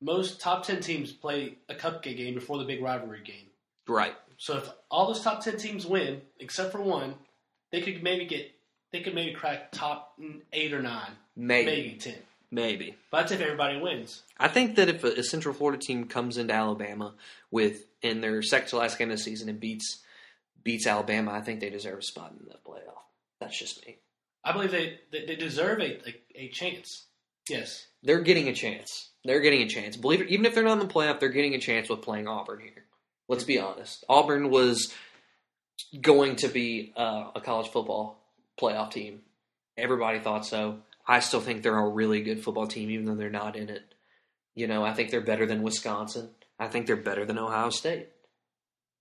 most 0.00 0.40
top 0.40 0.64
10 0.64 0.80
teams 0.80 1.12
play 1.12 1.56
a 1.68 1.74
cupcake 1.74 2.16
game 2.16 2.34
before 2.34 2.58
the 2.58 2.64
big 2.64 2.82
rivalry 2.82 3.22
game. 3.24 3.46
Right. 3.86 4.14
So 4.36 4.58
if 4.58 4.70
all 4.90 5.06
those 5.06 5.22
top 5.22 5.42
10 5.42 5.56
teams 5.56 5.86
win, 5.86 6.22
except 6.38 6.72
for 6.72 6.80
one, 6.80 7.14
they 7.72 7.80
could 7.80 8.02
maybe 8.02 8.26
get, 8.26 8.50
they 8.92 9.00
could 9.00 9.14
maybe 9.14 9.32
crack 9.32 9.72
top 9.72 10.18
eight 10.52 10.72
or 10.72 10.82
nine, 10.82 11.10
Maybe. 11.36 11.66
maybe 11.66 11.94
10. 11.98 12.14
Maybe. 12.50 12.96
But 13.10 13.20
that's 13.20 13.32
if 13.32 13.40
everybody 13.40 13.78
wins. 13.78 14.22
I 14.38 14.48
think 14.48 14.76
that 14.76 14.88
if 14.88 15.04
a, 15.04 15.22
Central 15.22 15.54
Florida 15.54 15.78
team 15.78 16.04
comes 16.06 16.38
into 16.38 16.54
Alabama 16.54 17.14
with 17.50 17.84
in 18.00 18.20
their 18.22 18.40
second 18.42 18.68
to 18.70 18.76
last 18.78 18.98
game 18.98 19.10
of 19.10 19.18
the 19.18 19.22
season 19.22 19.48
and 19.50 19.60
beats 19.60 20.02
beats 20.64 20.86
Alabama, 20.86 21.32
I 21.32 21.40
think 21.42 21.60
they 21.60 21.70
deserve 21.70 21.98
a 21.98 22.02
spot 22.02 22.32
in 22.38 22.46
the 22.48 22.54
playoff. 22.66 23.02
That's 23.40 23.58
just 23.58 23.86
me. 23.86 23.96
I 24.44 24.52
believe 24.52 24.70
they, 24.70 24.98
they, 25.12 25.26
they 25.26 25.36
deserve 25.36 25.80
a, 25.80 25.98
a, 26.08 26.14
a 26.34 26.48
chance. 26.48 27.04
Yes. 27.48 27.86
They're 28.02 28.20
getting 28.22 28.48
a 28.48 28.54
chance. 28.54 29.10
They're 29.24 29.40
getting 29.40 29.62
a 29.62 29.68
chance. 29.68 29.96
Believe 29.96 30.22
it, 30.22 30.28
even 30.28 30.46
if 30.46 30.54
they're 30.54 30.64
not 30.64 30.80
in 30.80 30.86
the 30.86 30.92
playoff, 30.92 31.20
they're 31.20 31.28
getting 31.28 31.54
a 31.54 31.58
chance 31.58 31.88
with 31.88 32.02
playing 32.02 32.28
Auburn 32.28 32.60
here. 32.60 32.84
Let's 33.28 33.44
be 33.44 33.58
honest. 33.58 34.04
Auburn 34.08 34.50
was 34.50 34.92
going 36.00 36.36
to 36.36 36.48
be 36.48 36.92
uh, 36.96 37.30
a 37.34 37.40
college 37.40 37.68
football 37.68 38.17
playoff 38.60 38.90
team. 38.90 39.20
Everybody 39.76 40.18
thought 40.18 40.44
so. 40.46 40.80
I 41.06 41.20
still 41.20 41.40
think 41.40 41.62
they're 41.62 41.78
a 41.78 41.88
really 41.88 42.20
good 42.22 42.42
football 42.42 42.66
team, 42.66 42.90
even 42.90 43.06
though 43.06 43.14
they're 43.14 43.30
not 43.30 43.56
in 43.56 43.68
it. 43.68 43.94
You 44.54 44.66
know, 44.66 44.84
I 44.84 44.92
think 44.92 45.10
they're 45.10 45.20
better 45.20 45.46
than 45.46 45.62
Wisconsin. 45.62 46.30
I 46.58 46.66
think 46.68 46.86
they're 46.86 46.96
better 46.96 47.24
than 47.24 47.38
Ohio 47.38 47.70
State. 47.70 48.08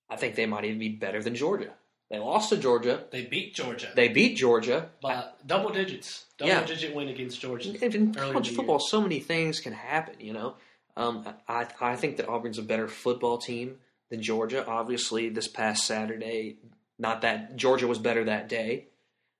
I 0.09 0.15
think 0.15 0.35
they 0.35 0.45
might 0.45 0.65
even 0.65 0.79
be 0.79 0.89
better 0.89 1.21
than 1.21 1.35
Georgia. 1.35 1.73
They 2.09 2.19
lost 2.19 2.49
to 2.49 2.57
Georgia. 2.57 3.03
They 3.11 3.25
beat 3.25 3.53
Georgia. 3.55 3.89
They 3.93 4.07
beat 4.07 4.37
Georgia. 4.37 4.89
by 5.01 5.25
double 5.45 5.69
digits. 5.71 6.25
Double 6.37 6.49
Yeah. 6.51 6.63
digit 6.63 6.95
win 6.95 7.09
against 7.09 7.41
Georgia. 7.41 7.69
In 7.71 7.75
in 7.75 8.15
early 8.17 8.27
in 8.27 8.33
college 8.33 8.55
football, 8.55 8.79
so 8.79 9.01
many 9.01 9.19
things 9.19 9.59
can 9.59 9.73
happen. 9.73 10.15
You 10.21 10.31
know, 10.33 10.55
um, 10.95 11.27
I 11.49 11.67
I 11.81 11.95
think 11.97 12.15
that 12.17 12.29
Auburn's 12.29 12.57
a 12.59 12.63
better 12.63 12.87
football 12.87 13.37
team 13.39 13.79
than 14.09 14.21
Georgia. 14.21 14.65
Obviously, 14.65 15.27
this 15.27 15.49
past 15.49 15.85
Saturday, 15.85 16.59
not 16.97 17.21
that 17.23 17.57
Georgia 17.57 17.87
was 17.87 17.99
better 17.99 18.23
that 18.23 18.47
day, 18.47 18.87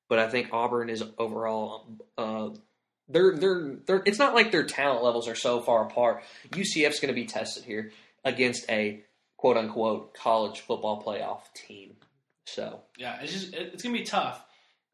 but 0.10 0.20
I 0.20 0.30
think 0.30 0.50
Auburn 0.52 0.90
is 0.90 1.04
overall. 1.18 1.88
Uh, 2.18 2.50
they're 3.10 3.36
they're 3.36 3.76
they're. 3.86 4.04
It's 4.06 4.20
not 4.20 4.34
like 4.36 4.52
their 4.52 4.66
talent 4.66 5.04
levels 5.04 5.28
are 5.28 5.36
so 5.36 5.62
far 5.62 5.86
apart. 5.86 6.24
UCF's 6.52 7.00
going 7.00 7.14
to 7.14 7.20
be 7.20 7.26
tested 7.26 7.64
here 7.64 7.92
against 8.26 8.70
a 8.70 9.04
quote 9.38 9.58
unquote 9.58 10.14
college 10.14 10.60
football 10.62 11.02
playoff 11.02 11.42
team. 11.54 11.96
So 12.46 12.82
Yeah, 12.98 13.20
it's 13.22 13.32
just 13.34 13.54
it's 13.54 13.84
gonna 13.84 13.98
be 13.98 14.04
tough. 14.04 14.44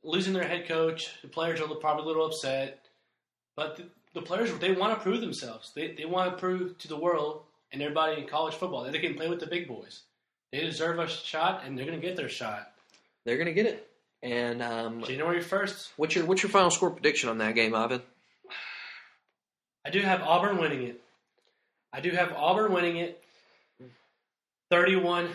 Losing 0.04 0.34
their 0.34 0.48
head 0.48 0.68
coach, 0.68 1.10
the 1.22 1.28
players 1.30 1.62
are 1.62 1.68
probably 1.76 2.04
a 2.04 2.08
little 2.08 2.26
upset, 2.26 2.86
but 3.56 3.78
the, 3.78 3.86
the 4.14 4.22
players 4.22 4.52
they 4.60 4.72
want 4.74 4.94
to 4.98 5.02
prove 5.02 5.22
themselves. 5.22 5.72
They 5.76 5.94
they 5.94 6.06
want 6.06 6.32
to 6.32 6.38
prove 6.38 6.78
to 6.80 6.88
the 6.88 6.98
world 6.98 7.44
and 7.72 7.82
everybody 7.82 8.22
in 8.22 8.28
college 8.28 8.54
football 8.54 8.84
that 8.84 8.92
they 8.92 9.00
can 9.00 9.16
play 9.16 9.30
with 9.30 9.40
the 9.40 9.48
big 9.48 9.68
boys. 9.68 10.02
They 10.52 10.60
deserve 10.60 11.00
a 11.00 11.08
shot, 11.08 11.64
and 11.66 11.78
they're 11.78 11.86
gonna 11.86 11.98
get 11.98 12.16
their 12.16 12.30
shot. 12.30 12.74
they're 13.26 13.38
going 13.38 13.48
to 13.48 13.54
get 13.54 13.66
it. 13.66 13.90
And 14.24 14.64
um, 14.64 15.04
January 15.04 15.42
first, 15.42 15.92
what's 15.98 16.16
your 16.16 16.26
what's 16.26 16.42
your 16.42 16.50
final 16.50 16.72
score 16.72 16.90
prediction 16.90 17.28
on 17.30 17.40
that 17.40 17.56
game, 17.56 17.76
Ivan? 17.76 18.02
I 19.86 19.90
do 19.90 20.00
have 20.00 20.22
Auburn 20.22 20.58
winning 20.60 20.84
it. 20.84 21.02
I 21.92 22.00
do 22.00 22.10
have 22.12 22.32
Auburn 22.32 22.72
winning 22.72 22.96
it. 22.98 23.22
31-24. 24.72 25.30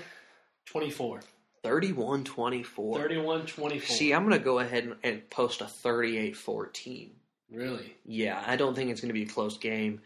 31-24. 1.62 2.64
31-24. 2.74 3.83
See, 3.85 4.12
I'm 4.14 4.27
going 4.27 4.38
to 4.38 4.44
go 4.44 4.59
ahead 4.59 4.85
and, 4.85 4.96
and 5.05 5.31
post 5.31 5.61
a 5.61 5.64
38-14. 5.64 7.11
really? 7.53 7.94
Yeah, 8.07 8.42
I 8.44 8.57
don't 8.57 8.74
think 8.74 8.90
it's 8.90 9.01
going 9.03 9.11
to 9.11 9.14
be 9.14 9.24
a 9.24 9.27
close 9.27 9.59
game. 9.59 10.01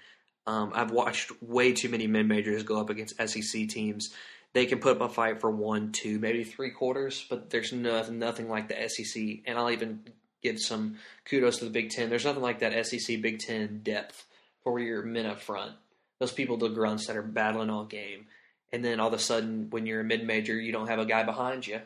Um, 0.47 0.73
I've 0.75 0.91
watched 0.91 1.31
way 1.41 1.73
too 1.73 1.89
many 1.89 2.09
mid 2.09 2.27
majors 2.27 2.65
go 2.65 2.81
up 2.81 2.91
against 2.91 3.17
SEC 3.29 3.69
teams. 3.69 4.13
They 4.55 4.67
can 4.67 4.81
put 4.81 4.97
up 4.97 5.11
a 5.11 5.13
fight 5.13 5.41
for 5.41 5.51
one, 5.51 5.93
two, 5.93 6.19
maybe 6.19 6.45
three 6.45 6.71
quarters, 6.71 7.25
but 7.31 7.51
there's 7.51 7.73
nothing, 7.73 8.19
nothing 8.19 8.49
like 8.49 8.69
the 8.69 8.89
SEC. 8.89 9.41
And 9.47 9.59
I'll 9.59 9.71
even 9.71 10.03
give 10.43 10.59
some 10.59 10.99
kudos 11.25 11.59
to 11.59 11.65
the 11.65 11.71
Big 11.71 11.91
Ten. 11.91 12.11
There's 12.11 12.25
nothing 12.25 12.43
like 12.43 12.59
that 12.59 12.87
SEC 12.87 13.23
Big 13.23 13.39
Ten 13.39 13.81
depth 13.83 14.27
for 14.63 14.79
your 14.79 15.03
men 15.03 15.27
up 15.27 15.41
front. 15.41 15.73
Those 16.19 16.33
people, 16.33 16.57
the 16.57 16.69
grunts 16.69 17.07
that 17.07 17.17
are 17.17 17.23
battling 17.23 17.71
all 17.71 17.85
game. 17.85 18.27
And 18.73 18.85
then 18.85 19.01
all 19.01 19.09
of 19.09 19.15
a 19.15 19.19
sudden, 19.19 19.69
when 19.71 19.87
you're 19.87 20.01
a 20.01 20.05
mid 20.05 20.27
major, 20.27 20.55
you 20.55 20.73
don't 20.73 20.89
have 20.89 20.99
a 20.99 21.07
guy 21.07 21.23
behind 21.23 21.67
you. 21.67 21.81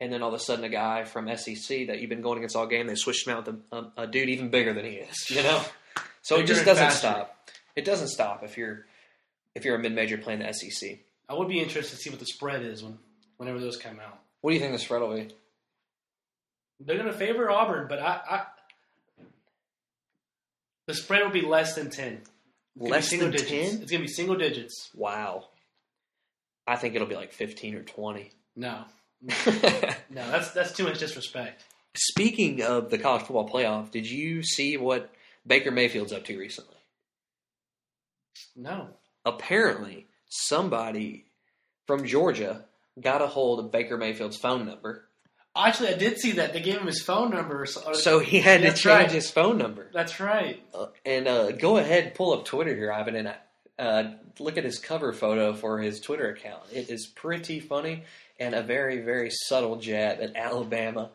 And 0.00 0.12
then 0.12 0.22
all 0.22 0.28
of 0.28 0.34
a 0.34 0.38
sudden, 0.38 0.64
a 0.64 0.68
guy 0.68 1.04
from 1.04 1.34
SEC 1.36 1.86
that 1.86 2.00
you've 2.00 2.10
been 2.10 2.20
going 2.20 2.38
against 2.38 2.56
all 2.56 2.66
game, 2.66 2.86
they 2.86 2.96
switched 2.96 3.26
him 3.26 3.36
out 3.36 3.46
with 3.46 3.56
a, 3.70 3.76
a, 3.76 3.92
a 3.98 4.06
dude 4.06 4.28
even 4.28 4.50
bigger 4.50 4.72
than 4.72 4.84
he 4.84 4.92
is. 4.92 5.30
You 5.30 5.42
know, 5.42 5.62
so 6.22 6.36
it 6.36 6.46
just 6.46 6.64
doesn't 6.64 6.82
faster. 6.84 6.98
stop. 6.98 7.48
It 7.76 7.84
doesn't 7.84 8.08
stop 8.08 8.42
if 8.42 8.56
you're 8.56 8.86
if 9.54 9.64
you're 9.64 9.76
a 9.76 9.78
mid 9.78 9.94
major 9.94 10.18
playing 10.18 10.40
the 10.40 10.52
SEC. 10.52 10.98
I 11.28 11.34
would 11.34 11.48
be 11.48 11.60
interested 11.60 11.96
to 11.96 12.02
see 12.02 12.10
what 12.10 12.20
the 12.20 12.26
spread 12.26 12.62
is 12.62 12.82
when 12.82 12.98
whenever 13.36 13.58
those 13.58 13.76
come 13.76 13.98
out. 14.00 14.18
What 14.40 14.50
do 14.50 14.54
you 14.54 14.60
think 14.60 14.72
the 14.72 14.78
spread 14.78 15.00
will 15.00 15.14
be? 15.14 15.28
They're 16.80 16.98
going 16.98 17.10
to 17.10 17.16
favor 17.16 17.50
Auburn, 17.50 17.86
but 17.88 17.98
I, 17.98 18.20
I 18.30 18.42
the 20.86 20.94
spread 20.94 21.22
will 21.22 21.30
be 21.30 21.42
less 21.42 21.74
than 21.74 21.90
ten. 21.90 22.20
It's 22.76 22.78
gonna 22.78 22.86
be 22.86 22.90
Less 22.90 23.10
than 23.10 23.32
ten? 23.32 23.82
It's 23.82 23.90
going 23.90 24.02
to 24.02 24.06
be 24.06 24.08
single 24.08 24.36
digits. 24.36 24.90
Wow. 24.94 25.48
I 26.66 26.76
think 26.76 26.94
it'll 26.94 27.06
be 27.06 27.14
like 27.14 27.32
fifteen 27.32 27.74
or 27.74 27.82
twenty. 27.82 28.32
No, 28.56 28.84
no, 29.22 29.32
that's 30.10 30.50
that's 30.52 30.72
too 30.72 30.84
much 30.84 30.98
disrespect. 30.98 31.64
Speaking 31.96 32.62
of 32.62 32.90
the 32.90 32.98
college 32.98 33.22
football 33.22 33.48
playoff, 33.48 33.90
did 33.90 34.08
you 34.08 34.42
see 34.42 34.76
what 34.76 35.12
Baker 35.46 35.70
Mayfield's 35.70 36.12
up 36.12 36.24
to 36.24 36.38
recently? 36.38 36.76
No, 38.56 38.88
Apparently, 39.26 40.06
somebody 40.34 41.26
from 41.86 42.04
Georgia 42.04 42.64
got 43.00 43.22
a 43.22 43.26
hold 43.26 43.60
of 43.60 43.70
Baker 43.70 43.96
Mayfield's 43.96 44.36
phone 44.36 44.66
number, 44.66 45.04
actually, 45.56 45.90
I 45.90 45.96
did 45.96 46.18
see 46.18 46.32
that 46.32 46.52
they 46.52 46.60
gave 46.60 46.78
him 46.78 46.86
his 46.86 47.02
phone 47.02 47.30
number. 47.30 47.66
So, 47.66 47.92
so 47.92 48.18
he 48.18 48.40
had 48.40 48.62
to 48.62 48.72
change 48.72 48.86
right. 48.86 49.10
his 49.10 49.30
phone 49.30 49.58
number. 49.58 49.90
that's 49.92 50.20
right. 50.20 50.62
Uh, 50.74 50.86
and 51.04 51.28
uh, 51.28 51.52
go 51.52 51.76
ahead, 51.76 52.04
and 52.04 52.14
pull 52.14 52.32
up 52.32 52.44
Twitter 52.44 52.74
here, 52.74 52.92
Ivan, 52.92 53.16
and 53.16 53.34
uh, 53.78 54.14
look 54.38 54.56
at 54.56 54.64
his 54.64 54.78
cover 54.78 55.12
photo 55.12 55.54
for 55.54 55.78
his 55.78 56.00
Twitter 56.00 56.30
account. 56.30 56.62
It 56.72 56.90
is 56.90 57.06
pretty 57.06 57.60
funny 57.60 58.04
and 58.38 58.54
a 58.54 58.62
very, 58.62 59.00
very 59.00 59.30
subtle 59.30 59.76
jab 59.76 60.20
at 60.20 60.34
Alabama 60.34 61.10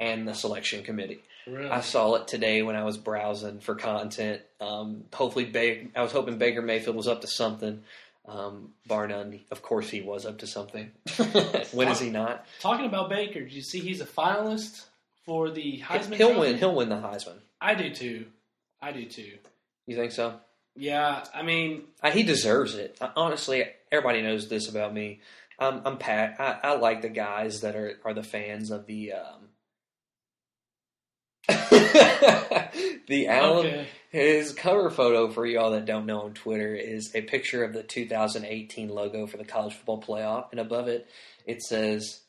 and 0.00 0.26
the 0.26 0.34
selection 0.34 0.82
committee. 0.82 1.22
Really. 1.46 1.68
I 1.68 1.80
saw 1.80 2.14
it 2.14 2.26
today 2.26 2.62
when 2.62 2.74
I 2.74 2.84
was 2.84 2.96
browsing 2.96 3.60
for 3.60 3.74
content. 3.74 4.40
Um, 4.60 5.04
hopefully, 5.12 5.44
ba- 5.44 5.88
I 5.94 6.02
was 6.02 6.10
hoping 6.10 6.38
Baker 6.38 6.62
Mayfield 6.62 6.96
was 6.96 7.06
up 7.06 7.20
to 7.20 7.26
something. 7.26 7.82
Um, 8.26 8.70
bar 8.86 9.06
none, 9.06 9.40
of 9.50 9.60
course, 9.62 9.90
he 9.90 10.00
was 10.00 10.24
up 10.24 10.38
to 10.38 10.46
something. 10.46 10.90
when 11.72 11.88
is 11.88 12.00
he 12.00 12.08
not? 12.10 12.46
Talking 12.60 12.86
about 12.86 13.10
Baker, 13.10 13.40
did 13.40 13.52
you 13.52 13.60
see 13.62 13.80
he's 13.80 14.00
a 14.00 14.06
finalist 14.06 14.84
for 15.26 15.50
the 15.50 15.80
Heisman? 15.80 16.14
He'll 16.14 16.28
Trophy? 16.34 16.40
win. 16.40 16.56
He'll 16.58 16.74
win 16.74 16.88
the 16.88 16.96
Heisman. 16.96 17.36
I 17.60 17.74
do 17.74 17.90
too. 17.94 18.26
I 18.80 18.92
do 18.92 19.04
too. 19.04 19.32
You 19.86 19.96
think 19.96 20.12
so? 20.12 20.40
Yeah, 20.76 21.24
I 21.34 21.42
mean, 21.42 21.84
Uh, 22.02 22.10
he 22.10 22.22
deserves 22.22 22.74
it. 22.74 22.96
Uh, 23.00 23.10
honestly, 23.14 23.64
everybody 23.92 24.22
knows 24.22 24.48
this 24.48 24.68
about 24.68 24.92
me. 24.94 25.20
Um, 25.58 25.82
I'm 25.84 25.98
Pat. 25.98 26.36
I, 26.40 26.58
I 26.70 26.76
like 26.76 27.02
the 27.02 27.08
guys 27.10 27.60
that 27.60 27.76
are, 27.76 28.00
are 28.04 28.14
the 28.14 28.22
fans 28.24 28.70
of 28.70 28.86
the 28.86 29.12
um, 29.12 29.48
the 33.06 33.26
Alabama. 33.28 33.58
Okay. 33.68 33.86
His 34.14 34.52
cover 34.52 34.90
photo 34.90 35.28
for 35.28 35.44
y'all 35.44 35.72
that 35.72 35.86
don't 35.86 36.06
know 36.06 36.20
on 36.20 36.34
Twitter 36.34 36.72
is 36.72 37.10
a 37.16 37.22
picture 37.22 37.64
of 37.64 37.72
the 37.72 37.82
2018 37.82 38.88
logo 38.88 39.26
for 39.26 39.38
the 39.38 39.44
college 39.44 39.74
football 39.74 40.00
playoff, 40.00 40.52
and 40.52 40.60
above 40.60 40.86
it 40.86 41.08
it 41.46 41.60
says 41.62 42.20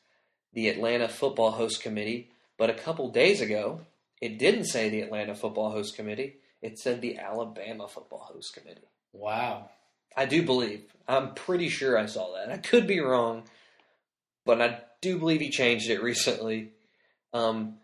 the 0.52 0.70
Atlanta 0.70 1.08
Football 1.08 1.52
Host 1.52 1.84
Committee. 1.84 2.32
But 2.58 2.72
a 2.72 2.74
couple 2.74 3.12
days 3.12 3.40
ago, 3.40 3.82
it 4.20 4.40
didn't 4.40 4.66
say 4.66 4.90
the 4.90 5.02
Atlanta 5.02 5.36
Football 5.36 5.70
Host 5.70 5.96
Committee. 5.96 6.38
It 6.60 6.80
said 6.80 7.02
the 7.02 7.20
Alabama 7.20 7.88
Football 7.88 8.32
Host 8.34 8.56
Committee. 8.56 8.90
Wow. 9.14 9.70
I 10.18 10.26
do 10.26 10.42
believe. 10.42 10.82
I'm 11.08 11.36
pretty 11.36 11.70
sure 11.70 12.00
I 12.00 12.08
saw 12.08 12.34
that. 12.34 12.52
I 12.52 12.58
could 12.58 12.88
be 12.88 13.00
wrong, 13.00 13.44
but 14.44 14.60
I 14.60 14.80
do 15.02 15.20
believe 15.20 15.42
he 15.42 15.52
changed 15.52 15.92
it 15.92 16.02
recently. 16.02 16.72
Um, 17.32 17.76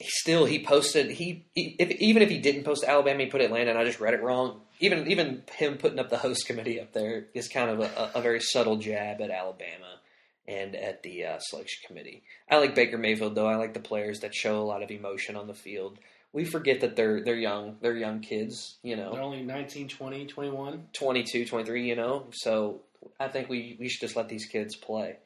still, 0.00 0.44
he 0.44 0.64
posted 0.64 1.10
he, 1.10 1.44
he 1.54 1.76
if, 1.78 1.90
even 1.90 2.22
if 2.22 2.30
he 2.30 2.38
didn't 2.38 2.64
post 2.64 2.84
Alabama, 2.84 3.24
he 3.24 3.26
put 3.30 3.40
Atlanta, 3.40 3.70
and 3.70 3.78
I 3.78 3.84
just 3.84 4.00
read 4.00 4.14
it 4.14 4.22
wrong. 4.22 4.60
Even 4.80 5.06
even 5.10 5.42
him 5.56 5.78
putting 5.78 5.98
up 5.98 6.10
the 6.10 6.18
host 6.18 6.46
committee 6.46 6.80
up 6.80 6.92
there 6.92 7.26
is 7.34 7.48
kind 7.48 7.70
of 7.70 7.80
a, 7.80 8.10
a 8.14 8.20
very 8.20 8.40
subtle 8.40 8.76
jab 8.76 9.20
at 9.20 9.30
Alabama 9.30 10.00
and 10.48 10.74
at 10.74 11.02
the 11.02 11.24
uh, 11.24 11.38
selection 11.38 11.86
committee. 11.86 12.22
I 12.50 12.58
like 12.58 12.74
Baker 12.74 12.98
Mayfield 12.98 13.34
though. 13.34 13.46
I 13.46 13.56
like 13.56 13.74
the 13.74 13.80
players 13.80 14.20
that 14.20 14.34
show 14.34 14.60
a 14.60 14.64
lot 14.64 14.82
of 14.82 14.90
emotion 14.90 15.36
on 15.36 15.46
the 15.46 15.54
field. 15.54 15.98
We 16.32 16.44
forget 16.44 16.80
that 16.80 16.96
they're 16.96 17.22
they're 17.22 17.36
young. 17.36 17.76
They're 17.80 17.96
young 17.96 18.20
kids, 18.20 18.76
you 18.82 18.96
know. 18.96 19.12
They're 19.12 19.22
only 19.22 19.42
19, 19.42 19.88
20, 19.88 20.26
21. 20.26 20.86
22, 20.92 21.44
23, 21.44 21.88
you 21.88 21.96
know. 21.96 22.26
So 22.32 22.80
I 23.20 23.28
think 23.28 23.48
we, 23.48 23.76
we 23.78 23.88
should 23.88 24.00
just 24.00 24.16
let 24.16 24.28
these 24.28 24.46
kids 24.46 24.76
play. 24.76 25.16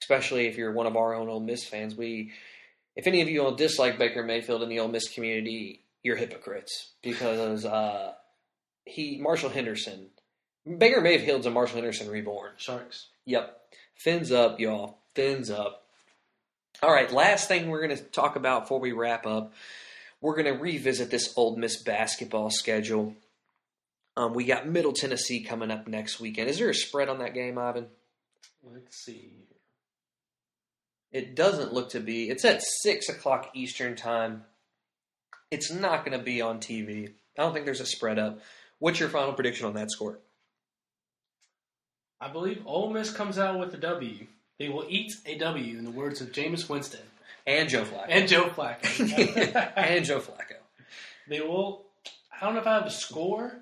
Especially 0.00 0.46
if 0.46 0.56
you're 0.56 0.72
one 0.72 0.86
of 0.86 0.96
our 0.96 1.14
own 1.14 1.28
Ole 1.28 1.40
Miss 1.40 1.64
fans. 1.64 1.94
We, 1.94 2.32
if 2.96 3.06
any 3.06 3.20
of 3.22 3.28
you 3.28 3.42
all 3.42 3.54
dislike 3.54 3.98
Baker 3.98 4.22
Mayfield 4.22 4.62
in 4.62 4.68
the 4.68 4.80
Ole 4.80 4.88
Miss 4.88 5.08
community, 5.08 5.84
you're 6.02 6.16
hypocrites 6.16 6.92
because 7.02 7.64
uh, 7.64 8.12
he 8.84 9.18
Marshall 9.18 9.50
Henderson, 9.50 10.08
Baker 10.78 11.00
Mayfield's 11.00 11.46
a 11.46 11.50
Marshall 11.50 11.76
Henderson 11.76 12.08
reborn. 12.08 12.52
Sharks. 12.56 13.08
Yep, 13.24 13.58
fins 13.96 14.32
up, 14.32 14.60
y'all. 14.60 14.98
Fins 15.14 15.50
up. 15.50 15.84
All 16.82 16.92
right, 16.92 17.12
last 17.12 17.48
thing 17.48 17.68
we're 17.68 17.86
going 17.86 17.96
to 17.96 18.02
talk 18.02 18.36
about 18.36 18.62
before 18.62 18.80
we 18.80 18.92
wrap 18.92 19.26
up. 19.26 19.52
We're 20.20 20.34
going 20.40 20.54
to 20.54 20.60
revisit 20.60 21.10
this 21.10 21.32
Ole 21.36 21.56
Miss 21.56 21.82
basketball 21.82 22.50
schedule. 22.50 23.14
Um, 24.16 24.34
we 24.34 24.44
got 24.44 24.68
Middle 24.68 24.92
Tennessee 24.92 25.42
coming 25.42 25.70
up 25.70 25.88
next 25.88 26.20
weekend. 26.20 26.50
Is 26.50 26.58
there 26.58 26.70
a 26.70 26.74
spread 26.74 27.08
on 27.08 27.18
that 27.18 27.34
game, 27.34 27.58
Ivan? 27.58 27.86
Let's 28.62 29.04
see. 29.04 29.32
It 31.12 31.34
doesn't 31.34 31.72
look 31.72 31.90
to 31.90 32.00
be. 32.00 32.30
It's 32.30 32.44
at 32.44 32.62
six 32.62 33.08
o'clock 33.08 33.50
Eastern 33.54 33.96
time. 33.96 34.44
It's 35.50 35.70
not 35.70 36.04
going 36.04 36.16
to 36.18 36.24
be 36.24 36.40
on 36.40 36.58
TV. 36.58 37.08
I 37.38 37.42
don't 37.42 37.52
think 37.52 37.66
there's 37.66 37.80
a 37.80 37.86
spread 37.86 38.18
up. 38.18 38.40
What's 38.78 38.98
your 38.98 39.08
final 39.10 39.34
prediction 39.34 39.66
on 39.66 39.74
that 39.74 39.90
score? 39.90 40.18
I 42.20 42.28
believe 42.28 42.62
Ole 42.66 42.90
Miss 42.90 43.10
comes 43.12 43.38
out 43.38 43.58
with 43.58 43.74
a 43.74 43.78
W. 43.78 44.26
They 44.58 44.68
will 44.68 44.86
eat 44.88 45.12
a 45.26 45.36
W, 45.38 45.78
in 45.78 45.84
the 45.84 45.90
words 45.90 46.20
of 46.20 46.30
Jameis 46.32 46.68
Winston 46.68 47.00
And 47.46 47.68
Joe 47.68 47.84
Flacco. 47.84 48.06
and 48.08 48.28
Joe 48.28 48.44
Flacco. 48.48 49.72
and 49.76 50.04
Joe 50.04 50.20
Flacco. 50.20 50.56
they 51.28 51.40
will. 51.40 51.82
I 52.40 52.44
don't 52.44 52.54
know 52.54 52.60
if 52.60 52.66
I 52.66 52.74
have 52.74 52.86
a 52.86 52.90
score. 52.90 53.56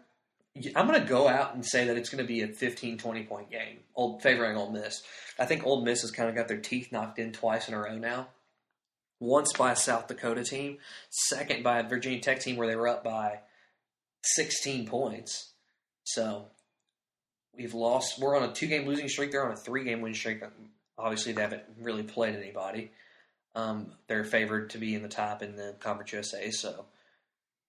I'm 0.76 0.88
going 0.88 1.00
to 1.00 1.06
go 1.06 1.28
out 1.28 1.54
and 1.54 1.64
say 1.64 1.86
that 1.86 1.96
it's 1.96 2.10
going 2.10 2.24
to 2.24 2.28
be 2.28 2.42
a 2.42 2.48
15, 2.48 2.98
20 2.98 3.22
point 3.24 3.50
game, 3.50 3.78
old, 3.94 4.22
favoring 4.22 4.56
Ole 4.56 4.72
Miss. 4.72 5.02
I 5.38 5.46
think 5.46 5.64
Ole 5.64 5.82
Miss 5.82 6.02
has 6.02 6.10
kind 6.10 6.28
of 6.28 6.34
got 6.34 6.48
their 6.48 6.58
teeth 6.58 6.90
knocked 6.90 7.18
in 7.18 7.32
twice 7.32 7.68
in 7.68 7.74
a 7.74 7.78
row 7.78 7.96
now. 7.96 8.28
Once 9.20 9.52
by 9.52 9.72
a 9.72 9.76
South 9.76 10.08
Dakota 10.08 10.42
team, 10.42 10.78
second 11.10 11.62
by 11.62 11.78
a 11.78 11.88
Virginia 11.88 12.20
Tech 12.20 12.40
team 12.40 12.56
where 12.56 12.66
they 12.66 12.74
were 12.74 12.88
up 12.88 13.04
by 13.04 13.40
16 14.22 14.86
points. 14.86 15.52
So 16.04 16.46
we've 17.56 17.74
lost. 17.74 18.18
We're 18.18 18.36
on 18.36 18.48
a 18.48 18.52
two 18.52 18.66
game 18.66 18.86
losing 18.86 19.08
streak. 19.08 19.30
They're 19.30 19.44
on 19.44 19.52
a 19.52 19.56
three 19.56 19.84
game 19.84 20.00
win 20.00 20.14
streak. 20.14 20.42
Obviously, 20.98 21.32
they 21.32 21.42
haven't 21.42 21.62
really 21.78 22.02
played 22.02 22.34
anybody. 22.34 22.90
Um, 23.54 23.92
they're 24.06 24.24
favored 24.24 24.70
to 24.70 24.78
be 24.78 24.94
in 24.94 25.02
the 25.02 25.08
top 25.08 25.42
in 25.42 25.56
the 25.56 25.74
Conference 25.80 26.12
USA. 26.12 26.50
So 26.50 26.86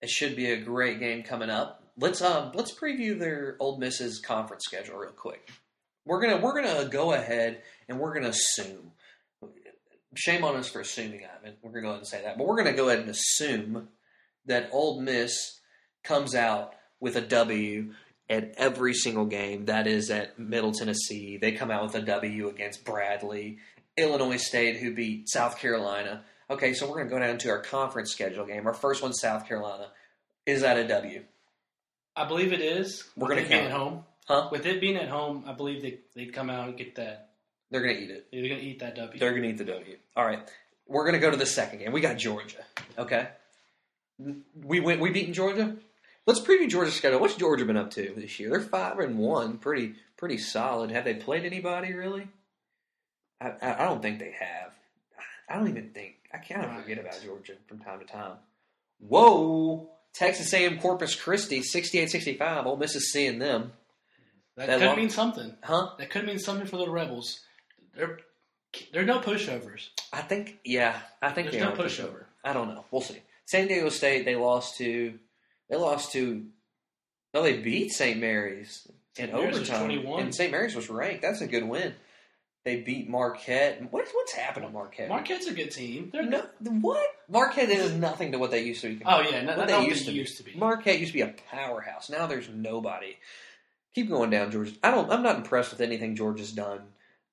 it 0.02 0.10
should 0.10 0.36
be 0.36 0.52
a 0.52 0.62
great 0.62 1.00
game 1.00 1.24
coming 1.24 1.50
up. 1.50 1.81
Let's 2.02 2.22
um 2.22 2.52
let's 2.56 2.74
preview 2.74 3.18
their 3.18 3.56
Ole 3.60 3.78
Miss's 3.78 4.20
conference 4.20 4.64
schedule 4.66 4.98
real 4.98 5.12
quick. 5.12 5.48
We're 6.04 6.20
gonna 6.20 6.38
we're 6.38 6.60
gonna 6.60 6.90
go 6.90 7.14
ahead 7.14 7.62
and 7.88 8.00
we're 8.00 8.14
gonna 8.14 8.30
assume. 8.30 8.92
Shame 10.16 10.44
on 10.44 10.56
us 10.56 10.68
for 10.68 10.82
assuming, 10.82 11.22
Ivan. 11.24 11.58
We're 11.62 11.70
gonna 11.70 11.84
go 11.84 11.90
ahead 11.90 12.00
and 12.00 12.08
say 12.08 12.24
that, 12.24 12.40
but 12.40 12.48
we're 12.48 12.58
gonna 12.58 12.74
go 12.74 12.90
ahead 12.90 13.02
and 13.02 13.10
assume 13.10 13.88
that 14.48 14.70
Ole 14.74 15.00
Miss 15.00 15.60
comes 16.04 16.34
out 16.34 16.74
with 17.00 17.16
a 17.16 17.22
W 17.22 17.94
at 18.32 18.56
every 18.58 18.96
single 18.96 19.26
game. 19.26 19.66
That 19.66 19.86
is 19.86 20.10
at 20.10 20.40
Middle 20.40 20.72
Tennessee. 20.72 21.38
They 21.38 21.52
come 21.52 21.70
out 21.70 21.84
with 21.84 21.96
a 21.96 22.02
W 22.02 22.50
against 22.50 22.84
Bradley, 22.84 23.60
Illinois 23.96 24.38
State, 24.38 24.78
who 24.78 24.94
beat 24.94 25.30
South 25.30 25.60
Carolina. 25.60 26.24
Okay, 26.50 26.74
so 26.74 26.88
we're 26.88 26.96
going 26.96 27.10
to 27.10 27.14
go 27.14 27.20
down 27.20 27.38
to 27.40 27.50
our 27.50 27.60
conference 27.60 28.12
schedule 28.12 28.46
game. 28.46 28.66
Our 28.66 28.74
first 28.74 29.04
one, 29.04 29.14
South 29.14 29.48
Carolina. 29.48 29.90
Is 30.46 30.62
that 30.62 30.78
a 30.78 30.88
W? 30.88 31.24
I 32.16 32.26
believe 32.26 32.54
it 32.54 32.62
is. 32.62 33.04
We're 33.16 33.30
gonna 33.30 33.46
count 33.46 33.66
at 33.66 33.72
home. 33.72 34.04
Huh? 34.28 34.50
With 34.52 34.66
it 34.66 34.80
being 34.80 34.98
at 34.98 35.10
home, 35.10 35.44
I 35.48 35.54
believe 35.54 35.82
they 35.82 36.00
they'd 36.16 36.34
come 36.34 36.50
out 36.50 36.68
and 36.68 36.78
get 36.78 36.96
that. 36.96 37.32
They're 37.70 37.82
going 37.82 37.96
to 37.96 38.02
eat 38.02 38.10
it. 38.12 38.28
They're 38.32 38.50
gonna 38.50 38.62
eat 38.62 38.80
that 38.80 38.96
W. 38.96 39.18
They're 39.20 39.32
going 39.32 39.44
to 39.44 39.50
eat 39.50 39.58
the 39.58 39.66
W. 39.66 39.98
All 40.16 40.26
right. 40.26 40.40
We're 40.88 41.04
going 41.04 41.14
to 41.14 41.20
go 41.20 41.32
to 41.32 41.38
the 41.38 41.46
second 41.46 41.80
game. 41.80 41.94
We 41.94 42.02
got 42.02 42.18
Georgia. 42.18 42.64
Okay. 42.98 43.30
We 44.56 44.82
went. 44.82 45.00
We 45.00 45.10
beaten 45.10 45.34
Georgia. 45.34 45.78
Let's 46.28 46.42
preview 46.42 46.70
Georgia's 46.70 46.96
schedule. 46.96 47.20
What's 47.20 47.36
Georgia 47.36 47.66
been 47.66 47.78
up 47.78 47.92
to 47.92 48.14
this 48.16 48.40
year? 48.40 48.50
They're 48.50 48.60
five 48.62 49.00
and 49.00 49.18
one. 49.18 49.58
Pretty 49.58 49.96
pretty 50.18 50.38
solid. 50.38 50.92
Have 50.92 51.06
they 51.06 51.16
played 51.16 51.46
anybody 51.46 51.94
really? 51.94 52.28
I, 53.40 53.54
I 53.62 53.84
I 53.84 53.86
don't 53.86 54.02
think 54.02 54.20
they 54.20 54.36
have. 54.38 54.74
I 55.50 55.56
don't 55.56 55.70
even 55.70 55.90
think. 55.90 56.16
I 56.34 56.38
kind 56.38 56.66
of 56.66 56.82
forget 56.82 57.00
about 57.00 57.22
Georgia 57.24 57.54
from 57.68 57.80
time 57.80 58.00
to 58.00 58.06
time. 58.06 58.36
Whoa! 59.00 59.90
Texas 60.14 60.54
A&M 60.54 60.80
Corpus 60.80 61.16
Christi, 61.16 61.62
68-65. 61.62 62.66
Ole 62.66 62.78
Miss 62.78 62.96
is 62.96 63.12
seeing 63.12 63.40
them. 63.40 63.72
that 64.58 64.68
that 64.68 64.80
could 64.80 64.86
long- 64.88 64.98
mean 64.98 65.10
something. 65.10 65.56
Huh? 65.64 65.90
That 65.98 66.10
could 66.10 66.26
mean 66.26 66.40
something 66.40 66.68
for 66.68 66.78
the 66.78 66.90
Rebels. 66.90 67.40
They're 67.96 68.20
they're 68.94 69.04
no 69.06 69.20
pushovers. 69.20 69.90
I 70.14 70.22
think, 70.22 70.60
yeah, 70.64 70.98
I 71.22 71.32
think 71.32 71.52
There's 71.52 71.62
no 71.62 71.72
are 71.72 71.76
pushover. 71.76 72.24
I 72.44 72.54
don't 72.54 72.70
know. 72.70 72.86
We'll 72.90 73.02
see. 73.02 73.22
San 73.46 73.68
Diego 73.68 73.90
State, 73.90 74.24
they 74.24 74.36
lost 74.36 74.78
to, 74.78 75.18
they 75.70 75.76
lost 75.76 76.14
to, 76.14 76.46
no, 77.34 77.44
they 77.44 77.58
beat 77.58 77.92
St. 77.92 78.18
Mary's 78.20 78.88
in 79.18 79.26
St. 79.28 79.34
Mary's 79.34 79.56
overtime. 79.58 79.86
21. 79.86 80.24
And 80.24 80.36
St. 80.36 80.52
Mary's 80.52 80.76
was 80.76 80.90
ranked. 80.90 81.22
That's 81.22 81.42
a 81.42 81.48
good 81.48 81.68
win. 81.68 81.94
They 82.64 82.78
beat 82.78 83.10
Marquette. 83.10 83.82
What, 83.92 84.08
what's 84.14 84.34
happened 84.34 84.66
to 84.68 84.72
Marquette? 84.72 85.10
Marquette's 85.10 85.48
a 85.48 85.54
good 85.54 85.72
team. 85.72 86.10
They're 86.14 86.24
No, 86.24 86.46
what? 86.62 87.06
Marquette 87.32 87.70
is 87.70 87.94
nothing 87.94 88.34
to 88.34 88.40
what 88.40 88.52
they 88.52 88.64
used 88.64 88.82
to 88.82 88.96
be. 88.96 89.04
Oh 89.06 89.22
yeah, 89.22 89.42
not, 89.42 89.58
what 89.58 89.68
they 89.68 89.86
used 89.86 90.06
to, 90.06 90.12
used 90.12 90.38
to 90.38 90.44
be. 90.44 90.54
Marquette 90.54 91.00
used 91.00 91.14
to 91.14 91.18
be 91.18 91.22
a 91.22 91.34
powerhouse. 91.50 92.10
Now 92.10 92.28
there's 92.28 92.50
nobody. 92.50 93.16
Keep 93.96 94.10
going 94.10 94.30
down, 94.30 94.52
Georgia. 94.52 94.74
I 94.84 94.92
don't. 94.92 95.10
I'm 95.12 95.24
not 95.24 95.38
impressed 95.38 95.72
with 95.72 95.82
anything 95.82 96.16
Georgia's 96.16 96.52
done. 96.52 96.82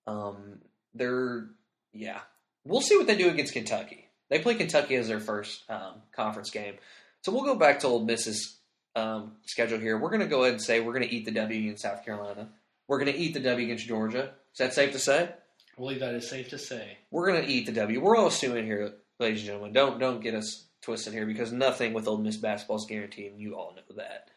Um, 0.07 0.61
they're 0.95 1.47
yeah. 1.93 2.21
We'll 2.65 2.81
see 2.81 2.97
what 2.97 3.07
they 3.07 3.17
do 3.17 3.29
against 3.29 3.53
Kentucky. 3.53 4.09
They 4.29 4.39
play 4.39 4.55
Kentucky 4.55 4.95
as 4.95 5.09
their 5.09 5.21
first 5.21 5.69
um, 5.69 5.95
conference 6.15 6.51
game. 6.51 6.75
So 7.23 7.33
we'll 7.33 7.45
go 7.45 7.57
back 7.57 7.81
to 7.81 7.89
Ole 7.89 8.05
Miss's 8.05 8.59
um, 8.95 9.33
schedule 9.47 9.79
here. 9.79 9.99
We're 9.99 10.11
going 10.11 10.21
to 10.21 10.27
go 10.27 10.43
ahead 10.43 10.53
and 10.53 10.63
say 10.63 10.81
we're 10.81 10.93
going 10.93 11.09
to 11.09 11.15
eat 11.15 11.25
the 11.25 11.33
W 11.33 11.61
against 11.61 11.83
South 11.83 12.05
Carolina. 12.05 12.49
We're 12.87 12.99
going 12.99 13.13
to 13.13 13.19
eat 13.19 13.35
the 13.35 13.41
W 13.41 13.65
against 13.65 13.87
Georgia. 13.87 14.33
Is 14.53 14.59
that 14.59 14.75
safe 14.75 14.93
to 14.93 14.99
say? 14.99 15.25
I 15.25 15.81
believe 15.81 16.01
that 16.01 16.15
is 16.15 16.29
safe 16.29 16.51
to 16.51 16.59
say. 16.59 16.99
We're 17.11 17.31
going 17.31 17.45
to 17.45 17.51
eat 17.51 17.67
the 17.67 17.73
W. 17.73 18.01
We're 18.01 18.17
all 18.17 18.27
assuming 18.27 18.67
here, 18.67 18.93
ladies 19.19 19.41
and 19.41 19.47
gentlemen. 19.47 19.73
Don't 19.73 19.99
don't 19.99 20.21
get 20.21 20.35
us 20.35 20.65
twisted 20.83 21.13
here 21.13 21.27
because 21.27 21.53
nothing 21.53 21.93
with 21.93 22.09
Ole 22.09 22.19
Miss 22.19 22.37
basketball 22.37 22.77
is 22.77 22.87
guaranteed, 22.89 23.33
and 23.33 23.41
you 23.41 23.55
all 23.55 23.75
know 23.75 23.97
that. 23.97 24.29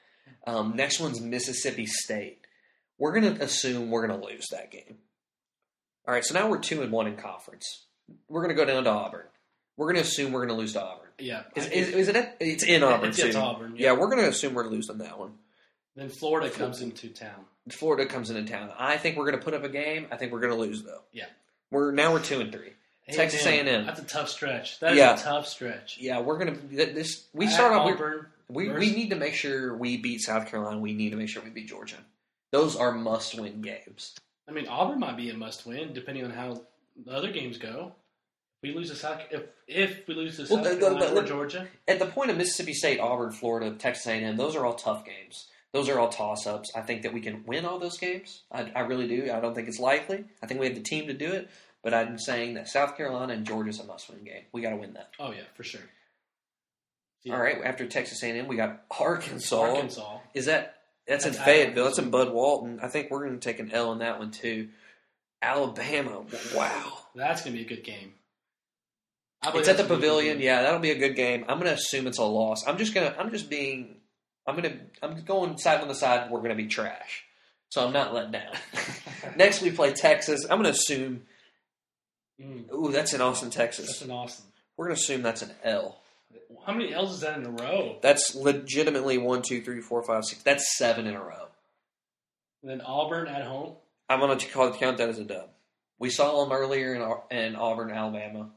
Um, 0.47 0.75
next 0.75 0.99
one's 0.99 1.21
Mississippi 1.21 1.86
State. 1.86 2.39
We're 2.97 3.19
going 3.19 3.36
to 3.36 3.43
assume 3.43 3.89
we're 3.89 4.07
going 4.07 4.19
to 4.19 4.25
lose 4.25 4.47
that 4.51 4.71
game. 4.71 4.97
All 6.07 6.13
right, 6.13 6.23
so 6.25 6.34
now 6.34 6.49
we're 6.49 6.59
two 6.59 6.82
and 6.82 6.91
one 6.91 7.07
in 7.07 7.15
conference. 7.15 7.86
We're 8.27 8.41
going 8.41 8.55
to 8.55 8.55
go 8.55 8.65
down 8.65 8.84
to 8.84 8.89
Auburn. 8.89 9.25
We're 9.77 9.88
going 9.88 10.03
to 10.03 10.07
assume 10.07 10.32
we're 10.32 10.45
going 10.45 10.55
to 10.55 10.61
lose 10.61 10.73
to 10.73 10.84
Auburn. 10.84 11.09
Yeah. 11.19 11.43
Is, 11.55 11.67
is, 11.67 11.89
is 11.89 12.07
it? 12.09 12.15
At, 12.15 12.38
it's 12.39 12.63
in 12.63 12.84
Auburn. 12.84 13.09
It's, 13.09 13.19
it's. 13.19 13.36
Auburn. 13.36 13.75
Yeah, 13.77 13.93
we're 13.93 14.07
going 14.07 14.19
to 14.19 14.29
assume 14.29 14.53
we're 14.53 14.67
losing 14.67 14.97
that 14.99 15.17
one. 15.17 15.34
Then 15.95 16.09
Florida 16.09 16.49
comes 16.49 16.82
into 16.82 17.09
town. 17.09 17.45
Florida 17.69 18.05
comes 18.05 18.29
into 18.29 18.51
town. 18.51 18.71
I 18.77 18.97
think 18.97 19.17
we're 19.17 19.25
going 19.25 19.38
to 19.38 19.43
put 19.43 19.53
up 19.53 19.63
a 19.63 19.69
game. 19.69 20.07
I 20.11 20.17
think 20.17 20.32
we're 20.32 20.39
going 20.39 20.53
to 20.53 20.59
lose 20.59 20.84
though. 20.84 21.01
Yeah. 21.11 21.25
We're 21.69 21.91
now 21.91 22.13
we're 22.13 22.21
two 22.21 22.39
and 22.39 22.51
three. 22.51 22.73
Texas 23.12 23.45
A&M, 23.45 23.68
A&M. 23.68 23.86
That's 23.86 23.99
a 23.99 24.03
tough 24.05 24.30
stretch. 24.30 24.80
That 24.80 24.93
is 24.93 24.97
Yeah. 24.99 25.16
a 25.16 25.18
tough 25.18 25.47
stretch. 25.47 25.97
Yeah, 25.99 26.20
we're 26.22 26.38
gonna 26.38 26.57
this. 26.72 27.28
We 27.34 27.45
At 27.47 27.53
start 27.53 27.74
off. 27.74 27.86
we- 27.86 27.93
Auburn. 27.93 28.26
We 28.49 28.68
we 28.70 28.91
need 28.93 29.09
to 29.12 29.16
make 29.16 29.34
sure 29.34 29.76
we 29.78 29.95
beat 29.97 30.20
South 30.22 30.49
Carolina. 30.49 30.78
We 30.80 30.93
need 30.93 31.12
to 31.12 31.16
make 31.16 31.30
sure 31.30 31.41
we 31.41 31.49
beat 31.51 31.70
Georgia. 31.70 31.95
Those 32.51 32.76
are 32.76 32.91
must 32.91 33.39
win 33.39 33.62
games. 33.62 34.16
I 34.47 34.51
mean, 34.51 34.68
Auburn 34.68 34.99
might 34.99 35.16
be 35.16 35.30
a 35.30 35.34
must 35.38 35.66
win 35.66 35.93
depending 35.93 36.26
on 36.26 36.32
how 36.32 36.62
the 37.05 37.12
other 37.12 37.32
games 37.32 37.57
go. 37.57 37.93
we 38.64 38.74
lose 38.76 38.89
to 38.89 38.95
South, 38.95 39.22
if 39.32 39.43
if 39.68 40.07
we 40.07 40.14
lose 40.14 40.36
to 40.36 40.41
Well, 40.53 40.64
South 40.64 40.74
the- 40.74 40.80
the- 40.80 40.80
Carolina 40.89 41.16
the- 41.16 41.22
or 41.22 41.24
Georgia, 41.26 41.68
At 41.88 41.97
the 41.99 42.05
point 42.05 42.30
of 42.30 42.38
Mississippi 42.38 42.74
State, 42.74 42.99
Auburn, 42.99 43.32
Florida, 43.32 43.76
Texas 43.76 44.05
A&M, 44.05 44.36
those 44.38 44.55
are 44.55 44.66
all 44.66 44.76
tough 44.76 45.03
games. 45.05 45.47
Those 45.72 45.88
are 45.89 45.97
all 45.97 46.09
toss-ups. 46.09 46.70
I 46.76 46.82
think 46.82 47.01
that 47.03 47.12
we 47.14 47.22
can 47.22 47.43
win 47.45 47.66
all 47.66 47.80
those 47.80 47.97
games. 47.97 48.43
I, 48.51 48.70
I 48.76 48.82
really 48.82 49.07
do. 49.07 49.32
I 49.34 49.39
don't 49.39 49.55
think 49.55 49.68
it's 49.70 49.80
likely. 49.80 50.26
I 50.43 50.45
think 50.45 50.59
we 50.59 50.68
have 50.68 50.76
the 50.76 50.82
team 50.84 51.07
to 51.07 51.14
do 51.14 51.32
it. 51.32 51.49
But 51.84 51.93
I'm 51.93 52.19
saying 52.19 52.55
that 52.55 52.67
South 52.67 52.95
Carolina 52.95 53.34
and 53.34 53.45
Georgia's 53.45 53.79
a 53.79 53.84
must-win 53.84 54.23
game. 54.23 54.43
We 54.51 54.61
got 54.61 54.69
to 54.69 54.75
win 54.75 54.93
that. 54.93 55.09
oh 55.19 55.32
yeah, 55.32 55.41
for 55.55 55.63
sure. 55.63 55.82
Yeah. 57.23 57.36
All 57.36 57.41
right. 57.41 57.57
After 57.63 57.88
Texas 57.88 58.23
A&M, 58.23 58.47
we 58.47 58.55
got 58.55 58.84
Arkansas. 58.99 59.59
Arkansas. 59.59 60.19
Is 60.34 60.45
that 60.45 60.82
that's, 61.07 61.25
in 61.25 61.34
Fayetteville? 61.34 61.86
That's 61.86 61.99
in 61.99 62.09
Bud 62.09 62.34
Walton. 62.34 62.79
I 62.82 62.88
think 62.88 63.11
we're 63.11 63.25
going 63.25 63.39
to 63.39 63.43
take 63.43 63.59
an 63.59 63.71
L 63.71 63.89
on 63.89 63.99
that 63.99 64.19
one 64.19 64.32
too. 64.32 64.69
Alabama. 65.41 66.23
Wow. 66.55 66.99
That's 67.15 67.41
gonna 67.41 67.55
be 67.55 67.63
a 67.63 67.67
good 67.67 67.84
game. 67.84 68.13
It's 69.43 69.67
at 69.67 69.77
the 69.77 69.84
gonna 69.84 69.88
be 69.89 69.93
a 69.93 69.97
good 69.97 70.01
pavilion. 70.01 70.39
Yeah, 70.39 70.61
that'll 70.61 70.79
be 70.79 70.91
a 70.91 70.97
good 70.97 71.15
game. 71.15 71.45
I'm 71.47 71.57
gonna 71.57 71.71
assume 71.71 72.07
it's 72.07 72.19
a 72.19 72.23
loss. 72.23 72.65
I'm 72.67 72.77
just 72.77 72.93
gonna. 72.93 73.15
I'm 73.17 73.32
just 73.32 73.49
being. 73.49 73.95
I'm 74.45 74.55
gonna. 74.55 74.75
I'm 75.01 75.23
going 75.23 75.57
side 75.57 75.82
on 75.82 75.88
the 75.88 75.95
side. 75.95 76.29
We're 76.29 76.41
gonna 76.41 76.55
be 76.55 76.67
trash. 76.67 77.23
So 77.69 77.86
I'm 77.86 77.93
not 77.93 78.13
let 78.13 78.32
down. 78.32 78.53
Next 79.36 79.61
we 79.61 79.71
play 79.71 79.93
Texas. 79.93 80.43
I'm 80.43 80.59
gonna 80.59 80.69
assume. 80.69 81.23
Mm, 82.42 82.74
Ooh, 82.74 82.92
that's 82.92 83.14
in 83.14 83.22
Austin, 83.22 83.48
that's 83.50 83.56
Texas. 83.58 84.02
an 84.02 84.12
awesome. 84.12 84.46
We're 84.78 84.86
gonna 84.86 84.96
assume 84.96 85.22
that's 85.22 85.42
an 85.42 85.52
L. 85.64 85.98
How 86.66 86.74
many 86.74 86.94
L's 86.94 87.14
is 87.14 87.20
that 87.22 87.38
in 87.38 87.46
a 87.46 87.50
row? 87.52 87.98
That's 88.02 88.36
legitimately 88.36 89.18
one, 89.18 89.42
two, 89.42 89.62
three, 89.62 89.82
four, 89.82 90.04
five, 90.04 90.26
six. 90.26 90.42
That's 90.44 90.78
seven 90.78 91.08
in 91.08 91.16
a 91.16 91.22
row. 91.24 91.48
And 92.62 92.72
then 92.72 92.82
Auburn 92.82 93.28
at 93.28 93.44
home. 93.44 93.74
I'm 94.10 94.20
gonna 94.20 94.38
call 94.38 94.72
count 94.74 94.98
that 94.98 95.10
as 95.10 95.20
a 95.20 95.24
dub. 95.24 95.50
We 96.00 96.10
saw 96.10 96.44
them 96.44 96.52
earlier 96.52 96.96
in, 96.96 97.38
in 97.38 97.56
Auburn, 97.56 97.92
Alabama. 97.92 98.50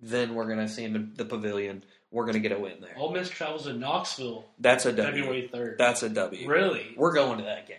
Then 0.00 0.34
we're 0.34 0.48
gonna 0.48 0.68
see 0.68 0.86
them 0.86 0.96
in 0.96 1.12
the 1.16 1.24
pavilion. 1.24 1.84
We're 2.10 2.26
gonna 2.26 2.40
get 2.40 2.52
a 2.52 2.58
win 2.58 2.80
there. 2.80 2.94
Ole 2.96 3.12
Miss 3.12 3.28
travels 3.28 3.64
to 3.64 3.72
Knoxville 3.72 4.44
That's 4.58 4.86
a 4.86 4.92
W. 4.92 5.22
February 5.22 5.48
third. 5.52 5.76
That's 5.78 6.02
a 6.02 6.08
W. 6.08 6.48
Really? 6.48 6.94
We're 6.96 7.14
going 7.14 7.38
to 7.38 7.44
that 7.44 7.68
game. 7.68 7.76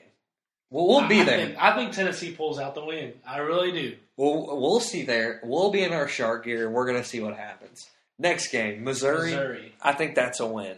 We'll, 0.70 0.88
we'll 0.88 1.08
be 1.10 1.22
there. 1.24 1.38
I 1.38 1.45
think, 1.45 1.58
I 1.60 1.76
think 1.76 1.91
Tennessee 1.91 2.32
pulls 2.32 2.58
out 2.58 2.76
the 2.76 2.86
win. 2.86 3.14
I 3.28 3.39
really 3.39 3.74
do. 3.74 3.95
We'll 4.22 4.61
we'll 4.61 4.80
see 4.80 5.01
there. 5.01 5.39
We'll 5.43 5.72
be 5.72 5.82
in 5.82 5.93
our 5.93 6.07
shark 6.07 6.45
gear. 6.45 6.69
We're 6.69 6.86
gonna 6.86 7.03
see 7.03 7.19
what 7.22 7.36
happens. 7.36 7.89
Next 8.19 8.51
game, 8.51 8.84
Missouri. 8.84 9.32
Missouri. 9.32 9.74
I 9.82 9.93
think 9.93 10.13
that's 10.13 10.39
a 10.39 10.45
win. 10.45 10.78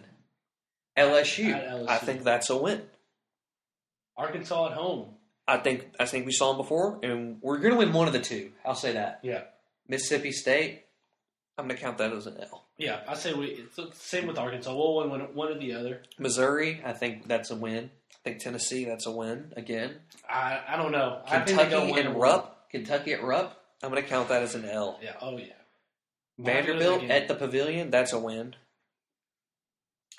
LSU. 0.97 1.49
LSU. 1.53 1.89
I 1.89 1.97
think 1.97 2.23
that's 2.23 2.49
a 2.49 2.55
win. 2.55 2.83
Arkansas 4.15 4.67
at 4.67 4.71
home. 4.71 5.09
I 5.45 5.57
think 5.57 5.89
I 5.99 6.05
think 6.05 6.25
we 6.25 6.31
saw 6.31 6.53
them 6.53 6.57
before, 6.57 6.99
and 7.03 7.39
we're 7.41 7.57
gonna 7.57 7.75
win 7.75 7.91
one 7.91 8.07
of 8.07 8.13
the 8.13 8.21
two. 8.21 8.53
I'll 8.63 8.75
say 8.75 8.93
that. 8.93 9.19
Yeah. 9.23 9.41
Mississippi 9.89 10.31
State. 10.31 10.85
I'm 11.57 11.67
gonna 11.67 11.77
count 11.77 11.97
that 11.97 12.13
as 12.13 12.27
an 12.27 12.37
L. 12.39 12.63
Yeah, 12.77 13.01
I 13.09 13.15
say 13.15 13.33
we. 13.33 13.65
Same 13.91 14.25
with 14.25 14.37
Arkansas. 14.37 14.73
We'll 14.73 14.95
win 14.95 15.09
one, 15.09 15.19
one 15.35 15.49
or 15.49 15.59
the 15.59 15.73
other. 15.73 16.01
Missouri. 16.17 16.81
I 16.85 16.93
think 16.93 17.27
that's 17.27 17.51
a 17.51 17.55
win. 17.55 17.91
I 18.13 18.17
think 18.23 18.39
Tennessee. 18.39 18.85
That's 18.85 19.05
a 19.05 19.11
win 19.11 19.51
again. 19.57 19.95
I 20.29 20.61
I 20.65 20.77
don't 20.77 20.93
know. 20.93 21.19
I 21.27 21.41
think 21.41 21.59
they 21.59 21.65
go 21.65 21.81
Kentucky 21.81 21.91
win 21.91 22.07
and. 22.07 22.21
Rupp. 22.21 22.52
Kentucky 22.73 23.13
at 23.13 23.23
Rupp. 23.23 23.59
I'm 23.81 23.89
gonna 23.89 24.01
count 24.01 24.29
that 24.29 24.43
as 24.43 24.55
an 24.55 24.65
L. 24.65 24.99
Yeah. 25.01 25.13
Oh 25.21 25.37
yeah. 25.37 25.53
Vanderbilt 26.37 27.03
at 27.03 27.27
the 27.27 27.35
Pavilion, 27.35 27.91
that's 27.91 28.13
a 28.13 28.19
win. 28.19 28.55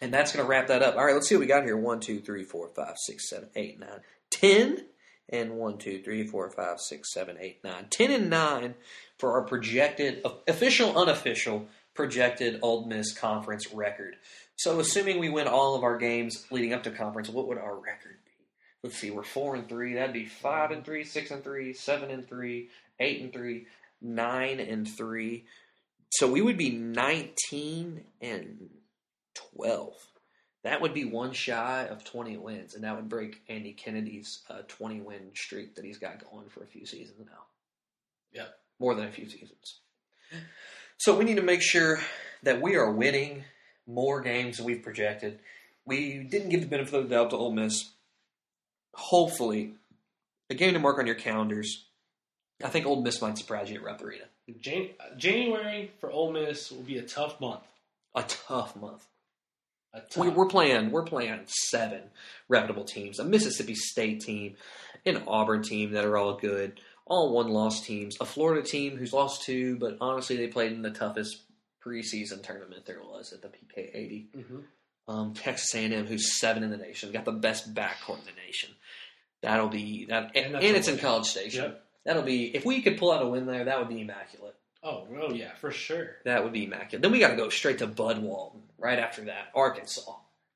And 0.01 0.13
that's 0.13 0.33
going 0.33 0.45
to 0.45 0.49
wrap 0.49 0.69
that 0.69 0.83
up. 0.83 0.97
All 0.97 1.05
right, 1.05 1.15
let's 1.15 1.29
see 1.29 1.37
what 1.37 1.41
we 1.41 1.47
got 1.47 1.65
here. 1.65 1.77
1, 1.77 2.01
2, 2.01 2.21
3, 2.21 2.45
4, 2.45 2.69
5, 2.75 2.95
6, 2.97 3.31
7, 3.31 3.49
8, 3.55 3.81
9, 3.81 3.89
10. 4.31 4.87
And 5.31 5.53
1, 5.53 5.79
2, 5.79 6.03
3, 6.03 6.27
4, 6.27 6.51
5, 6.51 6.81
6, 6.81 7.13
7, 7.13 7.37
8, 7.41 7.65
9. 7.65 7.87
10 7.91 8.11
and 8.11 8.31
9 8.31 8.75
for 9.19 9.33
our 9.33 9.43
projected, 9.43 10.25
official, 10.47 10.99
unofficial, 10.99 11.67
projected 11.95 12.59
Ole 12.61 12.87
Miss 12.87 13.17
conference 13.17 13.73
record. 13.73 14.17
So, 14.57 14.79
assuming 14.81 15.19
we 15.19 15.31
win 15.31 15.49
all 15.49 15.75
of 15.75 15.83
our 15.83 15.97
games 15.97 16.45
leading 16.51 16.75
up 16.75 16.83
to 16.83 16.91
conference, 16.91 17.31
what 17.31 17.49
would 17.49 17.59
our 17.59 17.75
record 17.75 18.19
be? 18.24 18.24
Let's 18.85 18.99
see, 18.99 19.11
we're 19.11 19.23
4 19.23 19.57
and 19.57 19.67
3. 19.67 19.95
That'd 19.95 20.13
be 20.13 20.27
5 20.27 20.71
and 20.71 20.85
3, 20.85 21.05
6 21.05 21.31
and 21.31 21.43
3, 21.43 21.73
7 21.73 22.11
and 22.11 22.29
3, 22.29 22.69
8 23.01 23.21
and 23.23 23.33
3, 23.33 23.67
9 24.03 24.61
and 24.61 24.87
3. 24.87 25.45
So 26.11 26.31
we 26.31 26.43
would 26.43 26.59
be 26.59 26.69
19 26.69 28.05
and 28.21 28.69
12. 29.57 29.95
That 30.65 30.83
would 30.83 30.93
be 30.93 31.07
one 31.07 31.33
shy 31.33 31.87
of 31.91 32.05
20 32.05 32.37
wins, 32.37 32.75
and 32.75 32.85
that 32.85 32.95
would 32.95 33.09
break 33.09 33.41
Andy 33.49 33.73
Kennedy's 33.73 34.43
uh, 34.51 34.61
20 34.69 35.01
win 35.01 35.31
streak 35.35 35.77
that 35.77 35.85
he's 35.87 35.99
got 35.99 36.23
going 36.31 36.51
for 36.51 36.63
a 36.63 36.67
few 36.67 36.85
seasons 36.85 37.21
now. 37.21 37.47
Yeah. 38.35 38.49
More 38.79 38.95
than 38.95 39.07
a 39.07 39.13
few 39.13 39.31
seasons. 39.31 39.81
So 40.99 41.17
we 41.17 41.25
need 41.25 41.37
to 41.37 41.43
make 41.43 41.63
sure 41.63 42.01
that 42.43 42.61
we 42.61 42.77
are 42.77 42.93
winning 42.93 43.45
more 43.87 44.21
games 44.21 44.59
than 44.59 44.67
we've 44.67 44.83
projected. 44.83 45.39
We 45.87 46.19
didn't 46.19 46.51
give 46.51 46.61
the 46.61 46.67
benefit 46.67 46.95
of 46.95 47.09
the 47.09 47.15
doubt 47.15 47.31
to 47.31 47.37
Ole 47.37 47.53
Miss. 47.53 47.94
Hopefully, 48.95 49.75
a 50.51 50.55
game 50.55 50.73
to 50.75 50.79
mark 50.79 50.99
on 50.99 51.07
your 51.07 51.15
calendars. 51.17 51.87
I 52.65 52.69
think 52.69 52.87
Ole 52.87 53.03
Miss 53.03 53.21
might 53.21 53.37
surprise 53.39 53.71
you 53.71 53.77
at 53.79 53.83
Rupp 53.85 54.03
Arena. 54.03 54.25
Jan- 54.61 54.91
January 55.17 55.91
for 56.01 56.11
Ole 56.11 56.33
Miss 56.33 56.71
will 56.71 56.83
be 56.83 56.99
a 56.99 57.03
tough 57.03 57.41
month. 57.41 57.63
A 58.15 58.23
tough 58.23 58.77
month. 58.77 59.05
A 59.93 60.01
tough. 60.01 60.17
We, 60.17 60.29
we're 60.29 60.47
playing. 60.47 60.91
We're 60.91 61.03
playing 61.05 61.41
seven 61.47 62.03
reputable 62.49 62.85
teams: 62.85 63.19
a 63.19 63.25
Mississippi 63.25 63.75
State 63.75 64.21
team, 64.21 64.55
an 65.05 65.23
Auburn 65.27 65.63
team 65.63 65.93
that 65.93 66.05
are 66.05 66.17
all 66.17 66.37
good, 66.37 66.81
all 67.07 67.33
one-loss 67.35 67.81
teams, 67.85 68.17
a 68.21 68.25
Florida 68.25 68.63
team 68.67 68.97
who's 68.97 69.13
lost 69.13 69.43
two, 69.43 69.77
but 69.77 69.97
honestly 70.01 70.37
they 70.37 70.47
played 70.49 70.73
in 70.73 70.83
the 70.83 70.91
toughest 70.91 71.43
preseason 71.85 72.43
tournament 72.43 72.87
there 72.87 73.01
was 73.03 73.33
at 73.33 73.43
the 73.43 73.49
PK 73.49 73.91
80. 73.95 74.27
Mhm. 74.37 74.63
Um, 75.07 75.35
Texas 75.35 75.75
A&M, 75.75 76.07
who's 76.07 76.39
seven 76.41 76.63
in 76.63 76.71
the 76.71 76.79
nation, 76.79 77.13
got 77.13 77.27
the 77.27 77.33
best 77.33 77.75
backcourt 77.75 78.21
in 78.21 78.25
the 78.25 78.41
nation. 78.47 78.71
That'll 79.45 79.69
be 79.69 80.07
that, 80.07 80.33
and, 80.35 80.55
And 80.57 80.77
it's 80.77 80.89
in. 80.89 80.99
College 80.99 81.27
Station. 81.27 81.63
Yep. 81.65 81.85
That'll 82.05 82.23
be 82.23 82.55
if 82.55 82.65
we 82.65 82.83
could 82.83 82.99
pull 82.99 83.13
out 83.13 83.23
a 83.23 83.29
win 83.29 83.47
there, 83.47 83.65
that 83.65 83.79
would 83.79 83.89
be 83.89 84.01
immaculate. 84.01 84.55
Oh, 84.83 85.07
oh 85.21 85.33
yeah, 85.33 85.55
for 85.61 85.71
sure. 85.71 86.17
That 86.25 86.45
would 86.45 86.53
be 86.53 86.65
immaculate. 86.65 87.03
Then 87.03 87.13
we 87.13 87.19
got 87.19 87.29
to 87.31 87.37
go 87.37 87.49
straight 87.49 87.79
to 87.79 87.87
Bud 87.87 88.19
Walton 88.19 88.63
right 88.79 88.99
after 88.99 89.23
that. 89.25 89.47
Arkansas, 89.55 90.13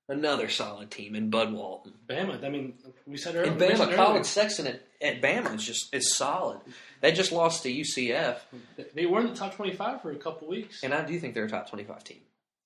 another 0.08 0.48
solid 0.50 0.90
team 0.90 1.14
in 1.14 1.30
Bud 1.30 1.50
Walton. 1.52 1.94
Bama. 2.06 2.44
I 2.44 2.48
mean, 2.50 2.74
we 3.06 3.16
said 3.16 3.36
earlier. 3.36 3.52
And 3.52 3.60
Bama, 3.60 3.94
Collin 3.94 4.10
earlier, 4.10 4.24
Sexton 4.24 4.66
at, 4.66 4.82
at 5.00 5.22
Bama 5.22 5.54
is 5.54 5.64
just 5.64 5.94
is 5.94 6.14
solid. 6.14 6.58
They 7.00 7.12
just 7.12 7.32
lost 7.32 7.62
to 7.62 7.72
UCF, 7.72 8.38
They 8.94 9.06
were 9.06 9.20
in 9.20 9.28
the 9.28 9.34
top 9.34 9.54
twenty-five 9.54 10.02
for 10.02 10.10
a 10.12 10.16
couple 10.16 10.48
weeks. 10.48 10.82
and 10.82 10.92
I 10.92 11.04
do 11.06 11.18
think 11.18 11.32
they're 11.34 11.44
a 11.44 11.48
top 11.48 11.70
twenty-five 11.70 12.04
team. 12.04 12.20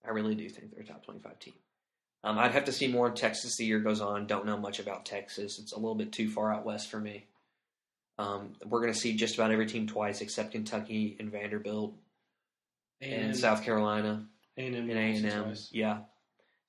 I 0.04 0.10
really 0.10 0.34
do 0.34 0.48
think 0.48 0.72
they're 0.74 0.82
a 0.82 0.86
top 0.86 1.04
twenty-five 1.04 1.38
team. 1.38 1.54
Um, 2.24 2.38
I'd 2.38 2.52
have 2.52 2.66
to 2.66 2.72
see 2.72 2.86
more 2.86 3.08
of 3.08 3.14
Texas 3.14 3.56
the 3.56 3.64
year 3.64 3.80
goes 3.80 4.00
on. 4.00 4.26
Don't 4.26 4.46
know 4.46 4.56
much 4.56 4.78
about 4.78 5.04
Texas. 5.04 5.58
It's 5.58 5.72
a 5.72 5.76
little 5.76 5.94
bit 5.94 6.12
too 6.12 6.30
far 6.30 6.52
out 6.52 6.64
west 6.64 6.90
for 6.90 7.00
me. 7.00 7.26
Um, 8.18 8.52
we're 8.64 8.80
going 8.80 8.92
to 8.92 8.98
see 8.98 9.16
just 9.16 9.34
about 9.34 9.50
every 9.50 9.66
team 9.66 9.86
twice 9.86 10.20
except 10.20 10.52
Kentucky 10.52 11.16
and 11.18 11.32
Vanderbilt 11.32 11.94
and, 13.00 13.36
South 13.36 13.64
Carolina. 13.64 14.26
A&M, 14.56 14.74
in 14.74 14.96
A 14.96 15.16
and 15.16 15.26
M. 15.26 15.54
Yeah. 15.70 15.98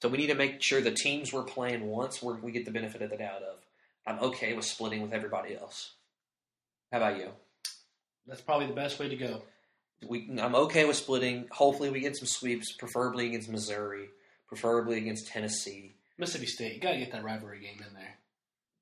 So 0.02 0.10
we 0.10 0.18
need 0.18 0.28
to 0.28 0.36
make 0.36 0.62
sure 0.62 0.82
the 0.82 0.92
teams 0.92 1.32
we're 1.32 1.44
playing 1.44 1.86
once 1.86 2.22
we 2.22 2.34
we 2.36 2.52
get 2.52 2.66
the 2.66 2.72
benefit 2.72 3.02
of 3.02 3.10
the 3.10 3.18
doubt 3.18 3.44
of. 3.44 3.60
I'm 4.06 4.20
okay 4.32 4.54
with 4.54 4.66
splitting 4.66 5.02
with 5.02 5.14
everybody 5.14 5.56
else. 5.56 5.94
How 6.92 6.98
about 6.98 7.18
you? 7.18 7.30
That's 8.28 8.42
probably 8.42 8.68
the 8.68 8.74
best 8.74 9.00
way 9.00 9.10
to 9.10 9.16
go. 9.16 9.44
We, 10.08 10.30
I'm 10.42 10.56
okay 10.56 10.86
with 10.86 10.98
splitting. 10.98 11.48
Hopefully, 11.52 11.90
we 11.90 12.02
get 12.02 12.18
some 12.18 12.28
sweeps, 12.28 12.74
preferably 12.74 13.28
against 13.28 13.50
Missouri, 13.50 14.10
preferably 14.54 14.98
against 14.98 15.28
Tennessee. 15.28 15.94
Mississippi 16.18 16.46
State, 16.48 16.76
you 16.76 16.80
gotta 16.80 16.98
get 16.98 17.12
that 17.12 17.24
rivalry 17.24 17.60
game 17.60 17.84
in 17.86 17.94
there. 17.94 18.16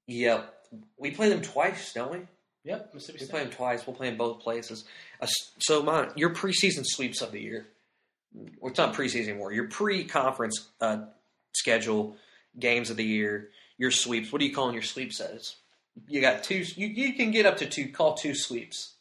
Yep, 0.07 0.53
we 0.97 1.11
play 1.11 1.30
them 1.30 1.41
twice, 1.41 1.93
don't 1.93 2.11
we? 2.11 2.19
Yep, 2.63 2.93
Mississippi 2.93 3.19
State. 3.19 3.28
We 3.28 3.32
play 3.32 3.43
them 3.43 3.53
twice. 3.53 3.88
We'll 3.88 3.95
play 3.95 4.07
in 4.09 4.17
both 4.17 4.39
places. 4.41 4.86
Uh, 5.22 5.28
so, 5.59 5.82
mine, 5.82 6.11
your 6.15 6.32
preseason 6.32 6.84
sweeps 6.86 7.22
of 7.22 7.32
the 7.32 7.39
year. 7.41 7.67
Well, 8.34 8.69
it's 8.69 8.78
not 8.78 8.93
preseason 8.93 9.30
anymore. 9.30 9.51
Your 9.53 9.67
pre-conference 9.67 10.69
uh, 10.80 11.05
schedule 11.53 12.15
games 12.59 12.89
of 12.89 12.97
the 12.97 13.03
year. 13.05 13.49
Your 13.78 13.91
sweeps. 13.91 14.32
What 14.32 14.41
are 14.41 14.45
you 14.45 14.53
calling 14.53 14.74
your 14.74 14.84
sweeps 14.84 15.17
sets? 15.17 15.55
You 16.07 16.22
got 16.22 16.43
two. 16.43 16.63
You, 16.76 16.88
you 16.88 17.13
can 17.13 17.32
get 17.32 17.45
up 17.45 17.57
to 17.57 17.65
two. 17.65 17.89
Call 17.89 18.13
two 18.13 18.36
sweeps. 18.36 18.93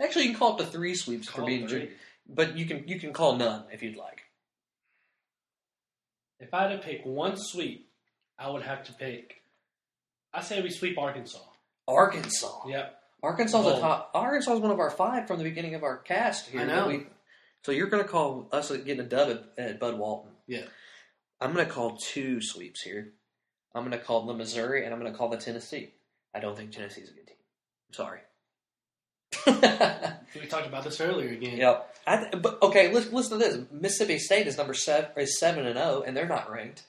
Actually, 0.00 0.24
you 0.24 0.30
can 0.30 0.38
call 0.38 0.52
up 0.52 0.58
to 0.58 0.64
three 0.66 0.94
sweeps 0.94 1.28
for 1.28 1.38
Call 1.38 1.46
being. 1.46 1.66
three. 1.68 1.90
But 2.28 2.56
you 2.56 2.64
can 2.66 2.86
you 2.86 2.98
can 3.00 3.12
call 3.12 3.36
none 3.36 3.64
if 3.72 3.82
you'd 3.82 3.96
like. 3.96 4.21
If 6.42 6.52
I 6.54 6.68
had 6.68 6.80
to 6.80 6.86
pick 6.86 7.04
one 7.04 7.36
sweep, 7.36 7.88
I 8.38 8.50
would 8.50 8.62
have 8.62 8.84
to 8.84 8.92
pick. 8.92 9.42
I 10.34 10.40
say 10.42 10.60
we 10.62 10.70
sweep 10.70 10.98
Arkansas. 10.98 11.38
Arkansas. 11.86 12.66
Yep. 12.66 12.98
Arkansas 13.22 13.68
is 13.68 13.80
top. 13.80 14.10
Arkansas 14.14 14.54
is 14.54 14.60
one 14.60 14.70
of 14.70 14.80
our 14.80 14.90
five 14.90 15.26
from 15.28 15.38
the 15.38 15.44
beginning 15.44 15.74
of 15.74 15.82
our 15.84 15.98
cast 15.98 16.48
here. 16.50 16.60
I 16.62 16.64
know. 16.64 16.88
we- 16.88 17.06
so 17.64 17.70
you're 17.70 17.86
going 17.86 18.02
to 18.02 18.08
call 18.08 18.48
us 18.50 18.70
getting 18.72 18.98
a 18.98 19.04
dub 19.04 19.30
at, 19.56 19.64
at 19.64 19.78
Bud 19.80 19.96
Walton. 19.96 20.32
Yeah. 20.48 20.64
I'm 21.40 21.52
going 21.52 21.64
to 21.64 21.70
call 21.72 21.96
two 21.96 22.40
sweeps 22.42 22.82
here. 22.82 23.12
I'm 23.74 23.84
going 23.88 23.96
to 23.96 24.04
call 24.04 24.26
the 24.26 24.34
Missouri 24.34 24.84
and 24.84 24.92
I'm 24.92 24.98
going 25.00 25.12
to 25.12 25.16
call 25.16 25.28
the 25.28 25.36
Tennessee. 25.36 25.92
I 26.34 26.40
don't 26.40 26.56
think 26.56 26.72
Tennessee's 26.72 27.10
a 27.10 27.14
good 27.14 27.26
team. 27.28 27.36
I'm 27.88 27.94
sorry. 27.94 28.18
We 29.46 30.46
talked 30.48 30.66
about 30.66 30.84
this 30.84 31.00
earlier 31.00 31.30
again. 31.30 31.58
Yep. 31.58 31.94
I 32.06 32.16
th- 32.16 32.42
but 32.42 32.62
okay, 32.62 32.92
listen, 32.92 33.14
listen 33.14 33.38
to 33.38 33.44
this. 33.44 33.58
Mississippi 33.70 34.18
State 34.18 34.46
is 34.46 34.56
number 34.56 34.74
seven, 34.74 35.10
is 35.16 35.38
seven 35.38 35.66
and 35.66 35.76
zero, 35.76 36.02
and 36.06 36.16
they're 36.16 36.26
not 36.26 36.50
ranked. 36.50 36.84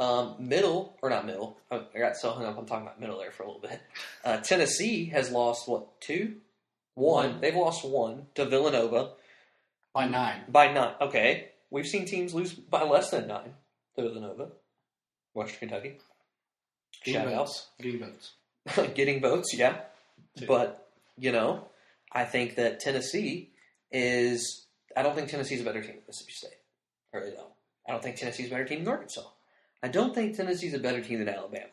Um, 0.00 0.36
middle 0.38 0.96
or 1.02 1.10
not 1.10 1.26
middle? 1.26 1.56
I 1.70 1.82
I 1.94 1.98
got 1.98 2.16
so 2.16 2.30
hung 2.30 2.44
up 2.44 2.56
on 2.58 2.66
talking 2.66 2.86
about 2.86 3.00
middle 3.00 3.18
there 3.18 3.30
for 3.30 3.42
a 3.42 3.46
little 3.46 3.60
bit. 3.62 3.80
Uh, 4.24 4.38
Tennessee 4.38 5.06
has 5.06 5.30
lost 5.30 5.68
what 5.68 6.00
two, 6.00 6.36
one. 6.94 7.30
One. 7.32 7.40
They've 7.40 7.54
lost 7.54 7.84
one 7.84 8.26
to 8.34 8.44
Villanova 8.46 9.10
By 9.92 10.06
nine. 10.08 10.42
by 10.48 10.72
nine. 10.72 10.94
Okay, 11.00 11.50
we've 11.70 11.86
seen 11.86 12.06
teams 12.06 12.34
lose 12.34 12.52
by 12.52 12.82
less 12.82 13.10
than 13.10 13.26
nine 13.28 13.54
to 13.96 14.02
Villanova, 14.02 14.48
Western 15.34 15.58
Kentucky. 15.68 15.98
Getting 17.04 17.20
Shout 17.22 17.32
out. 17.32 17.38
votes. 17.46 17.66
Getting 17.80 18.00
votes. 18.00 18.32
getting 18.94 19.20
votes, 19.20 19.54
yeah. 19.54 19.76
Two. 20.38 20.46
But, 20.46 20.83
you 21.16 21.32
know, 21.32 21.68
I 22.12 22.24
think 22.24 22.56
that 22.56 22.80
Tennessee 22.80 23.50
is. 23.90 24.66
I 24.96 25.02
don't 25.02 25.14
think 25.14 25.28
Tennessee's 25.28 25.60
a 25.60 25.64
better 25.64 25.80
team 25.82 25.92
than 25.96 26.02
Mississippi 26.06 26.32
State. 26.32 26.50
I 27.12 27.16
really 27.18 27.32
don't. 27.32 27.52
I 27.88 27.92
don't 27.92 28.02
think 28.02 28.16
Tennessee's 28.16 28.46
a 28.46 28.50
better 28.50 28.64
team 28.64 28.84
than 28.84 28.88
Arkansas. 28.92 29.22
I 29.82 29.88
don't 29.88 30.14
think 30.14 30.36
Tennessee's 30.36 30.74
a 30.74 30.78
better 30.78 31.00
team 31.02 31.18
than 31.18 31.28
Alabama. 31.28 31.66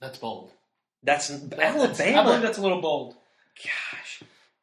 That's 0.00 0.18
bold. 0.18 0.50
That's 1.02 1.28
That's- 1.28 1.60
I 1.60 1.72
believe 1.72 2.00
Alabama. 2.16 2.40
that's 2.42 2.58
a 2.58 2.62
little 2.62 2.80
bold. 2.80 3.16
Gosh, 3.62 4.22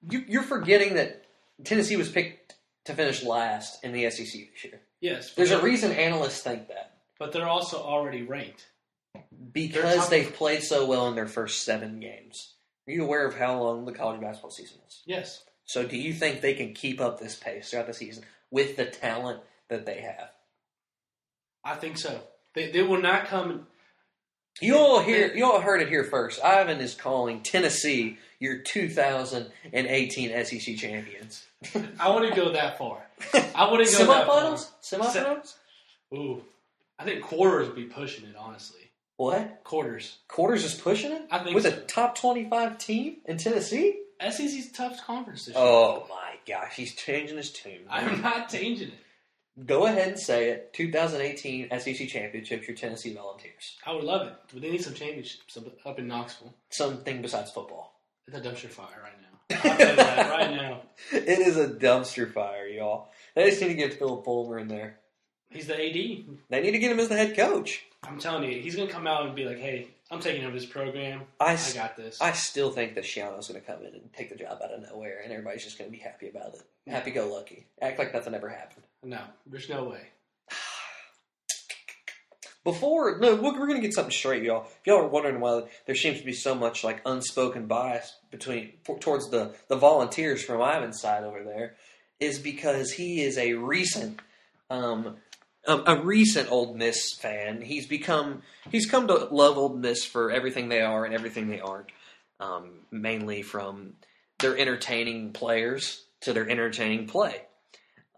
you, 0.10 0.24
you're 0.28 0.44
forgetting 0.44 0.96
that 0.96 1.24
Tennessee 1.64 1.96
was 1.96 2.10
picked 2.10 2.56
to 2.86 2.94
finish 2.94 3.24
last 3.24 3.84
in 3.84 3.92
the 3.94 4.10
SEC 4.10 4.26
this 4.26 4.64
year. 4.64 4.82
Yes. 5.00 5.34
There's 5.34 5.52
a 5.52 5.62
reason 5.62 5.92
analysts 5.92 6.42
think 6.42 6.68
that 6.70 6.98
But 7.20 7.32
they're 7.32 7.48
also 7.48 7.78
already 7.78 8.24
ranked. 8.24 8.68
because 9.54 10.10
they've 10.10 10.34
played 10.34 10.64
so 10.64 10.86
well 10.88 11.08
in 11.08 11.16
their 11.16 11.28
first 11.28 11.64
seven 11.64 12.00
games. 12.00 12.54
Are 12.92 12.94
you 12.94 13.06
aware 13.06 13.26
of 13.26 13.38
how 13.38 13.58
long 13.58 13.86
the 13.86 13.94
college 13.94 14.20
basketball 14.20 14.52
season 14.52 14.80
is? 14.86 15.02
Yes. 15.06 15.44
So, 15.64 15.88
do 15.88 15.96
you 15.98 16.14
think 16.14 16.42
they 16.42 16.54
can 16.54 16.74
keep 16.74 17.00
up 17.00 17.22
this 17.22 17.38
pace 17.38 17.70
throughout 17.70 17.88
the 17.88 17.94
season 17.94 18.26
with 18.52 18.76
the 18.76 18.84
talent 18.84 19.40
that 19.70 19.86
they 19.86 20.02
have? 20.02 20.30
I 21.64 21.76
think 21.76 21.98
so. 21.98 22.20
They, 22.54 22.70
they 22.70 22.84
will 22.84 23.02
not 23.02 23.28
come. 23.28 23.68
You 24.60 24.76
all 24.76 25.00
hear, 25.02 25.34
you 25.34 25.46
all 25.46 25.62
heard 25.62 25.82
it 25.82 25.88
here 25.88 26.04
first. 26.04 26.44
Ivan 26.44 26.82
is 26.82 26.94
calling 26.94 27.44
Tennessee 27.44 28.18
your 28.42 28.58
2018 28.58 30.46
SEC 30.46 30.76
champions. 30.76 31.46
I 31.98 32.14
wouldn't 32.14 32.36
go 32.36 32.52
that 32.52 32.78
far. 32.78 33.06
I 33.56 33.72
wouldn't 33.72 33.90
go 33.90 34.06
that 34.06 34.28
far. 34.28 34.42
Semifinals, 34.52 34.70
semifinals. 34.84 35.56
Ooh. 36.14 36.44
I 37.00 37.06
think 37.06 37.24
quarters 37.24 37.68
would 37.68 37.76
be 37.78 37.86
pushing 37.86 38.26
it, 38.26 38.36
honestly. 38.38 38.81
What 39.22 39.64
Quarters. 39.64 40.18
quarters 40.28 40.64
is 40.66 40.74
pushing 40.74 41.12
it 41.12 41.22
I 41.30 41.40
think 41.44 41.54
with 41.54 41.66
so. 41.66 41.70
a 41.70 41.74
top 41.82 42.16
25 42.18 42.80
team 42.80 43.18
in 43.26 43.38
Tennessee? 43.38 44.00
SEC's 44.20 44.72
tough 44.72 45.06
conference 45.06 45.46
this 45.46 45.54
year. 45.56 45.64
Oh 45.64 46.08
my 46.10 46.34
gosh, 46.48 46.76
he's 46.76 46.96
changing 46.96 47.38
his 47.38 47.52
tune. 47.52 47.82
I'm 47.88 48.20
not 48.24 48.50
changing 48.50 48.88
it. 48.88 49.66
Go 49.68 49.86
ahead 49.86 50.08
and 50.08 50.20
say 50.20 50.50
it. 50.50 50.74
2018 50.74 51.70
SEC 51.80 52.08
championships, 52.08 52.68
your 52.68 52.76
Tennessee 52.76 53.14
Volunteers. 53.14 53.78
I 53.86 53.94
would 53.94 54.06
love 54.06 54.26
it, 54.26 54.34
but 54.52 54.62
they 54.64 54.72
need 54.72 54.84
some 54.84 54.96
championships 54.96 55.56
up- 55.56 55.86
up 55.86 56.00
in 56.00 56.08
Knoxville. 56.08 56.56
Something 56.72 57.22
besides 57.22 57.52
football. 57.52 58.02
It's 58.28 58.36
a 58.36 58.42
dumpster 58.42 58.70
fire 58.72 58.88
right 59.04 59.22
now. 59.22 59.56
I'll 59.72 59.78
tell 59.78 59.90
you 59.92 59.96
that 59.98 60.30
right 60.40 60.52
now. 60.52 60.82
It 61.12 61.28
is 61.40 61.58
a 61.58 61.68
dumpster 61.68 62.34
fire, 62.34 62.66
y'all. 62.68 63.10
They 63.36 63.50
just 63.52 63.62
need 63.62 63.68
to 63.68 63.74
get 63.76 64.00
Phil 64.00 64.24
Fulmer 64.24 64.58
in 64.58 64.68
there. 64.68 64.98
He's 65.52 65.68
the 65.68 65.76
AD. 65.76 65.94
They 66.50 66.62
need 66.62 66.72
to 66.72 66.80
get 66.80 66.92
him 66.92 67.00
as 67.00 67.10
the 67.10 67.18
head 67.18 67.36
coach. 67.36 67.84
I'm 68.04 68.18
telling 68.20 68.50
you, 68.52 68.60
he's 68.62 68.76
gonna 68.76 68.90
come 68.92 69.08
out 69.08 69.26
and 69.26 69.36
be 69.36 69.46
like, 69.46 69.60
"Hey, 69.60 69.88
I'm 70.10 70.20
taking 70.20 70.44
over 70.44 70.54
this 70.54 70.66
program. 70.66 71.22
I 71.40 71.58
got 71.74 71.96
this." 71.96 72.20
I 72.20 72.32
still 72.34 72.72
think 72.72 72.96
that 72.96 73.04
Schiano's 73.04 73.48
going 73.48 73.62
to 73.62 73.66
come 73.66 73.82
in 73.82 73.94
and 73.94 74.12
take 74.14 74.30
the 74.30 74.36
job 74.36 74.60
out 74.64 74.72
of 74.72 74.82
nowhere, 74.82 75.22
and 75.24 75.32
everybody's 75.32 75.64
just 75.64 75.78
going 75.78 75.90
to 75.90 75.96
be 75.96 76.02
happy 76.02 76.28
about 76.28 76.56
it. 76.56 76.62
Happy 76.88 77.12
go 77.12 77.28
lucky. 77.32 77.68
Act 77.82 78.00
like 78.00 78.14
nothing 78.14 78.34
ever 78.34 78.50
happened. 78.50 78.84
no, 79.04 79.22
there's 79.46 79.70
no 79.70 79.86
way. 79.86 80.08
Before, 82.64 83.18
no, 83.20 83.36
we're, 83.36 83.68
to 83.68 83.80
get 83.80 83.94
something 83.94 84.12
straight, 84.12 84.44
y'all. 84.44 84.66
If 84.66 84.88
y'all 84.88 85.00
are 85.00 85.08
wondering 85.08 85.40
why 85.40 85.64
there 85.86 85.96
seems 85.96 86.20
to 86.20 86.26
be 86.26 86.34
so 86.34 86.54
much 86.56 86.84
like 86.84 87.02
unspoken 87.06 87.68
bias 87.68 88.14
between 88.32 88.74
for, 88.84 89.00
towards 89.00 89.30
the 89.30 89.56
the 89.68 89.78
volunteers 89.78 90.44
from 90.44 90.62
Ivan's 90.62 91.00
side 91.00 91.24
over 91.24 91.44
there, 91.44 91.76
is 92.20 92.38
because 92.38 92.92
he 92.92 93.22
is 93.24 93.38
a 93.38 93.54
recent, 93.54 94.20
um, 94.70 95.16
a, 95.68 95.78
a 95.88 96.02
recent 96.02 96.52
Ole 96.52 96.74
Miss 96.74 97.14
fan. 97.14 97.62
He's 97.62 97.86
become 97.88 98.42
he's 98.72 98.90
come 98.90 99.08
to 99.08 99.14
love 99.32 99.58
Ole 99.58 99.70
Miss 99.76 100.06
for 100.06 100.32
everything 100.32 100.70
they 100.70 100.82
are 100.82 101.06
and 101.06 101.14
everything 101.14 101.50
they 101.50 101.60
aren't. 101.62 101.88
Um, 102.40 102.72
mainly 102.90 103.44
from 103.44 103.94
their 104.40 104.58
entertaining 104.58 105.32
players 105.32 106.04
to 106.22 106.34
their 106.34 106.50
entertaining 106.50 107.06
play. 107.06 107.44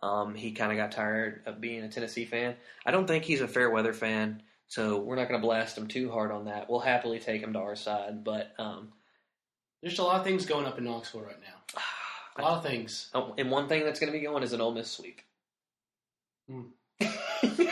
Um, 0.02 0.34
he 0.36 0.54
kind 0.54 0.72
of 0.72 0.78
got 0.78 0.94
tired 0.94 1.42
of 1.46 1.60
being 1.60 1.84
a 1.84 1.90
Tennessee 1.90 2.24
fan. 2.26 2.56
I 2.86 2.92
don't 2.92 3.06
think 3.08 3.26
he's 3.26 3.42
a 3.42 3.48
fair 3.50 3.70
weather 3.70 3.92
fan, 3.94 4.42
so 4.70 5.00
we're 5.00 5.18
not 5.18 5.28
going 5.28 5.42
to 5.42 5.46
blast 5.46 5.78
him 5.78 5.88
too 5.88 6.10
hard 6.10 6.32
on 6.32 6.46
that. 6.46 6.70
We'll 6.70 6.80
happily 6.80 7.20
take 7.20 7.42
him 7.42 7.52
to 7.54 7.60
our 7.60 7.76
side, 7.76 8.24
but 8.24 8.54
um, 8.58 8.94
There's 9.82 10.00
a 10.00 10.04
lot 10.04 10.20
of 10.20 10.26
things 10.26 10.46
going 10.46 10.66
up 10.66 10.78
in 10.78 10.86
Knoxville 10.86 11.22
right 11.22 11.40
now. 11.42 11.82
A 12.38 12.42
lot 12.42 12.58
of 12.58 12.64
things. 12.64 13.10
oh, 13.14 13.36
and 13.38 13.52
one 13.52 13.68
thing 13.68 13.84
that's 13.84 14.00
going 14.00 14.12
to 14.12 14.18
be 14.18 14.26
going 14.26 14.42
is 14.42 14.54
an 14.54 14.62
Ole 14.62 14.74
Miss 14.74 14.90
sweep. 14.90 15.22
Hmm. 16.50 16.62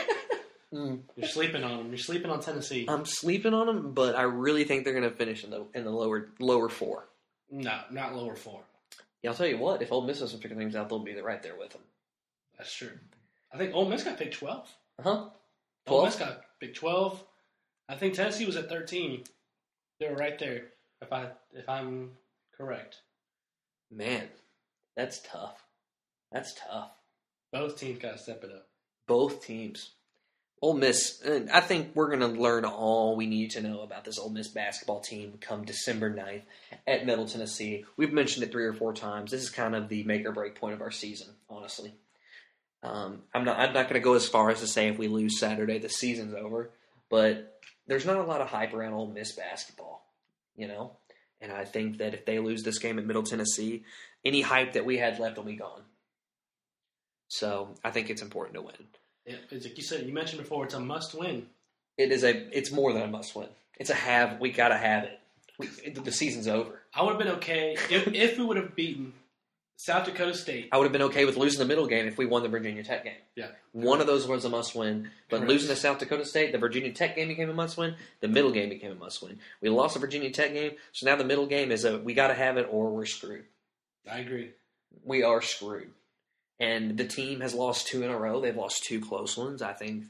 Mm. 0.72 1.00
You're 1.16 1.28
sleeping 1.28 1.64
on 1.64 1.76
them. 1.76 1.88
You're 1.88 1.98
sleeping 1.98 2.30
on 2.30 2.40
Tennessee. 2.40 2.86
I'm 2.88 3.04
sleeping 3.04 3.52
on 3.52 3.66
them, 3.66 3.92
but 3.92 4.16
I 4.16 4.22
really 4.22 4.64
think 4.64 4.84
they're 4.84 4.98
going 4.98 5.08
to 5.08 5.14
finish 5.14 5.44
in 5.44 5.50
the 5.50 5.66
in 5.74 5.84
the 5.84 5.90
lower 5.90 6.30
lower 6.40 6.70
four. 6.70 7.08
no, 7.50 7.80
not 7.90 8.14
lower 8.16 8.36
four. 8.36 8.62
Yeah, 9.22 9.30
I'll 9.30 9.36
tell 9.36 9.46
you 9.46 9.58
what. 9.58 9.82
If 9.82 9.92
Ole 9.92 10.06
Miss 10.06 10.20
doesn't 10.20 10.40
figure 10.40 10.56
things 10.56 10.74
out, 10.74 10.88
they'll 10.88 10.98
be 10.98 11.14
right 11.20 11.42
there 11.42 11.56
with 11.56 11.70
them. 11.72 11.82
That's 12.56 12.72
true. 12.74 12.92
I 13.52 13.58
think 13.58 13.74
Ole 13.74 13.86
Miss 13.86 14.02
got 14.02 14.16
picked 14.16 14.32
12. 14.38 14.66
Uh 14.98 15.02
huh. 15.02 15.10
Ole 15.88 16.00
12? 16.00 16.04
Miss 16.06 16.16
got 16.16 16.40
picked 16.58 16.76
12. 16.78 17.22
I 17.90 17.94
think 17.94 18.14
Tennessee 18.14 18.46
was 18.46 18.56
at 18.56 18.70
13. 18.70 19.24
They 20.00 20.08
were 20.08 20.16
right 20.16 20.38
there. 20.38 20.68
If 21.02 21.12
I 21.12 21.28
if 21.52 21.68
I'm 21.68 22.12
correct, 22.56 23.02
Man, 23.90 24.26
that's 24.96 25.20
tough. 25.20 25.62
That's 26.32 26.54
tough. 26.54 26.92
both 27.52 27.78
teams 27.78 27.98
got 27.98 28.12
to 28.12 28.18
step 28.18 28.42
it 28.42 28.50
up. 28.50 28.68
Both 29.06 29.44
teams. 29.44 29.90
Ole 30.60 30.74
Miss, 30.74 31.20
I 31.52 31.60
think 31.60 31.90
we're 31.94 32.06
going 32.06 32.20
to 32.20 32.40
learn 32.40 32.64
all 32.64 33.16
we 33.16 33.26
need 33.26 33.50
to 33.52 33.60
know 33.60 33.80
about 33.80 34.04
this 34.04 34.18
Ole 34.18 34.30
Miss 34.30 34.46
basketball 34.46 35.00
team 35.00 35.34
come 35.40 35.64
December 35.64 36.14
9th 36.14 36.42
at 36.86 37.04
Middle 37.04 37.26
Tennessee. 37.26 37.84
We've 37.96 38.12
mentioned 38.12 38.44
it 38.44 38.52
three 38.52 38.66
or 38.66 38.72
four 38.72 38.92
times. 38.92 39.32
This 39.32 39.42
is 39.42 39.50
kind 39.50 39.74
of 39.74 39.88
the 39.88 40.04
make 40.04 40.24
or 40.24 40.30
break 40.30 40.54
point 40.54 40.74
of 40.74 40.80
our 40.80 40.92
season, 40.92 41.28
honestly. 41.50 41.92
Um, 42.84 43.22
I'm 43.34 43.44
not. 43.44 43.58
I'm 43.58 43.72
not 43.72 43.88
going 43.88 44.00
to 44.00 44.04
go 44.04 44.14
as 44.14 44.28
far 44.28 44.50
as 44.50 44.60
to 44.60 44.66
say 44.66 44.88
if 44.88 44.98
we 44.98 45.08
lose 45.08 45.38
Saturday, 45.38 45.78
the 45.78 45.88
season's 45.88 46.34
over. 46.34 46.70
But 47.10 47.60
there's 47.86 48.06
not 48.06 48.16
a 48.16 48.22
lot 48.22 48.40
of 48.40 48.48
hype 48.48 48.72
around 48.72 48.94
Ole 48.94 49.08
Miss 49.08 49.32
basketball, 49.32 50.04
you 50.56 50.68
know. 50.68 50.92
And 51.40 51.52
I 51.52 51.64
think 51.64 51.98
that 51.98 52.14
if 52.14 52.24
they 52.24 52.38
lose 52.38 52.62
this 52.62 52.78
game 52.78 52.98
at 52.98 53.06
Middle 53.06 53.24
Tennessee, 53.24 53.84
any 54.24 54.42
hype 54.42 54.74
that 54.74 54.84
we 54.84 54.98
had 54.98 55.18
left 55.18 55.36
will 55.36 55.44
be 55.44 55.56
gone. 55.56 55.82
So 57.32 57.68
I 57.82 57.90
think 57.90 58.10
it's 58.10 58.20
important 58.20 58.56
to 58.56 58.60
win. 58.60 58.74
It's 59.24 59.64
like 59.64 59.78
you 59.78 59.82
said, 59.82 60.04
you 60.06 60.12
mentioned 60.12 60.42
before, 60.42 60.66
it's 60.66 60.74
a 60.74 60.80
must 60.80 61.14
win. 61.14 61.46
It 61.96 62.12
is 62.12 62.24
a. 62.24 62.30
It's 62.56 62.70
more 62.70 62.92
than 62.92 63.00
a 63.00 63.06
must 63.06 63.34
win. 63.34 63.48
It's 63.78 63.88
a 63.88 63.94
have. 63.94 64.38
We 64.38 64.50
gotta 64.50 64.76
have 64.76 65.04
it. 65.04 65.18
We, 65.56 65.66
the 65.92 66.12
season's 66.12 66.46
over. 66.46 66.82
I 66.94 67.02
would 67.02 67.08
have 67.10 67.18
been 67.18 67.36
okay 67.36 67.74
if, 67.88 68.06
if 68.08 68.36
we 68.36 68.44
would 68.44 68.58
have 68.58 68.76
beaten 68.76 69.14
South 69.78 70.04
Dakota 70.04 70.34
State. 70.34 70.68
I 70.72 70.76
would 70.76 70.84
have 70.84 70.92
been 70.92 71.02
okay 71.02 71.24
with 71.24 71.38
losing 71.38 71.58
the 71.58 71.64
middle 71.64 71.86
game 71.86 72.06
if 72.06 72.18
we 72.18 72.26
won 72.26 72.42
the 72.42 72.50
Virginia 72.50 72.84
Tech 72.84 73.04
game. 73.04 73.14
Yeah. 73.34 73.48
One 73.72 74.02
of 74.02 74.06
those 74.06 74.28
was 74.28 74.44
a 74.44 74.50
must 74.50 74.74
win, 74.74 75.10
but 75.30 75.38
Correct. 75.38 75.50
losing 75.50 75.68
to 75.68 75.76
South 75.76 76.00
Dakota 76.00 76.26
State, 76.26 76.52
the 76.52 76.58
Virginia 76.58 76.92
Tech 76.92 77.16
game 77.16 77.28
became 77.28 77.48
a 77.48 77.54
must 77.54 77.78
win. 77.78 77.94
The 78.20 78.28
middle 78.28 78.50
game 78.50 78.68
became 78.68 78.92
a 78.92 78.96
must 78.96 79.22
win. 79.22 79.38
We 79.62 79.70
lost 79.70 79.94
the 79.94 80.00
Virginia 80.00 80.30
Tech 80.30 80.52
game, 80.52 80.72
so 80.92 81.06
now 81.06 81.16
the 81.16 81.24
middle 81.24 81.46
game 81.46 81.72
is 81.72 81.86
a 81.86 81.98
we 81.98 82.12
got 82.12 82.28
to 82.28 82.34
have 82.34 82.58
it 82.58 82.68
or 82.70 82.90
we're 82.90 83.06
screwed. 83.06 83.44
I 84.10 84.18
agree. 84.18 84.50
We 85.02 85.22
are 85.22 85.40
screwed. 85.40 85.92
And 86.62 86.96
the 86.96 87.04
team 87.04 87.40
has 87.40 87.54
lost 87.54 87.88
two 87.88 88.04
in 88.04 88.10
a 88.10 88.16
row. 88.16 88.40
They've 88.40 88.56
lost 88.56 88.84
two 88.84 89.00
close 89.00 89.36
ones. 89.36 89.62
I 89.62 89.72
think 89.72 90.04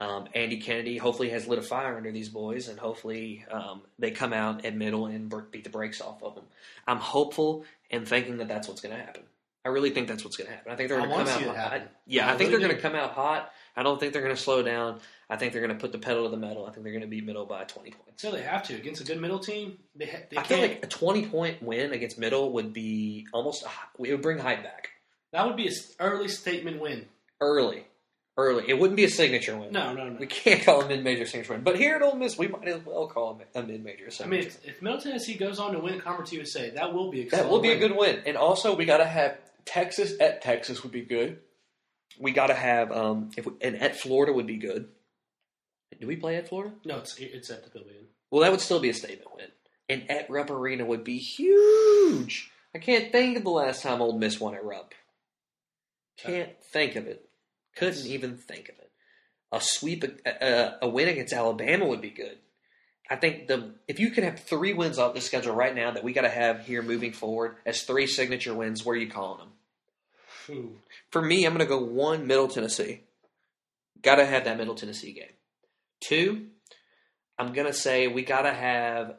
um, 0.00 0.26
Andy 0.34 0.58
Kennedy 0.58 0.98
hopefully 0.98 1.30
has 1.30 1.46
lit 1.46 1.58
a 1.58 1.62
fire 1.62 1.96
under 1.96 2.12
these 2.12 2.28
boys, 2.28 2.68
and 2.68 2.78
hopefully 2.78 3.44
um, 3.50 3.80
they 3.98 4.10
come 4.10 4.34
out 4.34 4.66
at 4.66 4.76
middle 4.76 5.06
and 5.06 5.32
beat 5.50 5.64
the 5.64 5.70
brakes 5.70 6.02
off 6.02 6.22
of 6.22 6.34
them. 6.34 6.44
I'm 6.86 6.98
hopeful 6.98 7.64
and 7.90 8.06
thinking 8.06 8.36
that 8.36 8.48
that's 8.48 8.68
what's 8.68 8.82
going 8.82 8.94
to 8.94 9.00
happen. 9.00 9.22
I 9.64 9.70
really 9.70 9.88
think 9.90 10.08
that's 10.08 10.22
what's 10.22 10.36
going 10.36 10.48
to 10.50 10.54
happen. 10.54 10.72
I 10.72 10.76
think 10.76 10.90
they're 10.90 10.98
going 10.98 11.08
to 11.08 11.16
come 11.16 11.26
out 11.26 11.42
hot. 11.42 11.56
happen. 11.56 11.88
Yeah, 12.06 12.28
I 12.28 12.34
I 12.34 12.36
think 12.36 12.50
really 12.50 12.60
they're 12.60 12.68
going 12.68 12.76
to 12.76 12.82
come 12.82 12.94
out 12.94 13.12
hot. 13.12 13.50
I 13.74 13.82
don't 13.82 13.98
think 13.98 14.12
they're 14.12 14.20
going 14.20 14.36
to 14.36 14.40
slow 14.40 14.62
down. 14.62 15.00
I 15.30 15.36
think 15.36 15.52
they're 15.54 15.62
going 15.62 15.74
to 15.74 15.80
put 15.80 15.90
the 15.90 15.98
pedal 15.98 16.24
to 16.24 16.30
the 16.30 16.36
metal. 16.36 16.66
I 16.66 16.70
think 16.70 16.84
they're 16.84 16.92
going 16.92 17.00
to 17.00 17.08
beat 17.08 17.24
middle 17.24 17.46
by 17.46 17.64
20 17.64 17.92
points. 17.92 18.20
So 18.20 18.30
they 18.30 18.42
have 18.42 18.62
to 18.64 18.74
against 18.74 19.00
a 19.00 19.04
good 19.04 19.18
middle 19.18 19.38
team. 19.38 19.78
They 19.96 20.04
ha- 20.04 20.18
they 20.30 20.36
I 20.36 20.42
feel 20.42 20.58
can't. 20.58 20.72
like 20.72 20.84
a 20.84 20.86
20 20.86 21.26
point 21.28 21.62
win 21.62 21.94
against 21.94 22.18
middle 22.18 22.52
would 22.52 22.74
be 22.74 23.26
almost, 23.32 23.62
a, 23.62 23.68
it 24.02 24.12
would 24.12 24.20
bring 24.20 24.36
hype 24.36 24.62
back 24.62 24.90
that 25.34 25.46
would 25.46 25.56
be 25.56 25.66
an 25.66 25.74
early 25.98 26.28
statement 26.28 26.80
win. 26.80 27.06
early. 27.40 27.84
early. 28.36 28.64
It 28.68 28.78
wouldn't 28.78 28.96
be 28.96 29.04
a 29.04 29.10
signature 29.10 29.58
win. 29.58 29.72
No, 29.72 29.92
no, 29.92 30.08
no. 30.08 30.16
We 30.18 30.26
can't 30.26 30.64
call 30.64 30.82
a 30.82 30.88
mid-major 30.88 31.26
signature 31.26 31.54
win. 31.54 31.62
But 31.62 31.76
here 31.76 31.96
at 31.96 32.02
Ole 32.02 32.14
Miss, 32.14 32.38
we 32.38 32.46
might 32.46 32.68
as 32.68 32.86
well 32.86 33.08
call 33.08 33.34
him 33.34 33.46
a 33.52 33.62
mid-major 33.62 34.10
signature. 34.10 34.24
I 34.24 34.26
mean, 34.28 34.46
if, 34.46 34.64
if 34.64 34.80
Middle 34.80 35.00
Tennessee 35.00 35.34
goes 35.34 35.58
on 35.58 35.72
to 35.72 35.80
win 35.80 36.00
Conference 36.00 36.32
USA, 36.32 36.70
that 36.70 36.94
will 36.94 37.10
be 37.10 37.26
a 37.26 37.30
that 37.30 37.48
will 37.50 37.60
be 37.60 37.72
a 37.72 37.78
good 37.78 37.96
win. 37.96 38.22
And 38.26 38.36
also, 38.36 38.76
we 38.76 38.84
got 38.84 38.98
to 38.98 39.04
have 39.04 39.36
Texas 39.64 40.14
at 40.20 40.40
Texas 40.40 40.84
would 40.84 40.92
be 40.92 41.02
good. 41.02 41.40
We 42.20 42.30
got 42.30 42.46
to 42.46 42.54
have 42.54 42.92
um, 42.92 43.30
if 43.36 43.44
we, 43.44 43.54
and 43.60 43.76
at 43.76 43.96
Florida 43.96 44.32
would 44.32 44.46
be 44.46 44.56
good. 44.56 44.88
Do 46.00 46.06
we 46.06 46.16
play 46.16 46.36
at 46.36 46.48
Florida? 46.48 46.74
No, 46.84 46.98
it's 46.98 47.16
it's 47.18 47.50
at 47.50 47.64
the 47.64 47.70
Pavilion. 47.70 48.06
Well, 48.30 48.42
that 48.42 48.52
would 48.52 48.60
still 48.60 48.80
be 48.80 48.88
a 48.88 48.94
statement 48.94 49.34
win. 49.34 49.46
And 49.88 50.10
at 50.10 50.30
Rupp 50.30 50.50
Arena 50.50 50.84
would 50.84 51.04
be 51.04 51.18
huge. 51.18 52.50
I 52.74 52.78
can't 52.78 53.12
think 53.12 53.36
of 53.36 53.44
the 53.44 53.50
last 53.50 53.82
time 53.82 54.00
Ole 54.00 54.18
Miss 54.18 54.40
won 54.40 54.54
at 54.54 54.64
Rupp. 54.64 54.94
Can't 56.16 56.50
uh, 56.50 56.62
think 56.72 56.96
of 56.96 57.06
it. 57.06 57.28
Couldn't 57.76 58.06
even 58.06 58.36
think 58.36 58.68
of 58.68 58.76
it. 58.78 58.90
A 59.52 59.60
sweep, 59.60 60.04
a, 60.04 60.10
a, 60.26 60.30
uh, 60.30 60.46
uh, 60.46 60.76
a 60.82 60.88
win 60.88 61.08
against 61.08 61.32
Alabama 61.32 61.86
would 61.86 62.00
be 62.00 62.10
good. 62.10 62.38
I 63.10 63.16
think 63.16 63.48
the 63.48 63.74
if 63.86 64.00
you 64.00 64.10
can 64.10 64.24
have 64.24 64.40
three 64.40 64.72
wins 64.72 64.98
off 64.98 65.14
the 65.14 65.20
schedule 65.20 65.54
right 65.54 65.74
now 65.74 65.90
that 65.90 66.04
we 66.04 66.12
got 66.12 66.22
to 66.22 66.30
have 66.30 66.66
here 66.66 66.82
moving 66.82 67.12
forward 67.12 67.56
as 67.66 67.82
three 67.82 68.06
signature 68.06 68.54
wins, 68.54 68.84
where 68.84 68.96
are 68.96 68.98
you 68.98 69.10
calling 69.10 69.38
them? 69.38 69.48
Ooh. 70.50 70.76
For 71.10 71.22
me, 71.22 71.44
I'm 71.44 71.52
going 71.52 71.66
to 71.66 71.68
go 71.68 71.82
one 71.82 72.26
Middle 72.26 72.48
Tennessee. 72.48 73.00
Got 74.02 74.16
to 74.16 74.26
have 74.26 74.44
that 74.44 74.58
Middle 74.58 74.74
Tennessee 74.74 75.12
game. 75.12 75.32
Two, 76.00 76.46
I'm 77.38 77.52
going 77.52 77.66
to 77.66 77.72
say 77.72 78.08
we 78.08 78.22
got 78.22 78.42
to 78.42 78.52
have. 78.52 79.16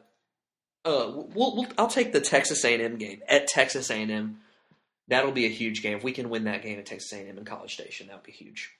Uh, 0.84 1.10
we'll, 1.34 1.56
we'll, 1.56 1.66
I'll 1.76 1.88
take 1.88 2.12
the 2.12 2.20
Texas 2.20 2.64
A&M 2.64 2.96
game 2.96 3.20
at 3.28 3.48
Texas 3.48 3.90
A&M. 3.90 4.38
That'll 5.08 5.32
be 5.32 5.46
a 5.46 5.50
huge 5.50 5.82
game. 5.82 5.96
If 5.96 6.04
we 6.04 6.12
can 6.12 6.30
win 6.30 6.44
that 6.44 6.62
game 6.62 6.78
at 6.78 6.86
Texas 6.86 7.12
A&M 7.12 7.38
in 7.38 7.44
College 7.44 7.72
Station, 7.72 8.08
that 8.08 8.16
would 8.16 8.24
be 8.24 8.32
huge. 8.32 8.72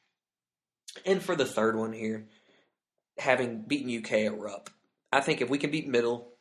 And 1.04 1.22
for 1.22 1.36
the 1.36 1.44
third 1.44 1.76
one 1.76 1.92
here, 1.92 2.26
having 3.18 3.62
beaten 3.62 3.96
UK 3.96 4.12
at 4.12 4.38
Rupp, 4.38 4.70
I 5.12 5.20
think 5.20 5.40
if 5.40 5.48
we 5.48 5.58
can 5.58 5.70
beat 5.70 5.88
Middle, 5.88 6.32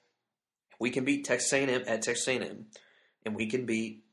we 0.79 0.89
can 0.89 1.05
beat 1.05 1.25
Texas 1.25 1.53
A&M 1.53 1.83
at 1.87 2.01
Texas 2.01 2.27
A&M, 2.27 2.65
and 3.25 3.35
we 3.35 3.45
can 3.45 3.65
beat 3.65 4.03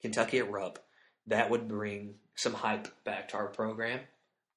Kentucky 0.00 0.38
at 0.38 0.50
Rupp, 0.50 0.80
that 1.28 1.50
would 1.50 1.68
bring 1.68 2.16
some 2.34 2.54
hype 2.54 2.88
back 3.04 3.28
to 3.28 3.36
our 3.36 3.46
program, 3.46 4.00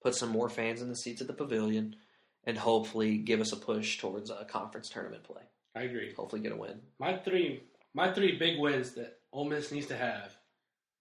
put 0.02 0.16
some 0.16 0.30
more 0.30 0.50
fans 0.50 0.82
in 0.82 0.90
the 0.90 0.96
seats 0.96 1.22
at 1.22 1.28
the 1.28 1.34
pavilion, 1.34 1.96
and 2.44 2.58
hopefully 2.58 3.18
give 3.18 3.40
us 3.40 3.52
a 3.52 3.58
push 3.58 4.00
towards 4.00 4.32
a 4.32 4.46
conference 4.46 4.90
tournament 4.90 5.24
play. 5.24 5.44
I 5.76 5.84
agree. 5.84 6.14
Hopefully, 6.16 6.42
get 6.42 6.52
a 6.52 6.56
win. 6.56 6.82
My 7.00 7.18
three, 7.18 7.64
my 7.94 8.14
three 8.14 8.38
big 8.38 8.60
wins 8.60 8.92
that 8.94 9.20
Ole 9.32 9.50
Miss 9.50 9.72
needs 9.72 9.88
to 9.88 9.98
have 9.98 10.36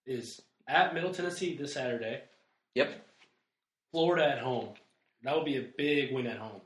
is 0.06 0.42
at 0.68 0.94
Middle 0.94 1.12
Tennessee 1.12 1.56
this 1.56 1.74
Saturday, 1.74 2.22
Yep. 2.74 3.06
Florida 3.92 4.28
at 4.28 4.38
home. 4.38 4.70
That 5.22 5.36
would 5.36 5.44
be 5.44 5.56
a 5.56 5.62
big 5.76 6.12
win 6.12 6.26
at 6.26 6.38
home. 6.38 6.60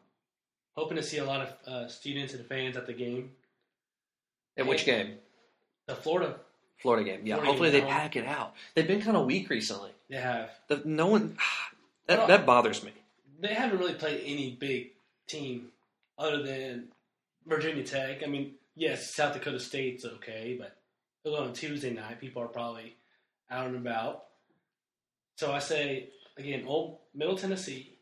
Hoping 0.77 0.97
to 0.97 1.03
see 1.03 1.19
a 1.19 1.25
lot 1.25 1.41
of 1.43 1.69
uh, 1.73 1.89
students 1.89 2.35
and 2.35 2.45
fans 2.47 2.77
at 2.77 2.87
the 2.87 2.93
game. 2.93 3.33
And 4.57 4.67
which 4.69 4.85
game? 4.85 5.15
The 5.87 5.95
Florida, 5.95 6.37
Florida 6.79 7.05
game. 7.05 7.21
Yeah. 7.27 7.35
Florida 7.37 7.51
hopefully 7.51 7.71
game 7.71 7.81
they 7.83 7.87
pack 7.87 8.17
it 8.17 8.27
out. 8.27 8.55
They've 8.75 8.87
been 8.87 9.03
kind 9.03 9.17
of 9.17 9.27
weak 9.27 9.51
recently. 9.51 9.91
they 10.09 10.17
have. 10.17 10.51
The, 10.69 10.83
no 10.85 11.07
one. 11.07 11.37
That, 12.07 12.21
Well- 12.21 12.29
that 12.29 12.47
bothers 12.47 12.83
me. 12.83 12.93
They 13.41 13.53
haven't 13.53 13.79
really 13.79 13.93
played 13.93 14.23
any 14.25 14.57
big 14.59 14.93
team 15.27 15.67
other 16.19 16.43
than 16.43 16.89
Virginia 17.47 17.85
Tech. 17.85 18.23
I 18.23 18.27
mean, 18.27 18.55
yes, 18.75 19.15
South 19.15 19.35
Dakota 19.35 19.61
State's 19.61 20.07
okay, 20.07 20.57
but 20.59 20.75
it 21.25 21.29
was 21.29 21.39
on 21.39 21.51
a 21.51 21.53
Tuesday 21.53 21.93
night. 21.93 22.19
People 22.19 22.41
are 22.43 22.49
probably 22.49 22.97
out 23.51 23.67
and 23.67 23.77
about. 23.77 24.25
So 25.37 25.53
I 25.53 25.59
say 25.61 26.09
again, 26.37 26.65
Old 26.67 26.99
Middle 27.15 27.37
Tennessee 27.37 27.93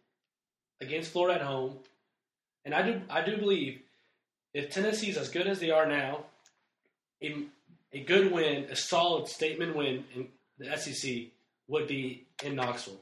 against 0.81 1.11
Florida 1.13 1.41
at 1.41 1.47
home, 1.47 1.79
and 2.65 2.75
I 2.75 2.83
do 2.83 3.01
I 3.11 3.23
do 3.25 3.37
believe 3.37 3.81
if 4.55 4.71
Tennessee's 4.71 5.17
as 5.19 5.29
good 5.29 5.47
as 5.47 5.61
they 5.61 5.71
are 5.71 5.87
now, 5.87 6.25
a, 7.23 7.45
a 7.93 8.01
good 8.01 8.33
win, 8.33 8.65
a 8.71 8.77
solid 8.77 9.29
statement 9.29 9.77
win 9.77 10.05
in 10.15 10.29
the 10.59 10.75
SEC 10.79 11.25
would 11.69 11.87
be 11.87 12.25
in 12.43 12.55
Knoxville. 12.55 13.01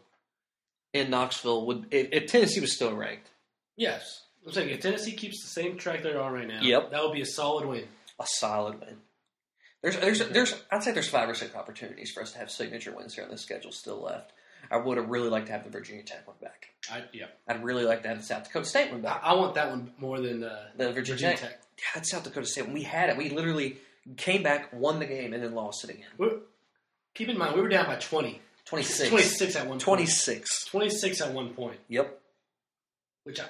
In 0.93 1.11
Knoxville, 1.11 1.67
would 1.67 1.87
if, 1.93 2.09
if 2.13 2.27
Tennessee 2.27 2.61
was 2.61 2.75
still 2.75 2.95
ranked, 2.95 3.29
Yes. 3.77 4.23
I'm 4.47 4.53
saying 4.53 4.69
if 4.71 4.81
Tennessee 4.81 5.13
keeps 5.13 5.41
the 5.43 5.49
same 5.49 5.79
track 5.79 6.03
they're 6.03 6.21
on 6.21 6.33
right 6.33 6.47
now, 6.47 6.61
Yep. 6.61 6.91
that 6.91 7.03
would 7.03 7.13
be 7.15 7.23
a 7.23 7.27
solid 7.27 7.67
win. 7.67 7.87
a 8.21 8.27
solid 8.27 8.79
win. 8.81 8.97
There's, 9.85 9.99
there's, 9.99 10.29
there's. 10.31 10.55
I'd 10.71 10.83
say 10.83 10.93
there's 10.93 11.09
five 11.11 11.29
or 11.29 11.35
six 11.35 11.55
opportunities 11.55 12.11
for 12.11 12.23
us 12.23 12.33
to 12.33 12.39
have 12.39 12.51
signature 12.51 12.93
wins 12.97 13.15
here 13.15 13.23
on 13.25 13.31
the 13.31 13.37
schedule 13.39 13.71
still 13.71 14.01
left. 14.01 14.33
I 14.71 14.79
would 14.79 14.97
have 14.97 15.11
really 15.11 15.29
liked 15.29 15.47
to 15.49 15.53
have 15.53 15.63
the 15.63 15.69
Virginia 15.71 16.03
Tech 16.03 16.27
one 16.27 16.37
back. 16.41 16.69
I, 16.91 17.03
yeah, 17.13 17.27
I'd 17.47 17.63
really 17.63 17.85
like 17.85 18.01
to 18.03 18.09
have 18.09 18.17
the 18.19 18.25
South 18.25 18.45
Dakota 18.45 18.65
State 18.65 18.91
one 18.91 19.03
back. 19.03 19.21
I 19.23 19.35
want 19.35 19.55
that 19.57 19.69
one 19.69 19.93
more 19.99 20.19
than 20.21 20.43
uh, 20.43 20.69
The 20.79 20.87
Virginia, 20.93 21.03
Virginia 21.13 21.37
Tech. 21.37 21.51
Tech. 21.51 21.61
Yeah, 21.77 21.85
that's 21.97 22.11
South 22.11 22.25
Dakota 22.25 22.47
State. 22.47 22.65
When 22.65 22.73
we 22.73 22.83
had 22.83 23.11
it, 23.11 23.19
we 23.19 23.29
literally 23.29 23.77
came 24.17 24.43
back, 24.43 24.73
won 24.73 25.01
the 25.01 25.05
game, 25.07 25.35
and 25.35 25.43
then 25.43 25.55
lost 25.55 25.85
it 25.85 25.91
again. 25.91 26.07
We're, 26.17 26.39
keep 27.15 27.29
in 27.29 27.37
mind, 27.37 27.55
we 27.55 27.61
were 27.61 27.69
down 27.69 27.85
by 27.85 27.97
20. 27.97 28.41
26. 28.65 29.11
26 29.11 29.57
at 29.57 29.63
one 29.65 29.69
point. 29.73 29.81
26. 29.83 30.65
26 30.65 31.21
at 31.21 31.33
one 31.35 31.51
point, 31.51 31.79
Yep. 31.91 32.19
which 33.25 33.39
I, 33.41 33.45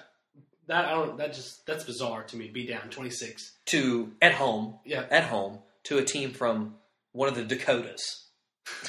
that 0.67 0.87
I 0.87 0.91
don't. 0.91 1.17
That 1.19 1.33
just 1.33 1.65
that's 1.65 1.85
bizarre 1.85 2.25
to 2.25 2.37
me. 2.37 2.49
Be 2.49 2.67
down 2.67 2.89
26. 2.91 3.53
To 3.67 4.11
at 4.21 4.33
home, 4.33 4.79
Yeah, 4.85 5.05
at 5.11 5.23
home 5.25 5.59
to 5.85 5.99
a 5.99 6.05
team 6.05 6.33
from 6.33 6.77
one 7.13 7.29
of 7.29 7.35
the 7.35 7.45
Dakotas. 7.45 8.29
I 8.67 8.89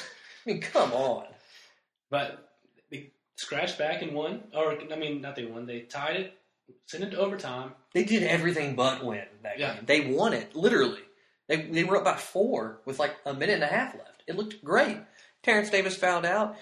mean, 0.50 0.60
come 0.60 0.92
on. 0.92 1.26
but 2.10 2.48
they 2.90 3.12
scratched 3.36 3.78
back 3.78 4.02
and 4.02 4.12
won. 4.12 4.44
Or 4.54 4.72
I 4.92 4.96
mean, 4.96 5.20
not 5.20 5.36
they 5.36 5.44
won. 5.44 5.66
They 5.66 5.80
tied 5.80 6.16
it, 6.16 6.34
sent 6.86 7.04
it 7.04 7.10
to 7.10 7.18
overtime. 7.18 7.72
They 7.94 8.04
did 8.04 8.22
everything 8.22 8.74
but 8.76 9.04
win 9.04 9.24
that 9.42 9.58
Yeah. 9.58 9.74
game. 9.74 9.84
They 9.86 10.00
won 10.12 10.32
it, 10.32 10.54
literally. 10.54 11.00
They, 11.48 11.62
they 11.62 11.84
were 11.84 11.96
up 11.98 12.04
by 12.04 12.16
four 12.16 12.80
with 12.84 12.98
like 12.98 13.16
a 13.24 13.32
minute 13.34 13.54
and 13.54 13.62
a 13.64 13.68
half 13.68 13.94
left. 13.94 14.22
It 14.26 14.36
looked 14.36 14.64
great. 14.64 14.98
Terence 15.42 15.70
Davis 15.70 15.96
fouled 15.96 16.26
out. 16.26 16.56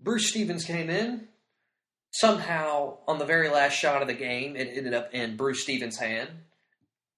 Bruce 0.00 0.28
Stevens 0.30 0.64
came 0.64 0.88
in. 0.90 1.28
Somehow, 2.12 2.98
on 3.08 3.18
the 3.18 3.24
very 3.24 3.48
last 3.48 3.72
shot 3.74 4.00
of 4.00 4.06
the 4.08 4.14
game, 4.14 4.54
it 4.56 4.68
ended 4.76 4.94
up 4.94 5.12
in 5.12 5.36
Bruce 5.36 5.62
Stevens' 5.62 5.98
hand. 5.98 6.30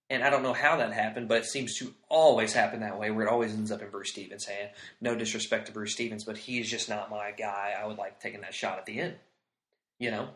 And 0.09 0.23
I 0.23 0.31
don't 0.31 0.45
know 0.45 0.53
how 0.53 0.77
that 0.77 0.93
happened, 0.93 1.27
but 1.27 1.39
it 1.39 1.47
seems 1.47 1.79
to 1.79 1.93
always 2.09 2.53
happen 2.53 2.81
that 2.81 2.99
way, 2.99 3.11
where 3.11 3.27
it 3.27 3.31
always 3.31 3.53
ends 3.53 3.73
up 3.73 3.83
in 3.83 3.91
Bruce 3.91 4.11
Stevens' 4.11 4.45
hand. 4.45 4.71
No 5.01 5.17
disrespect 5.17 5.67
to 5.67 5.73
Bruce 5.73 5.93
Stevens, 5.93 6.23
but 6.23 6.37
he's 6.37 6.71
just 6.71 6.89
not 6.89 7.11
my 7.11 7.33
guy. 7.33 7.75
I 7.77 7.87
would 7.87 7.99
like 7.99 8.21
taking 8.21 8.43
that 8.43 8.55
shot 8.55 8.79
at 8.79 8.87
the 8.87 9.01
end. 9.01 9.17
You 9.99 10.13
know? 10.13 10.29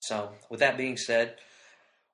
So, 0.00 0.32
with 0.50 0.60
that 0.60 0.76
being 0.76 0.98
said, 0.98 1.36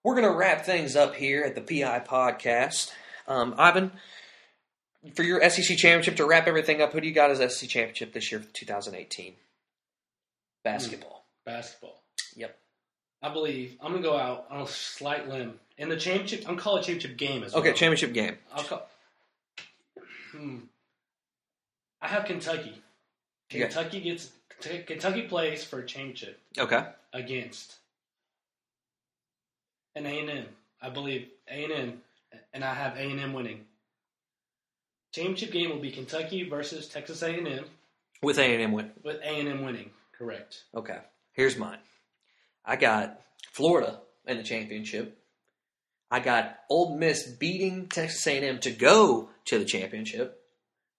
we're 0.05 0.15
going 0.15 0.31
to 0.31 0.37
wrap 0.37 0.65
things 0.65 0.95
up 0.95 1.17
here 1.17 1.43
at 1.43 1.57
the 1.57 1.61
PI 1.61 2.05
podcast. 2.07 2.93
Um, 3.27 3.55
Ivan, 3.59 3.91
for 5.15 5.25
your 5.25 5.43
SEC 5.51 5.77
championship, 5.77 6.17
to 6.17 6.27
wrap 6.27 6.47
everything 6.47 6.81
up, 6.81 6.93
who 6.93 7.01
do 7.01 7.09
you 7.09 7.15
got 7.15 7.33
as 7.33 7.39
SEC 7.39 7.69
championship 7.69 8.13
this 8.13 8.31
year 8.31 8.41
for 8.41 8.53
2018? 8.53 9.35
Basketball. 10.63 11.25
Basketball. 11.45 12.01
Yep. 12.37 12.57
I 13.23 13.29
believe 13.33 13.77
I'm 13.83 13.93
gonna 13.93 14.03
go 14.03 14.17
out 14.17 14.47
on 14.51 14.63
a 14.63 14.67
slight 14.67 15.29
limb 15.29 15.59
in 15.81 15.89
the 15.89 15.97
championship. 15.97 16.45
I'm 16.49 16.57
calling 16.57 16.83
it 16.83 16.87
championship 16.87 17.17
game 17.17 17.43
as 17.43 17.53
well. 17.53 17.63
Okay, 17.63 17.73
championship 17.73 18.13
game. 18.13 18.37
I'll 18.55 18.63
call. 18.63 18.89
Hmm. 20.31 20.59
I 22.01 22.07
have 22.09 22.25
Kentucky. 22.27 22.81
Kentucky 23.49 24.01
gets 24.01 24.31
Kentucky 24.61 25.23
plays 25.23 25.65
for 25.65 25.81
a 25.81 25.87
championship 25.87 26.39
Okay. 26.57 26.85
against 27.13 27.77
an 29.97 30.07
A 30.07 30.21
and 30.21 30.31
M. 30.31 30.47
I 30.83 30.91
believe 30.91 31.29
A 31.49 31.65
and 31.65 31.73
M, 31.73 32.03
and 32.53 32.63
I 32.65 32.75
have 32.75 32.97
A 32.97 33.01
and 33.01 33.19
M 33.19 33.33
winning. 33.33 33.65
Championship 35.13 35.51
game 35.51 35.71
will 35.71 35.81
be 35.81 35.91
Kentucky 35.91 36.49
versus 36.49 36.87
Texas 36.89 37.23
A 37.23 37.31
and 37.35 37.49
M, 37.49 37.65
With 38.23 38.39
A&M 38.39 38.71
win. 38.71 38.93
with 39.03 39.17
A 39.17 39.27
and 39.41 39.49
M 39.49 39.65
winning. 39.65 39.91
Correct. 40.17 40.63
Okay. 40.75 40.99
Here's 41.33 41.57
mine. 41.57 41.79
I 42.65 42.77
got 42.77 43.21
Florida 43.51 43.99
in 44.27 44.37
the 44.37 44.43
championship. 44.45 45.19
I 46.11 46.21
got 46.21 46.59
Ole 46.69 46.97
Miss 46.97 47.27
beating 47.27 47.89
Texas 47.89 48.27
A&M 48.27 48.59
to 48.61 48.71
go 48.71 49.31
to 49.47 49.59
the 49.59 49.65
championship, 49.65 50.43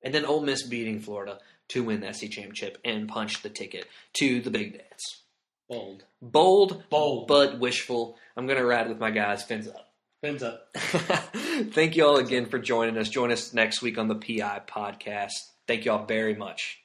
and 0.01 0.14
then 0.14 0.26
Ole 0.26 0.41
Miss 0.41 0.64
beating 0.64 0.99
Florida 0.99 1.39
to 1.70 1.84
win 1.84 2.01
the 2.01 2.14
SC 2.14 2.30
championship 2.30 2.78
and 2.84 3.07
punch 3.07 3.41
the 3.41 3.49
ticket 3.49 3.88
to 4.14 4.41
the 4.41 4.49
big 4.49 4.74
dance. 4.74 5.24
Bold. 5.70 6.03
Bold, 6.22 6.84
Bold. 6.89 7.28
but 7.28 7.59
wishful. 7.59 8.18
I'm 8.36 8.47
gonna 8.47 8.66
ride 8.66 8.89
with 8.89 8.99
my 8.99 9.12
guys. 9.12 9.43
Fins 9.43 9.68
up. 9.68 9.93
Fins 10.22 10.43
up. 10.43 10.68
Thank 10.76 11.95
you 11.95 12.05
all 12.05 12.18
again 12.18 12.45
for 12.45 12.59
joining 12.59 12.97
us. 12.97 13.09
Join 13.09 13.32
us 13.32 13.53
next 13.53 13.82
week 13.82 13.97
on 13.97 14.07
the 14.07 14.16
PI 14.16 14.62
podcast. 14.68 15.32
Thank 15.68 15.86
you 15.86 15.93
all 15.93 16.05
very 16.05 16.36
much. 16.36 16.81